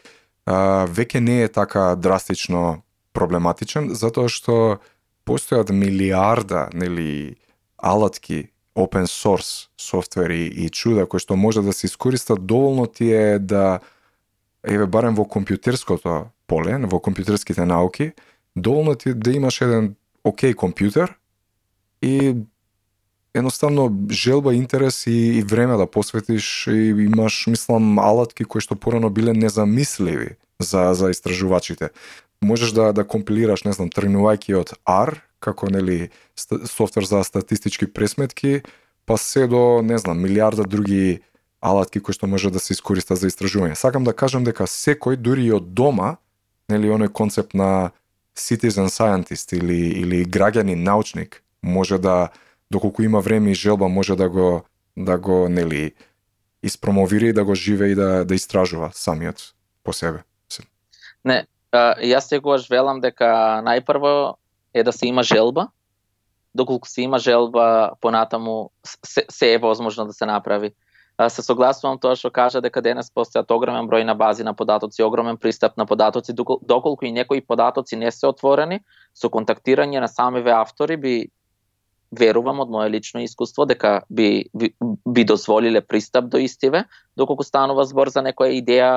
веќе 0.46 1.20
не 1.20 1.42
е 1.42 1.48
така 1.48 1.94
драстично 1.96 2.82
проблематичен 3.12 3.94
затоа 3.94 4.28
што 4.28 4.78
постојат 5.26 5.72
милиарда 5.72 6.68
нели 6.74 7.36
алатки 7.76 8.50
open 8.76 9.08
source 9.10 9.68
софтвери 9.76 10.46
и 10.46 10.68
чуда 10.70 11.06
кои 11.06 11.20
што 11.20 11.36
може 11.36 11.62
да 11.62 11.72
се 11.72 11.86
искористат 11.86 12.46
доволно 12.46 12.86
ти 12.86 13.12
е 13.12 13.38
да 13.38 13.80
еве 14.66 14.86
барем 14.86 15.14
во 15.14 15.24
компјутерското 15.24 16.26
поле, 16.46 16.76
во 16.86 16.98
компјутерските 16.98 17.64
науки, 17.64 18.12
доволно 18.56 18.94
ти 18.94 19.14
да 19.14 19.32
имаш 19.32 19.60
еден 19.60 19.94
окей 20.24 20.54
компјутер 20.54 21.14
и 22.02 22.34
едноставно 23.36 23.90
желба, 24.10 24.54
интерес 24.54 25.06
и, 25.06 25.38
и 25.38 25.42
време 25.42 25.76
да 25.76 25.86
посветиш 25.86 26.66
и 26.66 26.94
имаш, 27.06 27.46
мислам, 27.46 27.98
алатки 27.98 28.44
кои 28.44 28.60
што 28.60 28.76
порано 28.76 29.10
биле 29.10 29.32
незамисливи 29.36 30.36
за, 30.60 30.94
за 30.94 31.10
истражувачите. 31.10 31.90
Можеш 32.42 32.72
да, 32.72 32.92
да 32.92 33.04
компилираш, 33.04 33.64
не 33.64 33.72
знам, 33.72 33.88
тренувајќи 33.92 34.56
од 34.56 34.74
R, 34.84 35.20
како 35.40 35.70
нели 35.70 36.10
софтвер 36.36 37.04
за 37.04 37.22
статистички 37.24 37.86
пресметки, 37.86 38.62
па 39.06 39.16
се 39.16 39.46
до, 39.46 39.82
не 39.82 39.98
знам, 39.98 40.20
милиарда 40.20 40.64
други 40.64 41.22
алатки 41.60 42.00
кои 42.00 42.14
што 42.14 42.26
може 42.26 42.50
да 42.50 42.60
се 42.60 42.74
искориста 42.76 43.16
за 43.16 43.28
истражување. 43.30 43.76
Сакам 43.76 44.04
да 44.04 44.12
кажам 44.12 44.44
дека 44.44 44.68
секој 44.68 45.16
дури 45.16 45.46
и 45.48 45.54
од 45.56 45.72
дома, 45.74 46.16
нели 46.68 46.90
оној 46.90 47.12
концепт 47.12 47.54
на 47.54 47.92
citizen 48.36 48.90
scientist 48.92 49.56
или 49.56 49.96
или 49.96 50.24
граѓанин 50.24 50.84
научник 50.84 51.42
може 51.62 51.98
да 51.98 52.28
доколку 52.70 53.02
има 53.02 53.20
време 53.20 53.50
и 53.50 53.54
желба 53.54 53.88
може 53.88 54.16
да 54.16 54.28
го 54.28 54.62
да 54.96 55.18
го 55.18 55.48
нели 55.48 55.92
испромовира 56.62 57.26
и 57.26 57.32
да 57.32 57.44
го 57.44 57.54
живее 57.54 57.88
и 57.88 57.94
да 57.94 58.24
да 58.24 58.34
истражува 58.34 58.90
самиот 58.92 59.54
по 59.84 59.92
себе. 59.92 60.22
Не, 61.24 61.46
а, 61.72 61.98
јас 61.98 62.30
секогаш 62.30 62.68
велам 62.70 63.00
дека 63.02 63.58
најпрво 63.66 64.36
е 64.74 64.82
да 64.86 64.92
се 64.92 65.06
има 65.10 65.22
желба, 65.22 65.68
доколку 66.54 66.88
се 66.88 67.02
има 67.02 67.18
желба 67.18 67.90
понатаму 68.00 68.70
се, 69.04 69.24
се 69.30 69.54
е 69.54 69.58
возможно 69.58 70.06
да 70.06 70.12
се 70.12 70.26
направи. 70.26 70.70
А, 71.18 71.28
се 71.30 71.42
согласувам 71.42 71.98
тоа 71.98 72.14
што 72.16 72.30
кажа 72.30 72.60
дека 72.60 72.82
денес 72.84 73.10
постојат 73.10 73.50
огромен 73.50 73.88
број 73.88 74.04
на 74.04 74.14
бази 74.14 74.44
на 74.44 74.54
податоци, 74.54 75.02
огромен 75.02 75.36
пристап 75.36 75.76
на 75.76 75.86
податоци, 75.86 76.32
доколку 76.34 77.04
и 77.04 77.12
некои 77.12 77.40
податоци 77.40 77.96
не 77.96 78.10
се 78.12 78.26
отворени, 78.30 78.80
со 79.14 79.30
контактирање 79.32 80.00
на 80.00 80.08
самиве 80.08 80.52
автори 80.52 80.96
би 80.96 81.14
верувам 82.10 82.60
од 82.60 82.70
мое 82.70 82.88
лично 82.90 83.22
искуство 83.24 83.66
дека 83.66 84.02
би, 84.10 84.46
би, 84.54 84.72
би 85.06 85.24
дозволиле 85.24 85.80
пристап 85.80 86.28
до 86.30 86.38
истиве, 86.38 86.84
доколку 87.16 87.44
станува 87.44 87.84
збор 87.84 88.10
за 88.14 88.22
некоја 88.22 88.54
идеја 88.60 88.90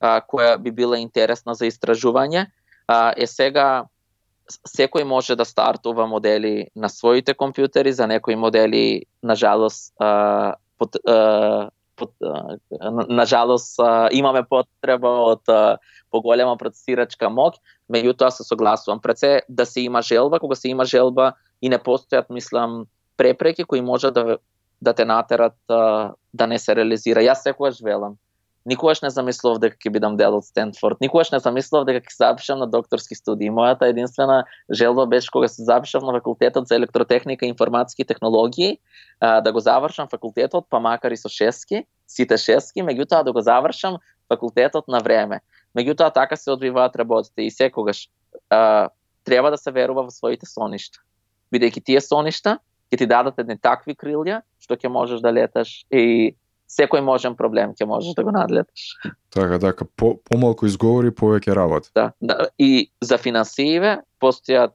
а, 0.00 0.20
која 0.20 0.58
би 0.58 0.70
била 0.70 0.98
интересна 0.98 1.54
за 1.54 1.66
истражување. 1.70 2.46
А, 2.86 3.12
е 3.16 3.26
сега 3.26 3.84
секој 4.68 5.04
може 5.08 5.36
да 5.38 5.44
стартува 5.44 6.06
модели 6.06 6.68
на 6.76 6.88
своите 6.88 7.34
компјутери, 7.34 7.90
за 7.90 8.06
некои 8.06 8.36
модели, 8.36 9.04
на 9.22 9.36
жалост, 9.36 9.94
а, 10.00 10.54
под, 10.78 10.98
а, 11.06 11.70
под, 11.96 12.10
а, 12.22 12.58
на 12.90 13.26
жалост 13.26 13.80
а, 13.80 14.08
имаме 14.12 14.42
потреба 14.42 15.08
од 15.32 15.48
а, 15.48 15.78
поголема 16.10 16.56
процесирачка 16.56 17.30
мок, 17.30 17.56
меѓутоа 17.88 18.28
се 18.28 18.44
согласувам. 18.44 19.00
Пред 19.00 19.18
се 19.18 19.32
да 19.48 19.66
се 19.66 19.80
има 19.80 20.02
желба, 20.02 20.40
кога 20.40 20.54
се 20.54 20.68
има 20.68 20.84
желба 20.84 21.32
и 21.62 21.70
не 21.70 21.78
постојат, 21.78 22.30
мислам, 22.30 22.86
препреки 23.16 23.64
кои 23.64 23.80
може 23.80 24.10
да 24.10 24.38
да 24.82 24.92
те 24.92 25.04
натерат 25.04 25.54
а, 25.70 26.12
да 26.34 26.46
не 26.46 26.58
се 26.58 26.74
реализира. 26.74 27.22
Јас 27.22 27.46
секогаш 27.46 27.78
велам, 27.86 28.16
никогаш 28.66 29.02
не 29.02 29.10
замислував 29.14 29.60
дека 29.62 29.78
ќе 29.78 29.92
бидам 29.94 30.16
дел 30.18 30.34
од 30.34 30.46
Стенфорд, 30.46 30.98
никогаш 31.00 31.30
не 31.30 31.38
замислував 31.38 31.86
дека 31.86 32.02
ќе 32.02 32.18
запишам 32.18 32.58
на 32.58 32.66
докторски 32.66 33.14
студии. 33.14 33.50
Мојата 33.50 33.86
единствена 33.90 34.42
желба 34.70 35.06
беше 35.06 35.30
кога 35.30 35.48
се 35.48 35.62
запишав 35.62 36.02
на 36.02 36.14
факултетот 36.18 36.66
за 36.66 36.74
електротехника 36.74 37.46
и 37.46 37.54
информатски 37.54 38.04
технологии, 38.04 38.78
а, 39.20 39.40
да 39.40 39.52
го 39.52 39.60
завршам 39.60 40.10
факултетот, 40.10 40.66
па 40.68 40.80
макар 40.80 41.14
и 41.14 41.16
со 41.16 41.30
шески, 41.30 41.86
сите 42.08 42.36
шески, 42.36 42.82
меѓутоа 42.82 43.22
да 43.22 43.32
го 43.32 43.40
завршам 43.40 44.02
факултетот 44.28 44.88
на 44.88 44.98
време. 44.98 45.40
Меѓутоа 45.78 46.10
така 46.12 46.36
се 46.36 46.50
одвиваат 46.50 46.96
работите 46.96 47.46
и 47.46 47.50
секогаш 47.50 48.08
а, 48.50 48.90
треба 49.24 49.50
да 49.50 49.58
се 49.58 49.70
верува 49.70 50.02
во 50.02 50.10
своите 50.10 50.46
соништа. 50.46 50.98
Бидејќи 51.52 51.84
тие 51.84 52.00
соништа 52.00 52.58
ќе 52.92 53.00
ти 53.00 53.08
дадат 53.08 53.38
едни 53.40 53.58
такви 53.58 53.96
крилја 53.96 54.42
што 54.62 54.76
ќе 54.76 54.90
можеш 54.92 55.20
да 55.24 55.32
леташ 55.32 55.82
и 55.90 56.34
секој 56.72 57.02
можен 57.04 57.36
проблем 57.36 57.74
ќе 57.76 57.86
можеш 57.88 58.16
да 58.16 58.24
го 58.24 58.32
надлеташ. 58.32 58.84
Така, 59.34 59.58
така, 59.60 59.86
по, 59.96 60.14
помалку 60.28 60.66
изговори, 60.68 61.12
повеќе 61.12 61.56
работа. 61.56 61.90
Да, 61.94 62.06
да, 62.20 62.48
и 62.58 62.88
за 63.04 63.18
финансииве 63.20 63.98
постојат 64.22 64.72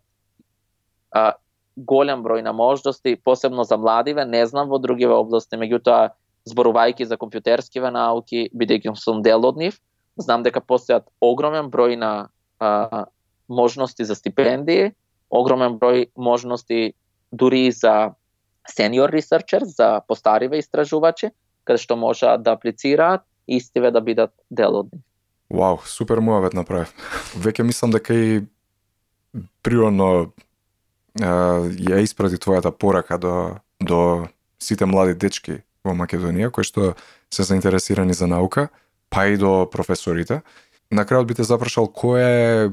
а, 1.12 1.34
голем 1.78 2.24
број 2.26 2.44
на 2.46 2.54
можности, 2.54 3.16
посебно 3.16 3.64
за 3.64 3.78
младиве, 3.78 4.26
не 4.26 4.46
знам 4.46 4.70
во 4.70 4.82
другиве 4.82 5.14
области, 5.18 5.58
меѓутоа 5.58 6.14
зборувајќи 6.50 7.10
за 7.10 7.18
компјутерскиве 7.18 7.92
науки, 7.94 8.48
бидејќи 8.54 8.96
сум 8.98 9.22
дел 9.26 9.46
од 9.46 9.58
нив, 9.58 9.82
знам 10.18 10.46
дека 10.46 10.62
постојат 10.62 11.10
огромен 11.22 11.72
број 11.74 11.98
на 11.98 12.30
а, 12.60 13.06
можности 13.48 14.06
за 14.06 14.16
стипендии, 14.16 14.92
огромен 15.30 15.78
број 15.80 16.08
можности 16.16 16.94
дури 17.32 17.68
и 17.68 17.72
за 17.72 18.14
сениор 18.68 19.10
ресерчер, 19.10 19.64
за 19.66 20.02
постариве 20.08 20.60
истражувачи, 20.60 21.32
каде 21.64 21.82
што 21.82 21.96
можат 21.96 22.44
да 22.44 22.56
аплицираат 22.56 23.24
и 23.48 23.58
истиве 23.58 23.92
да 23.92 24.02
бидат 24.02 24.32
дел 24.50 24.76
од 24.84 24.92
нив. 24.92 25.04
Вау, 25.50 25.80
супер 25.86 26.20
муавет 26.20 26.54
направив. 26.54 26.92
Веќе 27.36 27.64
мислам 27.64 27.92
дека 27.96 28.14
и 28.14 28.44
природно 29.64 30.34
ја 31.18 32.02
испрати 32.04 32.38
твојата 32.38 32.72
порака 32.72 33.18
до, 33.18 33.60
до 33.80 34.28
сите 34.60 34.86
млади 34.86 35.16
дечки 35.16 35.64
во 35.84 35.96
Македонија 35.96 36.52
кои 36.52 36.68
што 36.68 36.96
се 37.32 37.44
заинтересирани 37.44 38.14
за 38.14 38.28
наука, 38.28 38.68
па 39.10 39.28
и 39.28 39.38
до 39.38 39.66
професорите. 39.72 40.42
На 40.92 41.04
крајот 41.04 41.28
би 41.28 41.36
те 41.36 41.44
запрашал 41.44 41.88
кој 41.88 42.20
е 42.20 42.70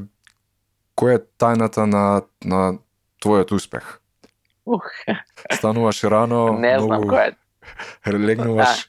која 0.97 1.21
е 1.21 1.25
тајната 1.39 1.87
на 1.87 2.23
на 2.45 2.79
твојот 3.25 3.55
успех? 3.55 4.01
Ух. 4.65 4.85
Стануваш 5.53 6.05
рано, 6.05 6.53
Не 6.59 6.79
знам 6.79 7.01
многу... 7.01 7.15
кој 7.15 7.35
е 8.05 8.13
легнуваш 8.13 8.89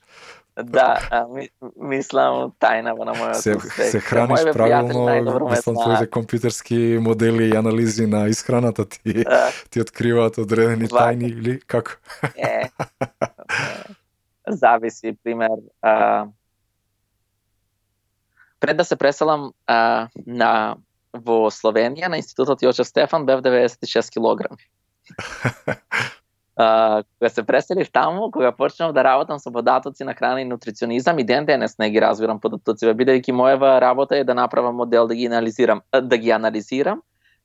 Да, 0.55 0.99
а, 1.11 1.27
ми, 1.27 1.49
мислам 1.75 2.53
тајна 2.63 2.93
на 2.95 3.11
мојот 3.11 3.41
се, 3.43 3.55
успех. 3.59 3.89
Се 3.91 3.99
храниш 3.99 4.45
Моје 4.45 4.53
правилно, 4.55 5.49
мислам 5.51 5.75
твоите 5.75 6.07
компјутерски 6.07 6.77
модели 7.03 7.49
и 7.49 7.57
анализи 7.59 8.07
на 8.07 8.27
исхраната 8.31 8.85
ти 8.85 9.23
да. 9.27 9.51
ти 9.69 9.83
откриваат 9.83 10.37
одредени 10.37 10.87
тајни 10.87 11.27
или 11.27 11.59
како? 11.59 11.99
Е, 12.37 12.71
зависи, 14.63 15.17
пример. 15.23 15.59
А, 15.81 16.25
пред 18.59 18.77
да 18.77 18.85
се 18.85 18.95
преселам 18.95 19.51
а, 19.67 20.07
на 20.25 20.77
во 21.23 21.47
Словенија 21.53 22.09
на 22.11 22.19
институтот 22.19 22.63
Јочев 22.65 22.87
Стефан 22.87 23.25
бев 23.25 23.41
96 23.45 24.11
килограми. 24.13 24.61
Uh, 26.55 27.03
кога 27.19 27.29
се 27.29 27.43
преселив 27.43 27.91
таму, 27.91 28.31
кога 28.31 28.51
почнав 28.51 28.93
да 28.93 29.03
работам 29.03 29.39
со 29.39 29.51
податоци 29.51 30.03
на 30.03 30.15
храна 30.15 30.41
и 30.41 30.45
нутриционизам, 30.45 31.19
и 31.19 31.23
ден 31.23 31.45
денес 31.45 31.77
не 31.77 31.89
ги 31.91 31.99
разбирам 31.99 32.39
податоци, 32.39 32.85
бидејќи 32.85 33.35
мојава 33.35 33.81
работа 33.83 34.15
е 34.15 34.23
да 34.23 34.33
направам 34.33 34.75
модел 34.75 35.07
да 35.07 35.15
ги 35.15 35.25
анализирам, 35.27 35.81
да 35.91 36.17
ги 36.17 36.31
анализирам, 36.31 37.01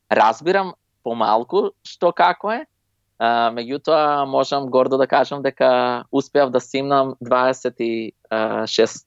разбирам 0.07 0.75
помалку 1.03 1.73
што 1.83 2.13
како 2.15 2.53
е, 2.55 2.67
uh, 3.19 3.51
меѓутоа 3.51 4.31
можам 4.31 4.71
гордо 4.71 4.97
да 4.97 5.11
кажам 5.11 5.43
дека 5.43 6.05
успеав 6.13 6.55
да 6.55 6.61
симнам 6.61 7.17
26 7.19 8.15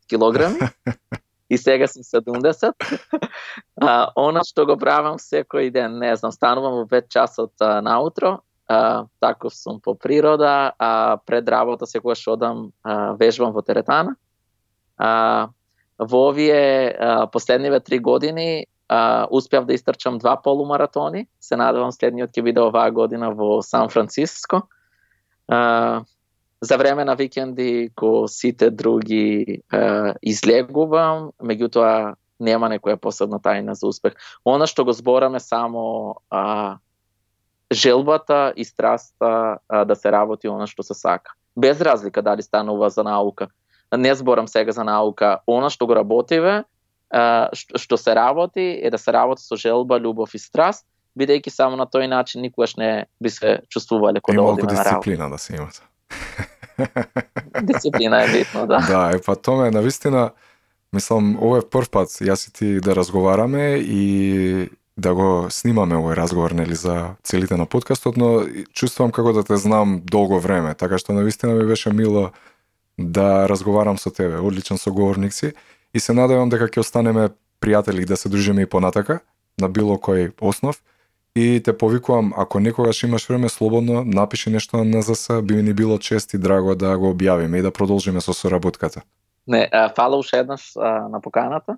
килограми. 0.09 0.59
и 1.49 1.57
сега 1.57 1.87
сум 1.87 2.03
70. 2.03 2.73
а, 3.81 4.11
она 4.15 4.43
што 4.43 4.65
го 4.65 4.77
правам 4.77 5.19
секој 5.19 5.71
ден, 5.71 5.99
не 5.99 6.15
знам, 6.15 6.31
станувам 6.31 6.81
во 6.81 6.85
5 6.87 7.09
часот 7.09 7.51
а, 7.61 7.81
наутро, 7.81 8.41
а, 8.67 9.05
таков 9.19 9.55
сум 9.55 9.79
по 9.79 9.95
природа, 9.95 10.73
а 10.79 11.17
пред 11.25 11.49
работа 11.49 11.85
секогаш 11.85 12.27
одам 12.27 12.71
а, 12.83 13.13
вежбам 13.19 13.53
во 13.53 13.61
теретана. 13.61 14.15
А, 14.97 15.49
во 15.99 16.29
овие 16.29 16.89
а, 16.89 17.27
последниве 17.27 17.79
три 17.79 17.99
години 17.99 18.67
а, 18.87 19.27
успеав 19.29 19.65
да 19.65 19.73
истрчам 19.73 20.17
два 20.17 20.37
полумаратони. 20.37 21.27
Се 21.39 21.55
надевам 21.55 21.91
следниот 21.91 22.31
ќе 22.31 22.43
биде 22.43 22.61
оваа 22.61 22.91
година 22.91 23.31
во 23.33 23.61
Сан 23.61 23.89
Франциско. 23.89 24.67
А, 25.47 26.03
за 26.63 26.77
време 26.77 27.05
на 27.05 27.15
викенди 27.15 27.89
ко 27.95 28.27
сите 28.27 28.69
други 28.71 29.59
а, 29.67 30.13
излегувам, 30.23 31.33
меѓутоа 31.43 32.15
нема 32.39 32.69
некоја 32.71 32.95
посебна 32.95 33.35
тајна 33.43 33.75
за 33.75 33.89
успех. 33.91 34.15
Она 34.47 34.63
што 34.63 34.85
го 34.87 34.95
збораме 34.95 35.43
само 35.43 36.15
а, 36.31 36.79
желбата 37.67 38.53
и 38.55 38.63
страста 38.63 39.59
а, 39.67 39.83
да 39.83 39.95
се 39.95 40.11
работи 40.11 40.47
она 40.47 40.63
што 40.67 40.87
се 40.87 40.95
сака. 40.95 41.35
Без 41.59 41.81
разлика 41.81 42.21
дали 42.21 42.41
станува 42.41 42.89
за 42.89 43.03
наука. 43.03 43.51
Не 43.91 44.15
зборам 44.15 44.47
сега 44.47 44.71
за 44.71 44.87
наука. 44.87 45.39
Она 45.47 45.67
што 45.69 45.83
го 45.83 45.99
работиве, 45.99 46.63
а, 47.11 47.51
што, 47.51 47.75
што 47.75 47.99
се 47.99 48.15
работи 48.15 48.79
е 48.79 48.87
да 48.87 48.97
се 48.97 49.11
работи 49.11 49.43
со 49.43 49.59
желба, 49.59 49.99
љубов 49.99 50.31
и 50.31 50.39
страст, 50.39 50.87
бидејќи 51.19 51.51
само 51.51 51.75
на 51.75 51.91
тој 51.91 52.07
начин 52.07 52.41
никогаш 52.41 52.79
не 52.79 53.05
би 53.19 53.29
се 53.29 53.59
чувствувале 53.67 54.23
кога 54.23 54.39
И 54.39 54.39
одиме 54.39 54.71
на 54.71 54.79
работа. 54.79 54.95
дисциплина 54.95 55.29
да 55.29 55.37
се 55.37 55.55
имате. 55.59 55.83
Дисциплина 57.61 58.23
е 58.23 58.31
битно, 58.31 58.67
да. 58.67 58.79
Да, 58.87 59.11
е 59.15 59.21
па 59.25 59.35
тоа 59.35 59.67
е 59.67 59.71
навистина, 59.71 60.31
мислам, 60.93 61.37
ово 61.41 61.57
е 61.57 61.69
прв 61.69 61.89
пат 61.89 62.09
јас 62.09 62.47
и 62.47 62.53
ти 62.53 62.79
да 62.79 62.95
разговараме 62.95 63.77
и 63.77 64.69
да 64.97 65.13
го 65.17 65.49
снимаме 65.49 65.97
овој 65.97 66.15
разговор 66.15 66.51
нели 66.53 66.75
за 66.75 67.15
целите 67.23 67.57
на 67.57 67.65
подкастот, 67.65 68.17
но 68.17 68.45
чувствувам 68.73 69.11
како 69.11 69.33
да 69.33 69.43
те 69.43 69.57
знам 69.57 70.01
долго 70.05 70.39
време, 70.39 70.75
така 70.77 70.97
што 70.97 71.13
навистина 71.13 71.53
ми 71.53 71.65
беше 71.65 71.93
мило 71.93 72.31
да 72.97 73.49
разговарам 73.49 73.97
со 73.97 74.11
тебе. 74.11 74.37
Одличен 74.37 74.77
соговорник 74.77 75.33
си 75.33 75.53
и 75.93 75.99
се 75.99 76.13
надевам 76.13 76.49
дека 76.49 76.69
ќе 76.69 76.85
останеме 76.85 77.29
пријатели 77.61 78.05
да 78.05 78.17
се 78.17 78.29
дружиме 78.29 78.61
и 78.61 78.69
понатака 78.69 79.19
на 79.57 79.69
било 79.69 79.97
кој 79.97 80.33
основ. 80.41 80.77
И 81.35 81.61
те 81.65 81.77
повикувам, 81.77 82.33
ако 82.37 82.59
некогаш 82.59 83.03
имаш 83.03 83.29
време 83.29 83.49
слободно, 83.49 84.03
напиши 84.05 84.49
нешто 84.49 84.77
на 84.77 84.97
НЗС, 84.97 85.41
би 85.43 85.55
ми 85.55 85.63
ни 85.63 85.73
било 85.73 85.97
чест 85.97 86.33
и 86.33 86.37
драго 86.37 86.75
да 86.75 86.97
го 86.97 87.13
објавиме 87.13 87.57
и 87.57 87.61
да 87.61 87.71
продолжиме 87.71 88.21
со 88.21 88.33
соработката. 88.33 89.01
Не, 89.47 89.69
фала 89.95 90.17
уште 90.17 90.37
еднаш 90.37 90.75
на 90.75 91.21
поканата. 91.21 91.77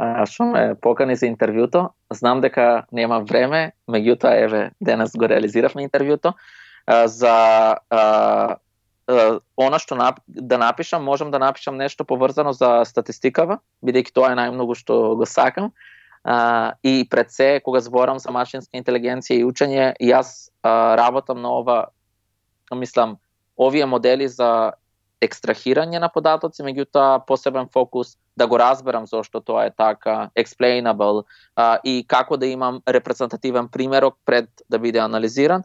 А, 0.00 0.24
што 0.24 0.46
ме 0.48 0.62
покани 0.80 1.14
за 1.14 1.28
интервјуто. 1.28 1.90
Знам 2.08 2.40
дека 2.40 2.86
нема 2.88 3.20
време, 3.20 3.72
меѓутоа 3.84 4.32
еве 4.42 4.60
денес 4.80 5.12
го 5.12 5.28
реализиравме 5.28 5.84
интервјуто. 5.84 6.32
А, 6.86 7.04
за 7.06 7.34
а, 7.90 8.00
а, 9.06 9.38
она 9.60 9.78
што 9.78 9.98
нап, 10.00 10.22
да 10.26 10.56
напишам, 10.58 11.04
можам 11.04 11.30
да 11.30 11.38
напишам 11.38 11.76
нешто 11.76 12.08
поврзано 12.08 12.56
за 12.56 12.80
статистикава, 12.88 13.60
бидејќи 13.84 14.16
тоа 14.16 14.32
е 14.32 14.40
најмногу 14.40 14.74
што 14.74 15.14
го 15.20 15.28
сакам. 15.28 15.70
А, 16.24 16.72
и 16.82 17.06
пред 17.10 17.30
се, 17.30 17.60
кога 17.64 17.80
зборам 17.80 18.18
за 18.18 18.30
машинска 18.30 18.76
интелигенција 18.76 19.40
и 19.40 19.44
учење, 19.44 19.94
јас 20.00 20.50
а, 20.62 20.96
работам 20.96 21.40
на 21.40 21.48
ова, 21.48 21.78
мислам, 22.74 23.16
овие 23.56 23.86
модели 23.86 24.28
за 24.28 24.72
екстрахирање 25.20 26.00
на 26.00 26.08
податоци, 26.08 26.62
меѓутоа 26.64 27.24
посебен 27.26 27.68
фокус 27.72 28.16
да 28.36 28.46
го 28.46 28.58
разберам 28.58 29.06
зошто 29.06 29.40
тоа 29.40 29.66
е 29.68 29.70
така, 29.70 30.30
explainable 30.36 31.24
а, 31.56 31.78
и 31.84 32.04
како 32.08 32.36
да 32.36 32.46
имам 32.46 32.80
репрезентативен 32.88 33.68
примерок 33.68 34.16
пред 34.24 34.48
да 34.68 34.78
биде 34.78 34.98
анализиран, 34.98 35.64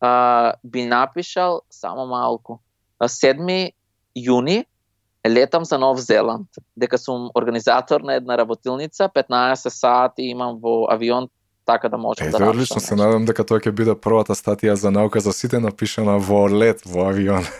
а, 0.00 0.54
би 0.64 0.86
напишал 0.86 1.62
само 1.70 2.06
малку. 2.06 2.60
7 3.00 3.72
јуни 4.16 4.64
летам 5.28 5.64
за 5.64 5.78
Нов 5.78 5.98
Зеланд, 6.00 6.48
дека 6.76 6.98
сум 6.98 7.30
организатор 7.34 8.00
на 8.00 8.14
една 8.14 8.38
работилница, 8.38 9.08
15 9.14 9.54
сати 9.68 10.22
имам 10.22 10.58
во 10.62 10.86
авион 10.90 11.28
така 11.66 11.88
да 11.88 11.98
можам 11.98 12.30
да 12.30 12.36
Ете, 12.36 12.44
одлично, 12.44 12.80
се 12.80 12.94
надам 12.94 13.24
дека 13.24 13.44
тоа 13.44 13.60
ќе 13.60 13.72
биде 13.72 13.94
првата 13.96 14.36
статија 14.36 14.74
за 14.76 14.90
наука 14.90 15.20
за 15.20 15.32
сите 15.32 15.60
напишана 15.60 16.18
во 16.18 16.44
лет 16.48 16.82
во 16.86 17.08
авион. 17.08 17.44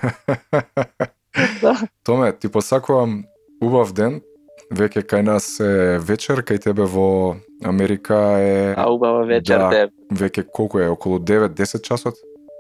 Да. 1.63 1.81
Томе, 2.05 2.33
ти 2.33 2.49
посакувам 2.49 3.25
убав 3.63 3.93
ден. 3.93 4.21
Веќе 4.71 5.03
кај 5.03 5.23
нас 5.27 5.61
е 5.61 5.99
вечер, 5.99 6.45
кај 6.47 6.61
тебе 6.63 6.87
во 6.87 7.35
Америка 7.65 8.39
е 8.39 8.75
А 8.79 8.87
убава 8.91 9.25
вечер, 9.27 9.59
Да. 9.59 9.69
да. 9.69 9.89
веќе 10.15 10.47
колку 10.47 10.79
е, 10.79 10.89
околу 10.89 11.19
9-10 11.19 11.83
часот 11.83 12.15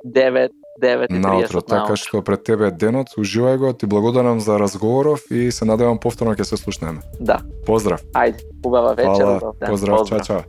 9, 0.05 0.50
9 0.83 1.07
и 1.11 1.14
30 1.14 1.18
наутро, 1.20 1.62
така 1.62 1.97
што 1.97 2.22
пред 2.22 2.43
тебе 2.45 2.66
е 2.66 2.70
денот, 2.70 3.14
уживај 3.18 3.57
го, 3.59 3.72
ти 3.72 3.87
благодарам 3.87 4.41
за 4.41 4.59
разговоров 4.59 5.22
и 5.31 5.53
се 5.53 5.64
надевам 5.64 5.99
повторно 5.99 6.35
ќе 6.35 6.43
се 6.43 6.57
слушнеме. 6.57 7.01
Да, 7.20 7.39
Поздрав. 7.66 8.03
ајде, 8.14 8.43
убава 8.64 8.95
вечер, 8.95 9.39
ден. 9.61 9.68
поздрав, 9.70 10.09
чао, 10.09 10.18
Поздрав. 10.18 10.27
чао. 10.27 10.43